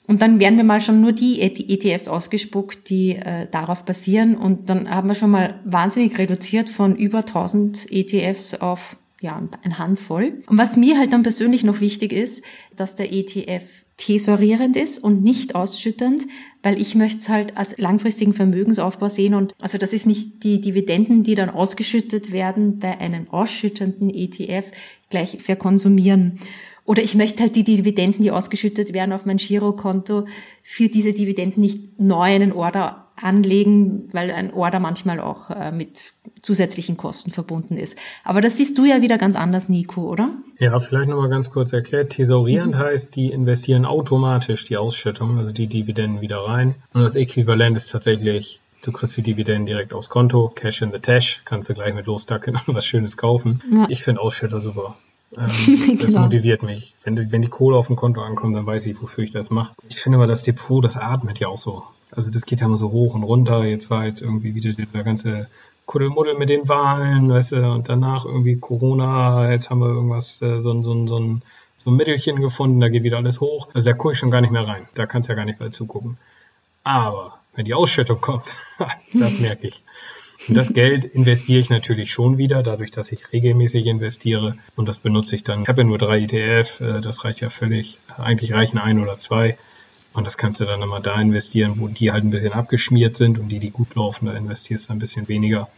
Und 0.07 0.23
dann 0.23 0.39
werden 0.39 0.55
mir 0.55 0.63
mal 0.63 0.81
schon 0.81 1.01
nur 1.01 1.11
die 1.11 1.41
ETFs 1.41 2.07
ausgespuckt, 2.07 2.89
die 2.89 3.11
äh, 3.11 3.47
darauf 3.51 3.85
basieren. 3.85 4.35
Und 4.35 4.69
dann 4.69 4.89
haben 4.89 5.09
wir 5.09 5.13
schon 5.15 5.29
mal 5.29 5.59
wahnsinnig 5.65 6.17
reduziert 6.17 6.69
von 6.69 6.95
über 6.95 7.19
1000 7.19 7.91
ETFs 7.91 8.55
auf 8.55 8.97
ja, 9.21 9.39
ein 9.61 9.77
Handvoll. 9.77 10.41
Und 10.47 10.57
was 10.57 10.77
mir 10.77 10.97
halt 10.97 11.13
dann 11.13 11.23
persönlich 11.23 11.63
noch 11.63 11.81
wichtig 11.81 12.11
ist, 12.13 12.43
dass 12.75 12.95
der 12.95 13.13
ETF 13.13 13.83
tesorierend 13.99 14.77
ist 14.77 15.03
und 15.03 15.21
nicht 15.23 15.53
ausschüttend, 15.53 16.25
weil 16.63 16.81
ich 16.81 16.95
möchte 16.95 17.19
es 17.19 17.29
halt 17.29 17.57
als 17.57 17.77
langfristigen 17.77 18.33
Vermögensaufbau 18.33 19.09
sehen 19.09 19.35
und 19.35 19.53
also 19.61 19.77
das 19.77 19.93
ist 19.93 20.07
nicht 20.07 20.43
die 20.43 20.61
Dividenden, 20.61 21.23
die 21.23 21.35
dann 21.35 21.49
ausgeschüttet 21.49 22.31
werden 22.31 22.79
bei 22.79 22.97
einem 22.99 23.29
ausschüttenden 23.29 24.09
ETF 24.09 24.71
gleich 25.09 25.37
verkonsumieren. 25.41 26.39
Oder 26.85 27.03
ich 27.03 27.13
möchte 27.13 27.43
halt 27.43 27.55
die 27.55 27.63
Dividenden, 27.63 28.23
die 28.23 28.31
ausgeschüttet 28.31 28.93
werden 28.93 29.13
auf 29.13 29.25
mein 29.25 29.37
Girokonto, 29.37 30.25
für 30.63 30.87
diese 30.87 31.13
Dividenden 31.13 31.61
nicht 31.61 31.99
neu 31.99 32.23
einen 32.23 32.51
Order 32.51 33.08
anlegen, 33.21 34.09
weil 34.11 34.31
ein 34.31 34.53
Order 34.53 34.79
manchmal 34.79 35.19
auch 35.19 35.49
äh, 35.49 35.71
mit 35.71 36.13
zusätzlichen 36.41 36.97
Kosten 36.97 37.31
verbunden 37.31 37.77
ist. 37.77 37.97
Aber 38.23 38.41
das 38.41 38.57
siehst 38.57 38.77
du 38.77 38.85
ja 38.85 39.01
wieder 39.01 39.17
ganz 39.17 39.35
anders, 39.35 39.69
Nico, 39.69 40.01
oder? 40.01 40.31
Ja, 40.57 40.77
vielleicht 40.79 41.09
nochmal 41.09 41.29
ganz 41.29 41.51
kurz 41.51 41.73
erklärt. 41.73 42.11
Tesorierend 42.11 42.75
mhm. 42.75 42.79
heißt, 42.79 43.15
die 43.15 43.31
investieren 43.31 43.85
automatisch 43.85 44.65
die 44.65 44.77
Ausschüttung, 44.77 45.37
also 45.37 45.51
die 45.51 45.67
Dividenden 45.67 46.21
wieder 46.21 46.39
rein. 46.39 46.75
Und 46.93 47.01
das 47.01 47.15
Äquivalent 47.15 47.77
ist 47.77 47.91
tatsächlich 47.91 48.61
Du 48.81 48.93
kriegst 48.93 49.17
die 49.17 49.21
Dividenden 49.21 49.65
direkt 49.65 49.91
aufs 49.91 50.07
Konto, 50.07 50.47
Cash 50.55 50.81
in 50.81 50.91
the 50.91 50.99
Tash, 50.99 51.41
kannst 51.43 51.69
du 51.69 51.73
gleich 51.73 51.93
mit 51.93 52.05
losdacken 52.05 52.57
und 52.65 52.75
was 52.75 52.85
Schönes 52.85 53.17
kaufen. 53.17 53.61
Ja. 53.71 53.87
Ich 53.89 54.03
finde 54.03 54.21
Ausschütter 54.21 54.61
super. 54.61 54.95
Ähm, 55.37 55.47
das 55.97 56.07
genau. 56.07 56.21
motiviert 56.21 56.63
mich. 56.63 56.95
Wenn, 57.03 57.31
wenn 57.31 57.41
die 57.41 57.49
Kohle 57.49 57.77
auf 57.77 57.87
dem 57.87 57.95
Konto 57.95 58.21
ankommt, 58.21 58.55
dann 58.55 58.65
weiß 58.65 58.85
ich, 58.87 59.01
wofür 59.01 59.23
ich 59.23 59.31
das 59.31 59.49
mache. 59.49 59.73
Ich 59.87 60.01
finde 60.01 60.17
aber, 60.17 60.27
das 60.27 60.43
Depot, 60.43 60.83
das 60.83 60.97
atmet 60.97 61.39
ja 61.39 61.47
auch 61.47 61.57
so. 61.57 61.83
Also 62.11 62.31
das 62.31 62.45
geht 62.45 62.61
ja 62.61 62.65
immer 62.65 62.77
so 62.77 62.91
hoch 62.91 63.13
und 63.13 63.23
runter. 63.23 63.63
Jetzt 63.65 63.89
war 63.89 64.05
jetzt 64.05 64.21
irgendwie 64.21 64.55
wieder 64.55 64.73
der 64.73 65.03
ganze 65.03 65.47
Kuddelmuddel 65.85 66.35
mit 66.35 66.49
den 66.49 66.67
Wahlen, 66.69 67.29
weißt 67.29 67.53
du, 67.53 67.71
und 67.71 67.89
danach 67.89 68.25
irgendwie 68.25 68.57
Corona, 68.57 69.51
jetzt 69.51 69.69
haben 69.69 69.79
wir 69.79 69.87
irgendwas, 69.87 70.41
äh, 70.41 70.59
so, 70.59 70.81
so, 70.83 71.07
so, 71.07 71.17
ein, 71.17 71.41
so 71.77 71.89
ein 71.89 71.95
Mittelchen 71.95 72.41
gefunden, 72.41 72.79
da 72.79 72.89
geht 72.89 73.03
wieder 73.03 73.17
alles 73.17 73.41
hoch. 73.41 73.69
Also 73.73 73.89
da 73.89 73.95
gucke 73.95 74.13
ich 74.13 74.19
schon 74.19 74.31
gar 74.31 74.41
nicht 74.41 74.51
mehr 74.51 74.67
rein. 74.67 74.87
Da 74.95 75.05
kannst 75.05 75.29
du 75.29 75.33
ja 75.33 75.35
gar 75.35 75.45
nicht 75.45 75.59
mehr 75.59 75.71
zugucken. 75.71 76.17
Aber 76.83 77.39
wenn 77.55 77.65
die 77.65 77.73
Ausschüttung 77.73 78.21
kommt, 78.21 78.55
das 79.13 79.39
merke 79.39 79.67
ich. 79.67 79.83
Und 80.49 80.55
das 80.55 80.73
Geld 80.73 81.05
investiere 81.05 81.59
ich 81.59 81.69
natürlich 81.69 82.11
schon 82.11 82.37
wieder, 82.37 82.63
dadurch, 82.63 82.91
dass 82.91 83.11
ich 83.11 83.31
regelmäßig 83.31 83.85
investiere. 83.85 84.57
Und 84.75 84.89
das 84.89 84.97
benutze 84.97 85.35
ich 85.35 85.43
dann. 85.43 85.61
Ich 85.61 85.67
habe 85.67 85.81
ja 85.81 85.87
nur 85.87 85.99
drei 85.99 86.21
ETF, 86.21 86.81
äh, 86.81 87.01
das 87.01 87.23
reicht 87.23 87.41
ja 87.41 87.49
völlig. 87.49 87.99
Eigentlich 88.17 88.53
reichen 88.53 88.79
ein 88.79 88.99
oder 88.99 89.17
zwei. 89.17 89.57
Und 90.13 90.23
das 90.23 90.37
kannst 90.37 90.59
du 90.59 90.65
dann 90.65 90.81
immer 90.81 90.99
da 90.99 91.21
investieren, 91.21 91.75
wo 91.77 91.87
die 91.87 92.11
halt 92.11 92.23
ein 92.23 92.31
bisschen 92.31 92.53
abgeschmiert 92.53 93.15
sind 93.15 93.37
und 93.37 93.49
die, 93.49 93.59
die 93.59 93.69
gut 93.69 93.93
laufen, 93.95 94.25
da 94.25 94.33
investierst 94.33 94.89
du 94.89 94.93
ein 94.93 94.99
bisschen 94.99 95.27
weniger. 95.27 95.69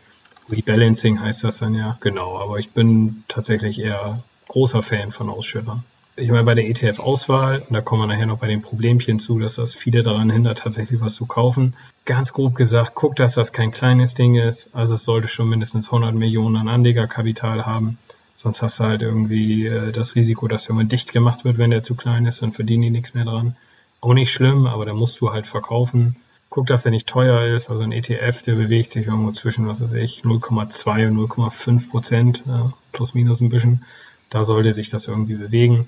Rebalancing 0.50 1.20
heißt 1.20 1.44
das 1.44 1.58
dann 1.58 1.76
ja. 1.76 1.98
Genau, 2.00 2.40
aber 2.40 2.58
ich 2.58 2.72
bin 2.72 3.24
tatsächlich 3.28 3.80
eher 3.80 4.24
großer 4.48 4.82
Fan 4.82 5.12
von 5.12 5.30
Ausschüttern. 5.30 5.84
Ich 6.18 6.30
meine, 6.30 6.44
bei 6.44 6.56
der 6.56 6.68
ETF-Auswahl, 6.68 7.64
da 7.70 7.82
kommen 7.82 8.02
wir 8.04 8.08
nachher 8.08 8.26
noch 8.26 8.40
bei 8.40 8.48
den 8.48 8.62
Problemchen 8.62 9.20
zu, 9.20 9.40
dass 9.40 9.56
das 9.56 9.74
viele 9.74 10.04
daran 10.04 10.30
hindert, 10.30 10.60
tatsächlich 10.60 11.00
was 11.00 11.16
zu 11.16 11.26
kaufen. 11.26 11.74
Ganz 12.06 12.34
grob 12.34 12.56
gesagt, 12.56 12.92
guck, 12.96 13.16
dass 13.16 13.36
das 13.36 13.54
kein 13.54 13.72
kleines 13.72 14.14
Ding 14.14 14.36
ist. 14.36 14.70
Also 14.74 14.96
es 14.96 15.04
sollte 15.04 15.28
schon 15.28 15.50
mindestens 15.50 15.88
100 15.88 16.14
Millionen 16.14 16.58
an 16.58 16.68
Anlegerkapital 16.68 17.66
haben. 17.66 17.98
Sonst 18.36 18.62
hast 18.62 18.80
du 18.80 18.84
halt 18.84 19.02
irgendwie 19.02 19.68
äh, 19.68 19.92
das 19.92 20.16
Risiko, 20.16 20.48
dass 20.48 20.66
der 20.66 20.76
mal 20.76 20.86
dicht 20.86 21.14
gemacht 21.14 21.46
wird, 21.46 21.58
wenn 21.58 21.72
der 21.72 21.84
zu 21.84 21.96
klein 21.96 22.26
ist, 22.26 22.42
dann 22.42 22.52
verdienen 22.52 22.84
die 22.84 22.90
nichts 22.90 23.14
mehr 23.14 23.26
dran 23.26 23.56
auch 24.02 24.14
nicht 24.14 24.32
schlimm, 24.32 24.66
aber 24.66 24.86
da 24.86 24.94
musst 24.94 25.22
du 25.22 25.32
halt 25.32 25.48
verkaufen. 25.48 26.18
Guck, 26.50 26.68
dass 26.68 26.84
er 26.84 26.92
nicht 26.92 27.08
teuer 27.08 27.56
ist. 27.56 27.70
Also 27.70 27.84
ein 27.84 27.94
ETF, 27.94 28.42
der 28.42 28.56
bewegt 28.56 28.92
sich 28.92 29.06
irgendwo 29.06 29.32
zwischen, 29.32 29.68
was 29.68 29.82
weiß 29.82 29.94
ich, 29.94 30.24
0,2 30.24 31.08
und 31.08 31.18
0,5 31.18 31.90
Prozent, 31.90 32.44
plus 32.92 33.14
minus 33.14 33.40
ein 33.40 33.50
bisschen. 33.50 33.86
Da 34.30 34.44
sollte 34.44 34.74
sich 34.74 34.90
das 34.90 35.08
irgendwie 35.08 35.36
bewegen 35.36 35.88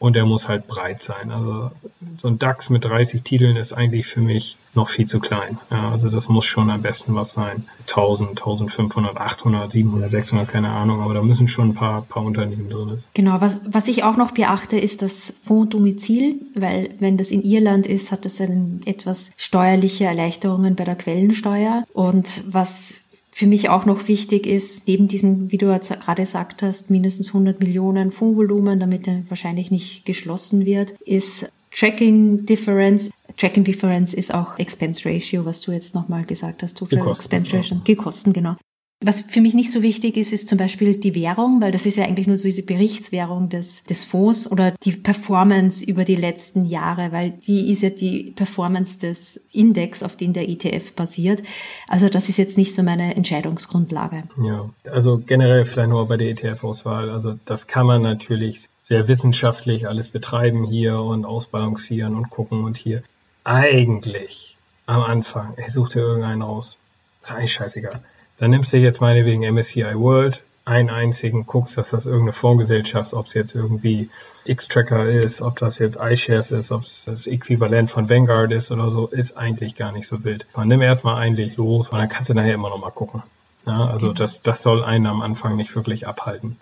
und 0.00 0.16
er 0.16 0.24
muss 0.24 0.48
halt 0.48 0.66
breit 0.66 1.00
sein. 1.00 1.30
Also 1.30 1.70
so 2.16 2.26
ein 2.26 2.38
DAX 2.38 2.70
mit 2.70 2.86
30 2.86 3.22
Titeln 3.22 3.56
ist 3.56 3.74
eigentlich 3.74 4.06
für 4.06 4.20
mich 4.20 4.56
noch 4.74 4.88
viel 4.88 5.06
zu 5.06 5.20
klein. 5.20 5.58
Ja, 5.70 5.90
also 5.90 6.08
das 6.08 6.30
muss 6.30 6.46
schon 6.46 6.70
am 6.70 6.80
besten 6.80 7.14
was 7.14 7.32
sein. 7.32 7.66
1000, 7.80 8.30
1500, 8.30 9.18
800, 9.18 9.70
700, 9.70 10.10
600, 10.10 10.48
keine 10.48 10.70
Ahnung, 10.70 11.02
aber 11.02 11.12
da 11.12 11.22
müssen 11.22 11.48
schon 11.48 11.70
ein 11.70 11.74
paar, 11.74 12.02
paar 12.02 12.24
Unternehmen 12.24 12.70
drin 12.70 12.96
sein. 12.96 13.10
Genau, 13.12 13.42
was, 13.42 13.60
was 13.66 13.88
ich 13.88 14.02
auch 14.02 14.16
noch 14.16 14.30
beachte, 14.30 14.78
ist 14.78 15.02
das 15.02 15.34
Fonddomizil, 15.44 16.36
weil 16.54 16.90
wenn 16.98 17.18
das 17.18 17.30
in 17.30 17.42
Irland 17.42 17.86
ist, 17.86 18.10
hat 18.10 18.24
das 18.24 18.36
dann 18.36 18.80
etwas 18.86 19.32
steuerliche 19.36 20.04
Erleichterungen 20.04 20.76
bei 20.76 20.84
der 20.84 20.96
Quellensteuer. 20.96 21.84
Und 21.92 22.42
was 22.46 22.94
für 23.40 23.46
mich 23.46 23.70
auch 23.70 23.86
noch 23.86 24.06
wichtig 24.06 24.46
ist, 24.46 24.86
neben 24.86 25.08
diesen, 25.08 25.50
wie 25.50 25.56
du 25.56 25.72
jetzt 25.72 25.88
gerade 25.98 26.22
gesagt 26.22 26.62
hast, 26.62 26.90
mindestens 26.90 27.28
100 27.28 27.58
Millionen 27.58 28.12
Fondsvolumen, 28.12 28.78
damit 28.78 29.08
er 29.08 29.22
wahrscheinlich 29.30 29.70
nicht 29.70 30.04
geschlossen 30.04 30.66
wird, 30.66 30.90
ist 31.06 31.50
Tracking 31.70 32.44
Difference. 32.44 33.10
Tracking 33.38 33.64
Difference 33.64 34.12
ist 34.12 34.34
auch 34.34 34.58
Expense 34.58 35.08
Ratio, 35.08 35.46
was 35.46 35.62
du 35.62 35.72
jetzt 35.72 35.94
nochmal 35.94 36.24
gesagt 36.24 36.62
hast. 36.62 36.76
Total 36.76 37.08
Expense 37.08 37.56
Ratio. 37.56 37.78
Die 37.86 37.96
Kosten, 37.96 38.34
genau. 38.34 38.56
Was 39.02 39.22
für 39.22 39.40
mich 39.40 39.54
nicht 39.54 39.72
so 39.72 39.80
wichtig 39.80 40.18
ist, 40.18 40.30
ist 40.30 40.46
zum 40.46 40.58
Beispiel 40.58 40.94
die 40.94 41.14
Währung, 41.14 41.62
weil 41.62 41.72
das 41.72 41.86
ist 41.86 41.96
ja 41.96 42.04
eigentlich 42.04 42.26
nur 42.26 42.36
so 42.36 42.42
diese 42.42 42.62
Berichtswährung 42.62 43.48
des, 43.48 43.82
des 43.84 44.04
Fonds 44.04 44.50
oder 44.50 44.72
die 44.82 44.92
Performance 44.92 45.82
über 45.82 46.04
die 46.04 46.16
letzten 46.16 46.66
Jahre, 46.66 47.10
weil 47.10 47.30
die 47.30 47.72
ist 47.72 47.80
ja 47.80 47.88
die 47.88 48.34
Performance 48.36 48.98
des 48.98 49.40
Index, 49.52 50.02
auf 50.02 50.16
den 50.16 50.34
der 50.34 50.50
ETF 50.50 50.92
basiert. 50.92 51.42
Also 51.88 52.10
das 52.10 52.28
ist 52.28 52.36
jetzt 52.36 52.58
nicht 52.58 52.74
so 52.74 52.82
meine 52.82 53.16
Entscheidungsgrundlage. 53.16 54.24
Ja, 54.44 54.68
also 54.84 55.16
generell 55.16 55.64
vielleicht 55.64 55.88
nur 55.88 56.06
bei 56.06 56.18
der 56.18 56.28
ETF-Auswahl. 56.28 57.08
Also 57.08 57.38
das 57.46 57.66
kann 57.66 57.86
man 57.86 58.02
natürlich 58.02 58.68
sehr 58.78 59.08
wissenschaftlich 59.08 59.88
alles 59.88 60.10
betreiben 60.10 60.64
hier 60.64 61.00
und 61.00 61.24
ausbalancieren 61.24 62.16
und 62.16 62.28
gucken 62.28 62.64
und 62.64 62.76
hier. 62.76 63.02
Eigentlich 63.44 64.58
am 64.84 65.00
Anfang, 65.00 65.54
ich 65.56 65.72
such 65.72 65.88
dir 65.88 66.00
irgendeinen 66.00 66.42
raus. 66.42 66.76
Ist 67.22 67.32
eigentlich 67.32 67.54
scheißegal 67.54 68.02
dann 68.40 68.50
nimmst 68.50 68.72
du 68.72 68.78
jetzt 68.78 69.00
meinetwegen 69.00 69.42
MSCI 69.54 69.94
World, 69.94 70.42
einen 70.64 70.88
einzigen, 70.90 71.46
guckst, 71.46 71.76
dass 71.76 71.90
das 71.90 72.06
irgendeine 72.06 72.32
Fondsgesellschaft, 72.32 73.12
ob 73.12 73.26
es 73.26 73.34
jetzt 73.34 73.54
irgendwie 73.54 74.08
X-Tracker 74.44 75.08
ist, 75.08 75.42
ob 75.42 75.58
das 75.58 75.78
jetzt 75.78 75.98
iShares 76.00 76.50
ist, 76.50 76.72
ob 76.72 76.82
es 76.82 77.04
das 77.04 77.26
Äquivalent 77.26 77.90
von 77.90 78.08
Vanguard 78.08 78.52
ist 78.52 78.70
oder 78.70 78.90
so, 78.90 79.06
ist 79.08 79.36
eigentlich 79.36 79.74
gar 79.74 79.92
nicht 79.92 80.06
so 80.06 80.24
wild. 80.24 80.46
Man 80.56 80.68
nimm 80.68 80.80
erstmal 80.80 81.16
eigentlich 81.16 81.56
los 81.56 81.90
und 81.90 81.98
dann 81.98 82.08
kannst 82.08 82.30
du 82.30 82.34
nachher 82.34 82.54
immer 82.54 82.70
noch 82.70 82.80
mal 82.80 82.90
gucken. 82.90 83.22
Ja, 83.66 83.86
also 83.86 84.12
das, 84.14 84.40
das 84.40 84.62
soll 84.62 84.82
einen 84.84 85.06
am 85.06 85.20
Anfang 85.20 85.56
nicht 85.56 85.74
wirklich 85.76 86.06
abhalten. 86.06 86.56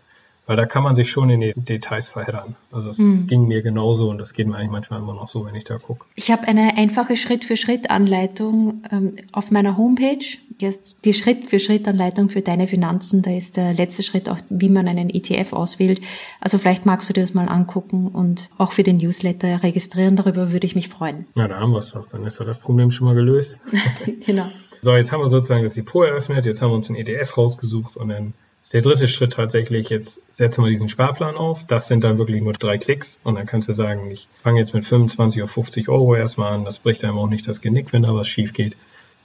Weil 0.49 0.57
da 0.57 0.65
kann 0.65 0.83
man 0.83 0.95
sich 0.95 1.11
schon 1.11 1.29
in 1.29 1.43
die 1.43 1.53
Details 1.55 2.09
verheddern. 2.09 2.57
Also 2.73 2.89
es 2.89 2.97
mhm. 2.97 3.27
ging 3.27 3.47
mir 3.47 3.61
genauso 3.61 4.09
und 4.09 4.17
das 4.17 4.33
geht 4.33 4.47
mir 4.47 4.57
eigentlich 4.57 4.71
manchmal 4.71 4.99
immer 5.01 5.13
noch 5.13 5.29
so, 5.29 5.45
wenn 5.45 5.55
ich 5.55 5.65
da 5.65 5.77
gucke. 5.77 6.07
Ich 6.15 6.31
habe 6.31 6.49
eine 6.49 6.79
einfache 6.79 7.19
Schritt-für-Schritt-Anleitung 7.19 8.83
ähm, 8.91 9.17
auf 9.31 9.51
meiner 9.51 9.77
Homepage. 9.77 10.25
Jetzt 10.59 11.05
die 11.05 11.13
Schritt-für-Schritt-Anleitung 11.13 12.31
für 12.31 12.41
deine 12.41 12.67
Finanzen. 12.67 13.21
Da 13.21 13.31
ist 13.31 13.59
der 13.59 13.75
letzte 13.75 14.03
Schritt 14.03 14.31
auch, 14.31 14.39
wie 14.49 14.71
man 14.71 14.89
einen 14.89 15.11
ETF 15.11 15.53
auswählt. 15.53 16.01
Also 16.41 16.57
vielleicht 16.57 16.87
magst 16.87 17.11
du 17.11 17.13
dir 17.13 17.21
das 17.21 17.35
mal 17.35 17.47
angucken 17.47 18.09
und 18.09 18.49
auch 18.57 18.73
für 18.73 18.83
den 18.83 18.97
Newsletter 18.97 19.63
registrieren. 19.63 20.17
Darüber 20.17 20.51
würde 20.51 20.67
ich 20.67 20.75
mich 20.75 20.89
freuen. 20.89 21.27
Ja, 21.35 21.47
da 21.47 21.61
haben 21.61 21.73
wir 21.73 21.79
es 21.79 21.93
doch. 21.93 22.07
Dann 22.07 22.25
ist 22.25 22.41
ja 22.41 22.47
das 22.47 22.59
Problem 22.59 22.91
schon 22.91 23.07
mal 23.07 23.15
gelöst. 23.15 23.59
genau. 24.25 24.47
So, 24.81 24.97
jetzt 24.97 25.13
haben 25.13 25.21
wir 25.21 25.29
sozusagen 25.29 25.63
das 25.65 25.75
Depot 25.75 26.07
eröffnet. 26.07 26.47
Jetzt 26.47 26.63
haben 26.63 26.71
wir 26.71 26.77
uns 26.77 26.89
ein 26.89 26.97
ETF 26.97 27.37
rausgesucht 27.37 27.99
und 27.99 28.09
dann 28.09 28.33
ist 28.69 28.75
der 28.75 28.83
dritte 28.83 29.09
Schritt 29.09 29.33
tatsächlich, 29.33 29.89
jetzt 29.89 30.21
setzen 30.31 30.63
wir 30.63 30.69
diesen 30.69 30.91
Sparplan 30.91 31.39
auf. 31.39 31.65
Das 31.67 31.89
sind 31.89 32.05
dann 32.05 32.19
wirklich 32.19 32.43
nur 32.43 32.53
drei 32.53 32.77
Klicks 32.77 33.19
und 33.25 33.37
dann 33.37 33.47
kannst 33.47 33.67
du 33.67 33.73
sagen, 33.73 34.11
ich 34.11 34.29
fange 34.43 34.59
jetzt 34.59 34.75
mit 34.75 34.85
25 34.85 35.41
oder 35.41 35.51
50 35.51 35.89
Euro 35.89 36.15
erstmal 36.15 36.53
an. 36.53 36.67
Das 36.67 36.79
bricht 36.79 37.03
einem 37.03 37.17
auch 37.17 37.31
nicht 37.31 37.49
das 37.49 37.63
Genick, 37.63 37.95
wenn 37.95 38.03
da 38.03 38.15
was 38.15 38.29
schief 38.29 38.53
geht. 38.53 38.77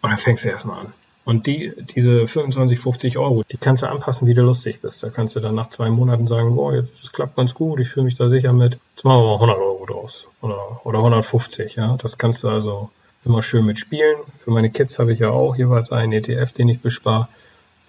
Und 0.01 0.11
dann 0.11 0.17
fängst 0.17 0.45
du 0.45 0.47
erstmal 0.49 0.79
an. 0.79 0.93
Und 1.25 1.45
die, 1.45 1.73
diese 1.93 2.25
25, 2.25 2.79
50 2.79 3.17
Euro, 3.17 3.43
die 3.51 3.57
kannst 3.57 3.83
du 3.83 3.87
anpassen, 3.87 4.29
wie 4.29 4.33
du 4.33 4.43
lustig 4.43 4.79
bist. 4.79 5.03
Da 5.03 5.09
kannst 5.09 5.35
du 5.35 5.41
dann 5.41 5.55
nach 5.55 5.67
zwei 5.67 5.89
Monaten 5.89 6.25
sagen, 6.25 6.55
boah, 6.55 6.73
jetzt, 6.73 7.01
das 7.01 7.11
klappt 7.11 7.35
ganz 7.35 7.53
gut, 7.53 7.81
ich 7.81 7.89
fühle 7.89 8.05
mich 8.05 8.15
da 8.15 8.29
sicher 8.29 8.53
mit. 8.53 8.77
Jetzt 8.95 9.03
machen 9.03 9.23
wir 9.23 9.27
mal 9.27 9.33
100 9.33 9.57
Euro 9.57 9.85
draus. 9.85 10.25
Oder, 10.39 10.79
oder 10.85 10.99
150, 10.99 11.75
ja. 11.75 11.97
Das 11.97 12.17
kannst 12.17 12.45
du 12.45 12.47
also 12.47 12.91
immer 13.25 13.41
schön 13.41 13.65
mitspielen. 13.65 14.15
Für 14.41 14.51
meine 14.51 14.69
Kids 14.69 14.99
habe 14.99 15.11
ich 15.11 15.19
ja 15.19 15.31
auch 15.31 15.57
jeweils 15.57 15.91
einen 15.91 16.13
ETF, 16.13 16.53
den 16.53 16.69
ich 16.69 16.79
bespare. 16.79 17.27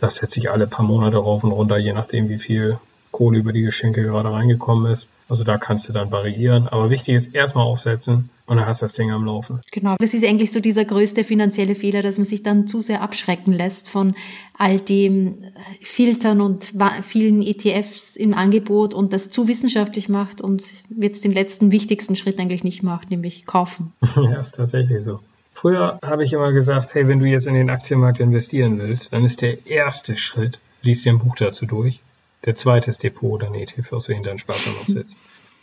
Das 0.00 0.16
setzt 0.16 0.34
sich 0.34 0.50
alle 0.50 0.66
paar 0.66 0.84
Monate 0.84 1.16
rauf 1.18 1.44
und 1.44 1.52
runter, 1.52 1.78
je 1.78 1.92
nachdem, 1.92 2.28
wie 2.28 2.38
viel 2.38 2.78
Kohle 3.14 3.38
über 3.38 3.52
die 3.52 3.62
Geschenke 3.62 4.02
gerade 4.02 4.32
reingekommen 4.32 4.90
ist. 4.90 5.08
Also 5.28 5.42
da 5.44 5.56
kannst 5.56 5.88
du 5.88 5.92
dann 5.92 6.10
variieren. 6.12 6.68
Aber 6.68 6.90
wichtig 6.90 7.14
ist 7.14 7.34
erstmal 7.34 7.64
aufsetzen 7.64 8.28
und 8.46 8.56
dann 8.56 8.66
hast 8.66 8.82
du 8.82 8.84
das 8.84 8.92
Ding 8.92 9.10
am 9.10 9.24
Laufen. 9.24 9.60
Genau. 9.70 9.96
Das 9.98 10.12
ist 10.12 10.24
eigentlich 10.24 10.52
so 10.52 10.60
dieser 10.60 10.84
größte 10.84 11.24
finanzielle 11.24 11.74
Fehler, 11.74 12.02
dass 12.02 12.18
man 12.18 12.26
sich 12.26 12.42
dann 12.42 12.66
zu 12.66 12.82
sehr 12.82 13.00
abschrecken 13.00 13.52
lässt 13.52 13.88
von 13.88 14.14
all 14.58 14.80
dem 14.80 15.38
Filtern 15.80 16.40
und 16.40 16.72
vielen 17.02 17.40
ETFs 17.40 18.16
im 18.16 18.34
Angebot 18.34 18.92
und 18.92 19.12
das 19.12 19.30
zu 19.30 19.48
wissenschaftlich 19.48 20.08
macht 20.08 20.42
und 20.42 20.62
jetzt 20.90 21.24
den 21.24 21.32
letzten 21.32 21.70
wichtigsten 21.70 22.16
Schritt 22.16 22.38
eigentlich 22.38 22.64
nicht 22.64 22.82
macht, 22.82 23.10
nämlich 23.10 23.46
kaufen. 23.46 23.92
ja, 24.16 24.40
ist 24.40 24.56
tatsächlich 24.56 25.02
so. 25.02 25.20
Früher 25.54 26.00
habe 26.02 26.24
ich 26.24 26.32
immer 26.32 26.52
gesagt, 26.52 26.94
hey, 26.94 27.06
wenn 27.08 27.20
du 27.20 27.26
jetzt 27.26 27.46
in 27.46 27.54
den 27.54 27.70
Aktienmarkt 27.70 28.20
investieren 28.20 28.78
willst, 28.78 29.12
dann 29.12 29.24
ist 29.24 29.40
der 29.40 29.66
erste 29.66 30.16
Schritt, 30.16 30.58
liest 30.82 31.04
dir 31.04 31.12
ein 31.12 31.20
Buch 31.20 31.36
dazu 31.36 31.64
durch. 31.64 32.00
Der 32.44 32.56
zweite 32.56 32.90
ist 32.90 33.02
Depot 33.02 33.32
oder 33.32 33.46
ein 33.46 33.54
ETF, 33.54 33.92
aus 33.92 34.06
dem 34.06 34.22
deinen 34.22 34.38
Sparplan 34.38 34.74
aufsetzt. 34.82 35.16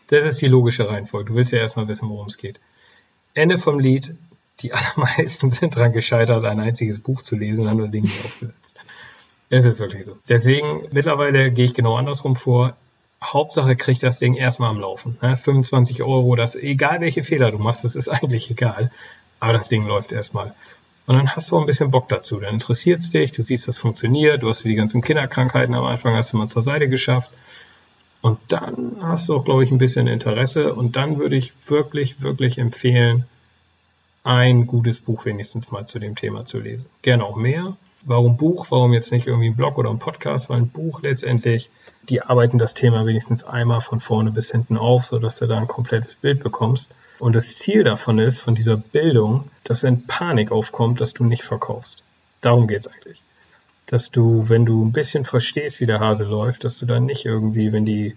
Das 0.08 0.26
ist 0.26 0.42
die 0.42 0.48
logische 0.48 0.90
Reihenfolge. 0.90 1.30
Du 1.30 1.36
willst 1.36 1.52
ja 1.52 1.60
erstmal 1.60 1.88
wissen, 1.88 2.10
worum 2.10 2.28
es 2.28 2.38
geht. 2.38 2.60
Ende 3.34 3.58
vom 3.58 3.80
Lied. 3.80 4.16
Die 4.62 4.74
allermeisten 4.74 5.50
sind 5.52 5.76
daran 5.76 5.94
gescheitert, 5.94 6.46
ein 6.46 6.60
einziges 6.60 7.00
Buch 7.00 7.22
zu 7.22 7.36
lesen 7.36 7.64
und 7.64 7.70
haben 7.70 7.80
das 7.80 7.92
Ding 7.92 8.04
nicht 8.04 8.26
aufgesetzt. 8.26 8.78
Es 9.50 9.66
ist 9.66 9.80
wirklich 9.80 10.06
so. 10.06 10.18
Deswegen, 10.30 10.88
mittlerweile 10.92 11.52
gehe 11.52 11.66
ich 11.66 11.74
genau 11.74 11.96
andersrum 11.96 12.36
vor. 12.36 12.76
Hauptsache 13.24 13.76
kriegt 13.76 14.04
das 14.04 14.20
Ding 14.20 14.36
erstmal 14.36 14.70
am 14.70 14.80
Laufen. 14.80 15.18
25 15.20 16.02
Euro, 16.02 16.36
das, 16.36 16.56
egal 16.56 17.02
welche 17.02 17.24
Fehler 17.24 17.52
du 17.52 17.60
machst, 17.60 17.84
das 17.84 17.96
ist 17.96 18.10
eigentlich 18.10 18.50
egal 18.50 18.92
aber 19.42 19.54
das 19.54 19.68
Ding 19.68 19.86
läuft 19.86 20.14
erstmal. 20.14 20.54
Und 21.08 21.18
dann 21.18 21.36
hast 21.36 21.52
du 21.52 21.58
auch 21.58 21.62
ein 21.62 21.66
bisschen 21.66 21.92
Bock 21.92 22.08
dazu. 22.08 22.40
Dann 22.40 22.54
interessiert 22.54 23.02
es 23.02 23.10
dich, 23.10 23.34
du 23.34 23.42
siehst, 23.42 23.68
das 23.68 23.78
funktioniert, 23.78 24.44
du 24.44 24.48
hast 24.48 24.62
für 24.62 24.70
die 24.70 24.76
ganzen 24.76 25.02
Kinderkrankheiten 25.02 25.76
am 25.76 25.86
Anfang 25.86 26.16
hast 26.16 26.32
du 26.32 26.38
mal 26.38 26.48
zur 26.48 26.62
Seite 26.62 26.88
geschafft. 26.88 27.34
Und 28.22 28.40
dann 28.50 28.98
hast 29.02 29.28
du 29.28 29.36
auch, 29.36 29.44
glaube 29.44 29.64
ich, 29.64 29.72
ein 29.72 29.80
bisschen 29.80 30.08
Interesse. 30.08 30.74
Und 30.74 30.96
dann 30.96 31.18
würde 31.18 31.36
ich 31.36 31.54
wirklich, 31.66 32.22
wirklich 32.22 32.60
empfehlen, 32.60 33.26
ein 34.24 34.68
gutes 34.68 35.00
Buch 35.00 35.26
wenigstens 35.26 35.72
mal 35.72 35.88
zu 35.88 35.98
dem 35.98 36.16
Thema 36.16 36.46
zu 36.46 36.60
lesen. 36.60 36.86
Gerne 37.02 37.26
auch 37.26 37.36
mehr. 37.36 37.76
Warum 38.04 38.38
Buch? 38.38 38.68
Warum 38.70 38.94
jetzt 38.94 39.12
nicht 39.12 39.26
irgendwie 39.26 39.48
ein 39.48 39.56
Blog 39.56 39.80
oder 39.80 39.90
ein 39.90 40.00
Podcast? 40.00 40.50
Weil 40.50 40.58
ein 40.58 40.70
Buch 40.70 41.02
letztendlich, 41.02 41.72
die 42.10 42.22
arbeiten 42.22 42.60
das 42.60 42.76
Thema 42.76 43.08
wenigstens 43.08 43.44
einmal 43.44 43.82
von 43.82 44.00
vorne 44.00 44.32
bis 44.32 44.52
hinten 44.52 44.78
auf, 44.78 45.06
sodass 45.06 45.40
du 45.40 45.48
da 45.48 45.58
ein 45.58 45.68
komplettes 45.68 46.16
Bild 46.16 46.44
bekommst. 46.44 46.92
Und 47.22 47.36
das 47.36 47.56
Ziel 47.56 47.84
davon 47.84 48.18
ist, 48.18 48.40
von 48.40 48.56
dieser 48.56 48.78
Bildung, 48.78 49.52
dass 49.64 49.84
wenn 49.84 50.08
Panik 50.08 50.52
aufkommt, 50.52 51.00
dass 51.00 51.14
du 51.14 51.24
nicht 51.24 51.44
verkaufst. 51.44 52.02
Darum 52.42 52.68
geht 52.68 52.80
es 52.80 52.88
eigentlich. 52.88 53.22
Dass 53.86 54.10
du, 54.10 54.50
wenn 54.50 54.66
du 54.66 54.84
ein 54.84 54.92
bisschen 54.92 55.24
verstehst, 55.24 55.80
wie 55.80 55.86
der 55.86 56.00
Hase 56.00 56.26
läuft, 56.26 56.64
dass 56.64 56.80
du 56.80 56.88
dann 56.88 57.06
nicht 57.06 57.24
irgendwie, 57.24 57.72
wenn 57.72 57.86
die, 57.86 58.16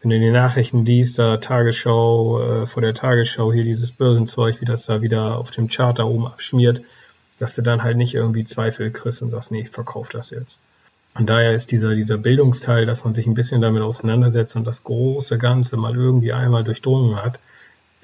wenn 0.00 0.10
du 0.10 0.20
die 0.20 0.30
Nachrichten 0.30 0.84
liest, 0.84 1.18
da 1.18 1.38
Tagesschau, 1.38 2.62
äh, 2.62 2.66
vor 2.66 2.82
der 2.82 2.94
Tagesschau 2.94 3.52
hier 3.52 3.64
dieses 3.64 3.90
Börsenzeug, 3.90 4.60
wie 4.60 4.64
das 4.64 4.86
da 4.86 5.02
wieder 5.02 5.38
auf 5.38 5.50
dem 5.50 5.66
Chart 5.66 5.98
da 5.98 6.04
oben 6.04 6.28
abschmiert, 6.28 6.82
dass 7.40 7.56
du 7.56 7.62
dann 7.62 7.82
halt 7.82 7.96
nicht 7.96 8.14
irgendwie 8.14 8.44
Zweifel 8.44 8.92
kriegst 8.92 9.22
und 9.22 9.30
sagst, 9.30 9.50
nee, 9.50 9.62
ich 9.62 9.70
verkaufe 9.70 10.12
das 10.12 10.30
jetzt. 10.30 10.60
Und 11.18 11.28
daher 11.28 11.52
ist 11.52 11.72
dieser, 11.72 11.96
dieser 11.96 12.16
Bildungsteil, 12.16 12.86
dass 12.86 13.02
man 13.02 13.12
sich 13.12 13.26
ein 13.26 13.34
bisschen 13.34 13.60
damit 13.60 13.82
auseinandersetzt 13.82 14.54
und 14.54 14.68
das 14.68 14.84
große 14.84 15.36
Ganze 15.36 15.76
mal 15.76 15.96
irgendwie 15.96 16.32
einmal 16.32 16.62
durchdrungen 16.62 17.16
hat, 17.16 17.40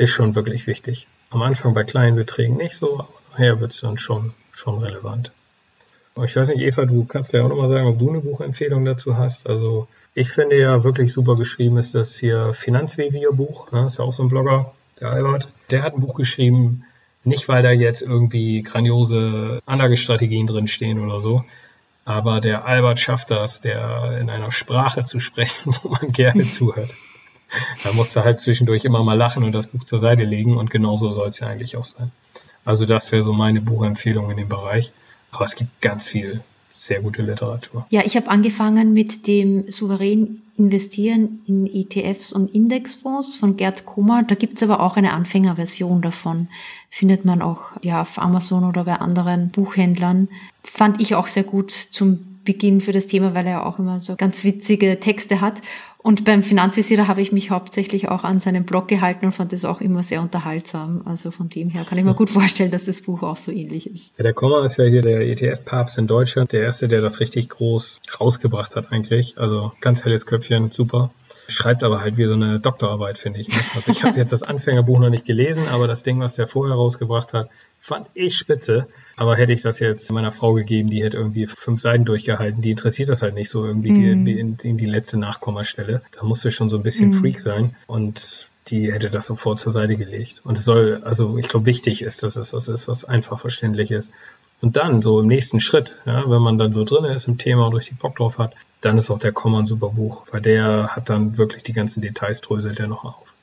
ist 0.03 0.11
schon 0.11 0.35
wirklich 0.35 0.67
wichtig. 0.67 1.07
Am 1.31 1.43
Anfang 1.43 1.75
bei 1.75 1.85
kleinen 1.85 2.17
Beträgen 2.17 2.57
nicht 2.57 2.75
so, 2.75 2.95
aber 2.95 3.09
nachher 3.31 3.61
wird 3.61 3.73
es 3.73 3.81
dann 3.81 3.99
schon, 3.99 4.35
schon 4.51 4.79
relevant. 4.79 5.33
Ich 6.25 6.37
weiß 6.37 6.49
nicht, 6.49 6.61
Eva, 6.61 6.85
du 6.85 7.05
kannst 7.05 7.31
gleich 7.31 7.43
auch 7.43 7.49
nochmal 7.49 7.69
sagen, 7.69 7.87
ob 7.87 7.99
du 7.99 8.11
eine 8.11 8.21
Buchempfehlung 8.21 8.85
dazu 8.85 9.17
hast. 9.17 9.49
Also 9.49 9.89
ich 10.15 10.31
finde 10.31 10.59
ja 10.59 10.85
wirklich 10.85 11.13
super 11.13 11.37
geschrieben 11.37 11.79
ist 11.79 11.95
das 11.95 12.19
hier 12.19 12.53
Finanzvisier-Buch. 12.53 13.73
Ne? 13.73 13.87
Ist 13.87 13.99
ja 13.99 14.05
auch 14.05 14.13
so 14.13 14.25
ein 14.25 14.29
Blogger, 14.29 14.73
der 15.01 15.11
Albert. 15.11 15.49
Der 15.71 15.83
hat 15.83 15.95
ein 15.95 16.01
Buch 16.01 16.17
geschrieben, 16.17 16.85
nicht 17.25 17.49
weil 17.49 17.63
da 17.63 17.71
jetzt 17.71 18.03
irgendwie 18.03 18.63
grandiose 18.63 19.63
Anlagestrategien 19.65 20.47
drin 20.47 20.69
stehen 20.69 20.99
oder 20.99 21.21
so, 21.21 21.45
aber 22.05 22.41
der 22.41 22.67
Albert 22.67 22.99
schafft 22.99 23.31
das, 23.31 23.61
der 23.61 24.19
in 24.21 24.29
einer 24.29 24.51
Sprache 24.51 25.05
zu 25.05 25.21
sprechen, 25.21 25.75
wo 25.83 25.91
man 25.91 26.13
gerne 26.13 26.47
zuhört 26.47 26.93
da 27.85 27.93
musst 27.93 28.17
du 28.17 28.25
halt 28.25 28.41
zwischendurch 28.41 28.85
immer 28.85 29.03
mal 29.05 29.17
lachen 29.17 29.45
und 29.45 29.53
das 29.53 29.67
Buch 29.67 29.85
zur 29.85 30.01
Seite 30.01 30.25
legen 30.25 30.57
und 30.57 30.71
genauso 30.71 31.11
soll 31.11 31.29
es 31.29 31.41
ja 31.41 31.49
eigentlich 31.49 31.77
auch 31.77 31.85
sein. 31.85 32.11
Also 32.65 32.87
das 32.87 33.13
wäre 33.13 33.23
so 33.23 33.33
meine 33.33 33.61
Buchempfehlung 33.61 34.31
in 34.31 34.37
dem 34.37 34.49
Bereich. 34.49 34.93
Aber 35.31 35.45
es 35.45 35.57
gibt 35.57 35.81
ganz 35.81 36.07
viel 36.07 36.43
sehr 36.71 37.01
gute 37.01 37.23
Literatur. 37.23 37.87
Ja, 37.91 38.03
ich 38.05 38.17
habe 38.17 38.29
angefangen 38.29 38.93
mit 38.93 39.27
dem 39.27 39.71
souverän 39.71 40.43
investieren 40.57 41.41
in 41.47 41.67
ETFs 41.67 42.33
und 42.33 42.55
Indexfonds 42.55 43.37
von 43.37 43.57
Gerd 43.57 43.85
Kummer. 43.85 44.23
Da 44.23 44.35
gibt's 44.35 44.63
aber 44.63 44.81
auch 44.81 44.97
eine 44.97 45.13
Anfängerversion 45.13 46.03
davon. 46.03 46.49
Findet 46.91 47.25
man 47.25 47.43
auch 47.43 47.71
ja 47.83 48.03
auf 48.03 48.19
Amazon 48.19 48.65
oder 48.65 48.85
bei 48.85 48.97
anderen 48.97 49.51
Buchhändlern. 49.51 50.29
Fand 50.63 51.01
ich 51.01 51.15
auch 51.15 51.27
sehr 51.27 51.45
gut 51.45 51.71
zum 51.71 52.33
Beginn 52.45 52.81
für 52.81 52.93
das 52.93 53.07
Thema, 53.07 53.35
weil 53.35 53.47
er 53.47 53.67
auch 53.67 53.79
immer 53.79 54.01
so 54.01 54.17
ganz 54.17 54.45
witzige 54.45 54.99
Texte 54.99 55.41
hat. 55.41 55.63
Und 56.03 56.25
beim 56.25 56.43
Finanzvisier 56.43 57.07
habe 57.07 57.21
ich 57.21 57.31
mich 57.31 57.51
hauptsächlich 57.51 58.09
auch 58.09 58.25
an 58.25 58.41
seinem 58.41 58.65
Blog 58.65 58.89
gehalten 58.89 59.27
und 59.27 59.33
fand 59.33 59.53
das 59.53 59.65
auch 59.65 59.81
immer 59.81 60.03
sehr 60.03 60.21
unterhaltsam. 60.21 61.03
Also 61.05 61.31
von 61.31 61.49
dem 61.49 61.71
her 61.71 61.85
kann 61.89 61.97
ich 61.97 62.05
mir 62.05 62.15
gut 62.15 62.31
vorstellen, 62.39 62.73
dass 62.73 62.87
das 62.87 63.03
Buch 63.03 63.23
auch 63.23 63.37
so 63.37 63.53
ähnlich 63.53 63.89
ist. 63.89 64.19
Ja, 64.19 64.25
der 64.25 64.35
Komma 64.35 64.65
ist 64.65 64.79
ja 64.79 64.85
hier 64.85 65.03
der 65.03 65.21
ETF-Papst 65.29 65.99
in 65.99 66.09
Deutschland, 66.09 66.53
der 66.53 66.63
erste, 66.63 66.89
der 66.89 67.01
das 67.01 67.21
richtig 67.21 67.49
groß 67.49 68.01
rausgebracht 68.21 68.75
hat 68.75 68.91
eigentlich. 68.91 69.39
Also 69.39 69.73
ganz 69.81 70.05
helles 70.05 70.27
Köpfchen, 70.27 70.73
super. 70.73 71.13
Schreibt 71.49 71.83
aber 71.83 72.01
halt 72.01 72.17
wie 72.17 72.27
so 72.27 72.35
eine 72.35 72.61
Doktorarbeit, 72.61 73.19
finde 73.19 73.41
ich. 73.41 73.49
Ne? 73.49 73.55
Also 73.75 73.91
ich 73.91 74.03
habe 74.03 74.19
jetzt 74.19 74.33
das 74.33 74.43
Anfängerbuch 74.43 74.99
noch 74.99 75.11
nicht 75.11 75.25
gelesen, 75.25 75.69
aber 75.69 75.87
das 75.87 76.03
Ding, 76.03 76.21
was 76.21 76.37
der 76.37 76.47
vorher 76.47 76.77
rausgebracht 76.77 77.33
hat, 77.33 77.51
fand 77.79 78.07
ich 78.15 78.37
spitze. 78.37 78.87
Aber 79.17 79.37
hätte 79.37 79.53
ich 79.53 79.63
das 79.63 79.81
jetzt 79.81 80.11
meiner 80.13 80.31
Frau 80.31 80.55
gegeben, 80.55 80.91
die 80.91 81.03
hätte 81.03 81.17
irgendwie 81.17 81.47
fünf 81.47 81.81
Seiten 81.81 82.05
durchgehalten, 82.05 82.63
die 82.63 82.71
interessiert 82.71 83.09
das 83.09 83.23
halt 83.23 83.35
nicht 83.35 83.51
so 83.51 83.65
irgendwie 83.65 83.93
mm. 83.93 84.25
die, 84.25 84.39
in, 84.39 84.57
in, 84.63 84.77
die 84.77 84.87
letzte 84.87 85.19
Nachkommastelle. 85.19 86.03
Da 86.13 86.25
musste 86.25 86.51
schon 86.51 86.71
so 86.71 86.77
ein 86.77 86.83
bisschen 86.83 87.11
mm. 87.11 87.21
Freak 87.21 87.41
sein. 87.41 87.75
Und 87.87 88.49
die 88.69 88.93
hätte 88.93 89.11
das 89.11 89.27
sofort 89.27 89.59
zur 89.59 89.73
Seite 89.73 89.97
gelegt. 89.97 90.43
Und 90.45 90.59
es 90.59 90.65
soll, 90.65 91.03
also 91.05 91.37
ich 91.39 91.49
glaube, 91.49 91.67
wichtig 91.67 92.03
ist, 92.03 92.23
dass 92.23 92.37
es 92.37 92.53
was 92.53 92.69
ist, 92.69 92.89
was 92.89 93.05
einfach 93.05 93.41
verständlich 93.41 93.91
ist. 93.91 94.13
Und 94.63 94.77
dann, 94.77 95.03
so 95.03 95.21
im 95.21 95.27
nächsten 95.27 95.59
Schritt, 95.59 95.97
ja, 96.07 96.23
wenn 96.31 96.41
man 96.41 96.57
dann 96.57 96.73
so 96.73 96.85
drin 96.85 97.05
ist 97.05 97.27
im 97.27 97.37
Thema 97.37 97.67
und 97.67 97.75
richtig 97.75 97.99
Bock 97.99 98.17
drauf 98.17 98.39
hat, 98.39 98.55
dann 98.81 98.97
ist 98.97 99.11
auch 99.11 99.19
der 99.19 99.33
Komma 99.33 99.59
ein 99.59 99.67
super 99.67 99.89
Buch, 99.89 100.23
weil 100.31 100.41
der 100.41 100.89
hat 100.95 101.11
dann 101.11 101.37
wirklich 101.37 101.65
die 101.65 101.73
ganzen 101.73 102.01
Details, 102.01 102.41
dröselt 102.41 102.79
der 102.79 102.87
noch 102.87 103.05
auf. 103.05 103.35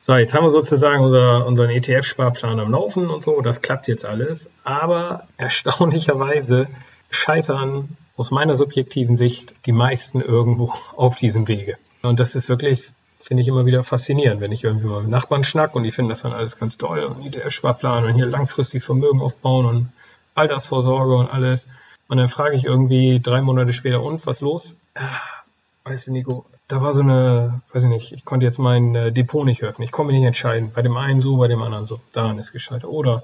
So, 0.00 0.16
jetzt 0.16 0.32
haben 0.32 0.44
wir 0.44 0.50
sozusagen 0.50 1.04
unser, 1.04 1.46
unseren 1.46 1.68
ETF-Sparplan 1.68 2.60
am 2.60 2.72
Laufen 2.72 3.10
und 3.10 3.22
so, 3.22 3.42
das 3.42 3.60
klappt 3.60 3.88
jetzt 3.88 4.06
alles, 4.06 4.48
aber 4.64 5.28
erstaunlicherweise 5.36 6.66
scheitern 7.10 7.96
aus 8.16 8.30
meiner 8.30 8.56
subjektiven 8.56 9.18
Sicht 9.18 9.54
die 9.66 9.72
meisten 9.72 10.22
irgendwo 10.22 10.72
auf 10.96 11.16
diesem 11.16 11.46
Wege. 11.46 11.76
Und 12.02 12.20
das 12.20 12.34
ist 12.34 12.48
wirklich 12.48 12.90
finde 13.20 13.42
ich 13.42 13.48
immer 13.48 13.66
wieder 13.66 13.82
faszinierend, 13.82 14.40
wenn 14.40 14.52
ich 14.52 14.64
irgendwie 14.64 14.86
mal 14.86 15.02
mit 15.02 15.10
Nachbarn 15.10 15.44
schnack 15.44 15.74
und 15.74 15.82
die 15.82 15.90
finden 15.90 16.08
das 16.08 16.22
dann 16.22 16.32
alles 16.32 16.56
ganz 16.56 16.78
toll 16.78 17.00
und 17.00 17.26
ETF-Sparplan 17.26 18.06
und 18.06 18.14
hier 18.14 18.24
langfristig 18.24 18.82
Vermögen 18.82 19.20
aufbauen 19.20 19.66
und 19.66 19.92
Altersvorsorge 20.38 21.14
und 21.16 21.30
alles. 21.30 21.66
Und 22.08 22.16
dann 22.16 22.28
frage 22.28 22.56
ich 22.56 22.64
irgendwie 22.64 23.20
drei 23.20 23.42
Monate 23.42 23.72
später, 23.72 24.02
und 24.02 24.26
was 24.26 24.40
los? 24.40 24.74
Ah, 24.94 25.02
weißt 25.84 26.06
du, 26.06 26.12
Nico, 26.12 26.46
da 26.68 26.80
war 26.80 26.92
so 26.92 27.02
eine, 27.02 27.60
weiß 27.72 27.84
ich 27.84 27.90
nicht, 27.90 28.12
ich 28.12 28.24
konnte 28.24 28.46
jetzt 28.46 28.58
mein 28.58 28.94
äh, 28.94 29.12
Depot 29.12 29.44
nicht 29.44 29.62
öffnen. 29.62 29.84
Ich 29.84 29.92
konnte 29.92 30.12
mich 30.12 30.20
nicht 30.20 30.26
entscheiden. 30.26 30.70
Bei 30.74 30.82
dem 30.82 30.96
einen 30.96 31.20
so, 31.20 31.36
bei 31.36 31.48
dem 31.48 31.62
anderen 31.62 31.86
so. 31.86 32.00
Daran 32.12 32.38
ist 32.38 32.52
gescheitert. 32.52 32.90
Oder 32.90 33.22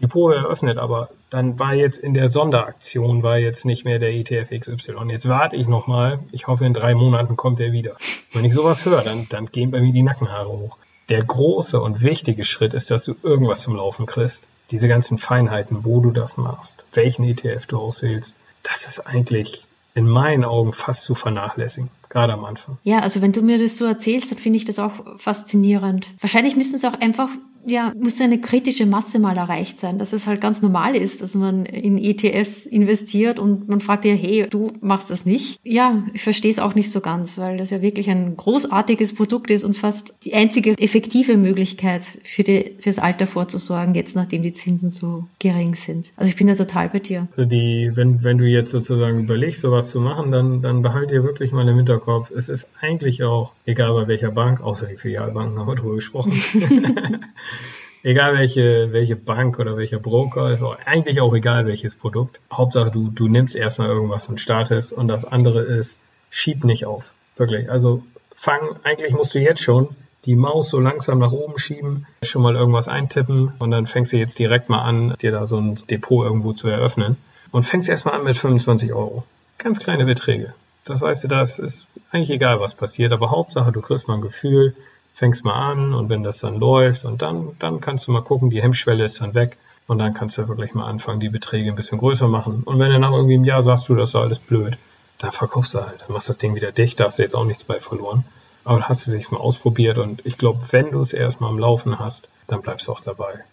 Depot 0.00 0.32
eröffnet, 0.32 0.78
aber 0.78 1.10
dann 1.28 1.58
war 1.58 1.74
jetzt 1.74 1.98
in 1.98 2.14
der 2.14 2.28
Sonderaktion 2.28 3.24
war 3.24 3.38
jetzt 3.38 3.64
nicht 3.64 3.84
mehr 3.84 3.98
der 3.98 4.14
ETF 4.14 4.50
XY. 4.50 4.94
Jetzt 5.08 5.28
warte 5.28 5.56
ich 5.56 5.66
nochmal. 5.66 6.20
Ich 6.30 6.46
hoffe, 6.46 6.64
in 6.66 6.74
drei 6.74 6.94
Monaten 6.94 7.34
kommt 7.34 7.58
er 7.58 7.72
wieder. 7.72 7.96
Wenn 8.32 8.44
ich 8.44 8.54
sowas 8.54 8.84
höre, 8.84 9.02
dann, 9.02 9.26
dann 9.28 9.46
gehen 9.46 9.72
bei 9.72 9.80
mir 9.80 9.92
die 9.92 10.02
Nackenhaare 10.02 10.48
hoch. 10.48 10.78
Der 11.08 11.24
große 11.24 11.80
und 11.80 12.02
wichtige 12.02 12.44
Schritt 12.44 12.74
ist, 12.74 12.90
dass 12.90 13.04
du 13.04 13.16
irgendwas 13.22 13.62
zum 13.62 13.74
Laufen 13.74 14.06
kriegst. 14.06 14.44
Diese 14.70 14.88
ganzen 14.88 15.18
Feinheiten, 15.18 15.84
wo 15.84 16.00
du 16.00 16.10
das 16.10 16.36
machst, 16.36 16.86
welchen 16.92 17.24
ETF 17.24 17.66
du 17.66 17.78
auswählst, 17.78 18.36
das 18.62 18.86
ist 18.86 19.06
eigentlich 19.06 19.66
in 19.94 20.06
meinen 20.06 20.44
Augen 20.44 20.72
fast 20.72 21.04
zu 21.04 21.14
vernachlässigen, 21.14 21.90
gerade 22.08 22.32
am 22.32 22.44
Anfang. 22.44 22.78
Ja, 22.82 23.00
also 23.00 23.22
wenn 23.22 23.32
du 23.32 23.42
mir 23.42 23.58
das 23.58 23.76
so 23.76 23.84
erzählst, 23.84 24.30
dann 24.30 24.38
finde 24.38 24.58
ich 24.58 24.64
das 24.64 24.78
auch 24.78 25.18
faszinierend. 25.18 26.06
Wahrscheinlich 26.20 26.56
müssen 26.56 26.76
es 26.76 26.84
auch 26.84 27.00
einfach 27.00 27.30
ja, 27.68 27.92
muss 27.98 28.20
eine 28.20 28.40
kritische 28.40 28.86
Masse 28.86 29.18
mal 29.18 29.36
erreicht 29.36 29.78
sein, 29.78 29.98
dass 29.98 30.12
es 30.12 30.26
halt 30.26 30.40
ganz 30.40 30.62
normal 30.62 30.96
ist, 30.96 31.22
dass 31.22 31.34
man 31.34 31.66
in 31.66 31.98
ETFs 31.98 32.66
investiert 32.66 33.38
und 33.38 33.68
man 33.68 33.80
fragt 33.80 34.04
ja, 34.04 34.14
hey, 34.14 34.46
du 34.48 34.72
machst 34.80 35.10
das 35.10 35.26
nicht. 35.26 35.60
Ja, 35.64 36.02
ich 36.14 36.22
verstehe 36.22 36.50
es 36.50 36.58
auch 36.58 36.74
nicht 36.74 36.90
so 36.90 37.00
ganz, 37.00 37.36
weil 37.36 37.58
das 37.58 37.70
ja 37.70 37.82
wirklich 37.82 38.08
ein 38.08 38.36
großartiges 38.36 39.14
Produkt 39.14 39.50
ist 39.50 39.64
und 39.64 39.76
fast 39.76 40.14
die 40.24 40.34
einzige 40.34 40.78
effektive 40.78 41.36
Möglichkeit 41.36 42.04
für 42.24 42.42
die, 42.42 42.72
fürs 42.80 42.98
Alter 42.98 43.26
vorzusorgen, 43.26 43.94
jetzt 43.94 44.16
nachdem 44.16 44.42
die 44.42 44.52
Zinsen 44.54 44.90
so 44.90 45.24
gering 45.38 45.74
sind. 45.74 46.12
Also 46.16 46.30
ich 46.30 46.36
bin 46.36 46.46
da 46.46 46.54
total 46.54 46.88
bei 46.88 47.00
dir. 47.00 47.28
Also 47.30 47.44
die, 47.44 47.90
wenn, 47.94 48.24
wenn 48.24 48.38
du 48.38 48.46
jetzt 48.46 48.70
sozusagen 48.70 49.20
überlegst, 49.20 49.60
sowas 49.60 49.90
zu 49.90 50.00
machen, 50.00 50.32
dann, 50.32 50.62
dann 50.62 50.82
behalt 50.82 51.10
dir 51.10 51.22
wirklich 51.22 51.52
mal 51.52 51.68
im 51.68 51.78
Hinterkopf, 51.98 52.30
es 52.30 52.48
ist 52.48 52.68
eigentlich 52.80 53.22
auch, 53.22 53.52
egal 53.66 53.94
bei 53.94 54.08
welcher 54.08 54.30
Bank, 54.30 54.60
außer 54.60 54.86
die 54.86 54.96
Filialbanken 54.96 55.58
haben 55.58 55.66
wir 55.66 55.74
drüber 55.74 55.96
gesprochen, 55.96 56.32
egal 58.02 58.38
welche, 58.38 58.92
welche 58.92 59.16
Bank 59.16 59.58
oder 59.58 59.76
welcher 59.76 59.98
Broker, 59.98 60.52
ist 60.52 60.62
auch 60.62 60.78
eigentlich 60.84 61.20
auch 61.20 61.34
egal 61.34 61.66
welches 61.66 61.94
Produkt. 61.94 62.40
Hauptsache 62.52 62.90
du, 62.90 63.10
du 63.10 63.28
nimmst 63.28 63.56
erstmal 63.56 63.88
irgendwas 63.88 64.28
und 64.28 64.40
startest 64.40 64.92
und 64.92 65.08
das 65.08 65.24
andere 65.24 65.60
ist, 65.62 66.00
schieb 66.30 66.64
nicht 66.64 66.86
auf. 66.86 67.12
Wirklich. 67.36 67.70
Also 67.70 68.02
fang, 68.34 68.60
eigentlich 68.82 69.12
musst 69.12 69.34
du 69.34 69.40
jetzt 69.40 69.62
schon 69.62 69.88
die 70.24 70.34
Maus 70.34 70.70
so 70.70 70.80
langsam 70.80 71.18
nach 71.18 71.32
oben 71.32 71.58
schieben, 71.58 72.06
schon 72.22 72.42
mal 72.42 72.56
irgendwas 72.56 72.88
eintippen 72.88 73.52
und 73.58 73.70
dann 73.70 73.86
fängst 73.86 74.12
du 74.12 74.16
jetzt 74.16 74.38
direkt 74.38 74.68
mal 74.68 74.82
an, 74.82 75.14
dir 75.20 75.30
da 75.30 75.46
so 75.46 75.58
ein 75.58 75.76
Depot 75.88 76.24
irgendwo 76.24 76.52
zu 76.52 76.68
eröffnen 76.68 77.16
und 77.52 77.62
fängst 77.62 77.88
erstmal 77.88 78.14
an 78.14 78.24
mit 78.24 78.36
25 78.36 78.92
Euro. 78.92 79.24
Ganz 79.58 79.78
kleine 79.78 80.04
Beträge. 80.04 80.54
Das 80.90 81.02
weißt 81.02 81.24
du, 81.24 81.28
das 81.28 81.58
ist 81.58 81.88
eigentlich 82.10 82.30
egal, 82.30 82.60
was 82.60 82.74
passiert, 82.74 83.12
aber 83.12 83.30
Hauptsache, 83.30 83.72
du 83.72 83.80
kriegst 83.80 84.08
mal 84.08 84.14
ein 84.14 84.20
Gefühl, 84.20 84.74
fängst 85.12 85.44
mal 85.44 85.54
an 85.54 85.94
und 85.94 86.08
wenn 86.08 86.22
das 86.22 86.38
dann 86.38 86.56
läuft 86.56 87.04
und 87.04 87.22
dann, 87.22 87.56
dann 87.58 87.80
kannst 87.80 88.06
du 88.06 88.12
mal 88.12 88.22
gucken, 88.22 88.50
die 88.50 88.62
Hemmschwelle 88.62 89.04
ist 89.04 89.20
dann 89.20 89.34
weg 89.34 89.56
und 89.86 89.98
dann 89.98 90.14
kannst 90.14 90.38
du 90.38 90.48
wirklich 90.48 90.74
mal 90.74 90.86
anfangen, 90.86 91.20
die 91.20 91.28
Beträge 91.28 91.70
ein 91.70 91.76
bisschen 91.76 91.98
größer 91.98 92.28
machen. 92.28 92.62
Und 92.64 92.78
wenn 92.78 92.92
du 92.92 92.98
nach 92.98 93.12
irgendwie 93.12 93.34
einem 93.34 93.44
Jahr 93.44 93.62
sagst, 93.62 93.88
du, 93.88 93.94
das 93.94 94.10
ist 94.10 94.16
alles 94.16 94.38
blöd, 94.38 94.78
dann 95.18 95.32
verkaufst 95.32 95.74
du 95.74 95.84
halt, 95.84 96.00
dann 96.02 96.12
machst 96.12 96.28
das 96.28 96.38
Ding 96.38 96.54
wieder 96.54 96.72
dicht, 96.72 97.00
da 97.00 97.06
hast 97.06 97.18
du 97.18 97.22
jetzt 97.22 97.34
auch 97.34 97.44
nichts 97.44 97.64
bei 97.64 97.80
verloren. 97.80 98.24
Aber 98.64 98.78
dann 98.78 98.88
hast 98.88 99.06
du 99.06 99.10
dich 99.10 99.30
mal 99.30 99.38
ausprobiert 99.38 99.98
und 99.98 100.24
ich 100.24 100.38
glaube, 100.38 100.60
wenn 100.70 100.90
du 100.92 101.00
es 101.00 101.12
erstmal 101.12 101.50
am 101.50 101.58
Laufen 101.58 101.98
hast, 101.98 102.28
dann 102.46 102.62
bleibst 102.62 102.86
du 102.86 102.92
auch 102.92 103.00
dabei. 103.00 103.44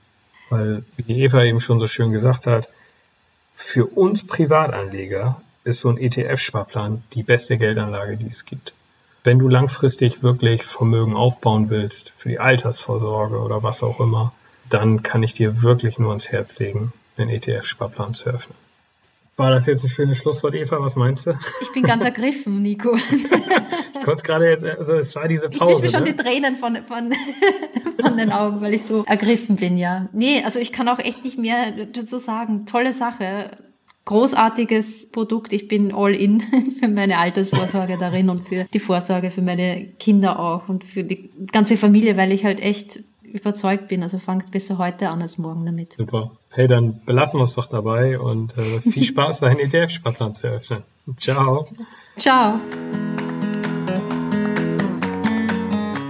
Weil, 0.50 0.84
wie 0.98 1.24
Eva 1.24 1.44
eben 1.44 1.60
schon 1.60 1.80
so 1.80 1.88
schön 1.88 2.12
gesagt 2.12 2.48
hat, 2.48 2.70
für 3.56 3.86
uns 3.86 4.28
Privatanleger 4.28 5.42
ist 5.66 5.82
so 5.82 5.90
ein 5.90 5.98
ETF-Sparplan 5.98 7.04
die 7.14 7.24
beste 7.24 7.58
Geldanlage, 7.58 8.16
die 8.16 8.28
es 8.28 8.46
gibt 8.46 8.74
wenn 9.26 9.40
du 9.40 9.50
langfristig 9.50 10.24
wirklich 10.24 10.64
Vermögen 10.64 11.16
aufbauen 11.16 11.70
willst, 11.70 12.14
für 12.16 12.30
die 12.30 12.40
Altersvorsorge 12.40 13.40
oder 13.40 13.64
was 13.64 13.82
auch 13.84 14.00
immer, 14.00 14.34
dann 14.70 15.04
kann 15.04 15.24
ich 15.24 15.34
dir 15.34 15.62
wirklich 15.62 15.98
nur 15.98 16.10
ans 16.10 16.30
Herz 16.30 16.60
legen, 16.60 16.94
einen 17.18 17.30
ETF-Sparplan 17.30 18.14
zu 18.14 18.30
öffnen. 18.30 18.58
War 19.38 19.52
das 19.52 19.66
jetzt 19.66 19.84
ein 19.84 19.90
schönes 19.90 20.18
Schlusswort, 20.20 20.54
Eva? 20.56 20.80
Was 20.80 20.96
meinst 20.96 21.26
du? 21.26 21.34
Ich 21.62 21.72
bin 21.74 21.84
ganz 21.84 22.06
ergriffen, 22.06 22.62
Nico. 22.62 22.96
ich 22.96 24.02
konnte 24.02 24.24
gerade 24.24 24.50
jetzt, 24.50 24.64
also 24.64 24.94
es 24.94 25.14
war 25.16 25.28
diese 25.28 25.50
Pause. 25.50 25.74
Ich 25.74 25.82
mir 25.82 25.90
schon 25.90 26.08
ne? 26.08 26.14
die 26.14 26.24
Tränen 26.24 26.56
von, 26.56 26.78
von, 26.84 27.12
von 28.02 28.18
den 28.18 28.32
Augen, 28.32 28.62
weil 28.62 28.74
ich 28.74 28.84
so 28.84 29.04
ergriffen 29.06 29.58
bin, 29.58 29.78
ja. 29.78 30.08
Nee, 30.14 30.42
also 30.44 30.60
ich 30.60 30.72
kann 30.72 30.88
auch 30.88 31.00
echt 31.00 31.26
nicht 31.26 31.38
mehr 31.38 31.72
dazu 31.92 32.18
sagen. 32.18 32.66
Tolle 32.66 32.94
Sache 32.94 33.52
großartiges 34.06 35.12
Produkt. 35.12 35.52
Ich 35.52 35.68
bin 35.68 35.94
all 35.94 36.14
in 36.14 36.42
für 36.80 36.88
meine 36.88 37.18
Altersvorsorge 37.18 37.98
darin 37.98 38.30
und 38.30 38.48
für 38.48 38.66
die 38.72 38.80
Vorsorge 38.80 39.32
für 39.32 39.42
meine 39.42 39.88
Kinder 40.00 40.40
auch 40.40 40.70
und 40.70 40.84
für 40.84 41.04
die 41.04 41.30
ganze 41.52 41.76
Familie, 41.76 42.16
weil 42.16 42.32
ich 42.32 42.46
halt 42.46 42.60
echt 42.60 43.04
überzeugt 43.24 43.88
bin. 43.90 44.04
Also 44.04 44.20
fangt 44.20 44.52
besser 44.52 44.78
heute 44.78 45.10
an 45.10 45.22
als 45.22 45.38
morgen 45.38 45.66
damit. 45.66 45.94
Super. 45.94 46.32
Hey, 46.50 46.68
dann 46.68 47.02
belassen 47.06 47.40
wir 47.40 47.44
es 47.44 47.56
doch 47.56 47.68
dabei 47.68 48.20
und 48.20 48.58
äh, 48.58 48.80
viel 48.80 49.04
Spaß, 49.04 49.42
deinen 49.42 49.60
ETF-Sparplan 49.60 50.34
zu 50.34 50.48
eröffnen. 50.48 50.84
Ciao. 51.20 51.68
Ciao. 52.16 52.60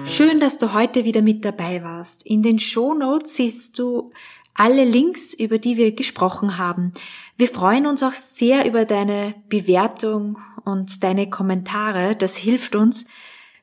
Schön, 0.05 0.39
dass 0.39 0.57
du 0.57 0.73
heute 0.73 1.03
wieder 1.03 1.21
mit 1.21 1.43
dabei 1.43 1.81
warst. 1.83 2.25
In 2.25 2.43
den 2.43 2.59
Show 2.59 2.93
Notes 2.93 3.35
siehst 3.35 3.79
du 3.79 4.11
alle 4.55 4.85
Links, 4.85 5.33
über 5.33 5.59
die 5.59 5.77
wir 5.77 5.91
gesprochen 5.93 6.57
haben. 6.57 6.93
Wir 7.37 7.47
freuen 7.47 7.85
uns 7.85 8.01
auch 8.01 8.13
sehr 8.13 8.65
über 8.65 8.85
deine 8.85 9.35
Bewertung 9.49 10.39
und 10.63 11.03
deine 11.03 11.29
Kommentare. 11.29 12.15
Das 12.15 12.35
hilft 12.37 12.75
uns 12.75 13.05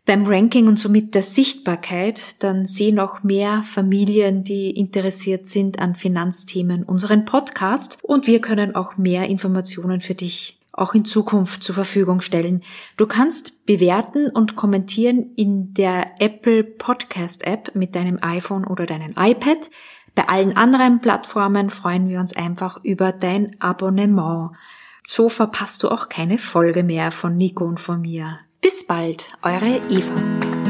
beim 0.05 0.26
Ranking 0.26 0.66
und 0.66 0.78
somit 0.78 1.14
der 1.14 1.22
Sichtbarkeit. 1.22 2.43
Dann 2.43 2.66
sehen 2.66 2.99
auch 2.99 3.22
mehr 3.22 3.62
Familien, 3.64 4.45
die 4.45 4.70
interessiert 4.70 5.47
sind 5.47 5.80
an 5.80 5.95
Finanzthemen, 5.95 6.82
unseren 6.82 7.24
Podcast 7.24 7.99
und 8.03 8.26
wir 8.26 8.40
können 8.40 8.74
auch 8.74 8.97
mehr 8.97 9.28
Informationen 9.28 10.01
für 10.01 10.14
dich 10.14 10.59
auch 10.72 10.95
in 10.95 11.05
Zukunft 11.05 11.62
zur 11.62 11.74
Verfügung 11.74 12.22
stellen. 12.22 12.62
Du 12.97 13.07
kannst 13.07 13.66
bewerten 13.66 14.28
und 14.28 14.57
kommentieren 14.57 15.32
in 15.36 15.74
der 15.74 16.12
Apple 16.18 16.64
Podcast 16.64 17.47
App 17.47 17.74
mit 17.74 17.95
deinem 17.95 18.18
iPhone 18.22 18.66
oder 18.66 18.86
deinem 18.86 19.14
iPad. 19.18 19.70
Bei 20.15 20.29
allen 20.29 20.57
anderen 20.57 21.01
Plattformen 21.01 21.71
freuen 21.71 22.09
wir 22.09 22.21
uns 22.21 22.37
einfach 22.37 22.83
über 22.85 23.13
dein 23.13 23.57
Abonnement. 23.61 24.51
So 25.07 25.29
verpasst 25.29 25.83
du 25.83 25.91
auch 25.91 26.09
keine 26.09 26.39
Folge 26.39 26.83
mehr 26.83 27.13
von 27.13 27.37
Nico 27.37 27.65
und 27.65 27.81
von 27.81 28.03
mir. 28.03 28.39
Bis 28.61 28.87
bald, 28.87 29.37
eure 29.43 29.81
Eva. 29.91 30.62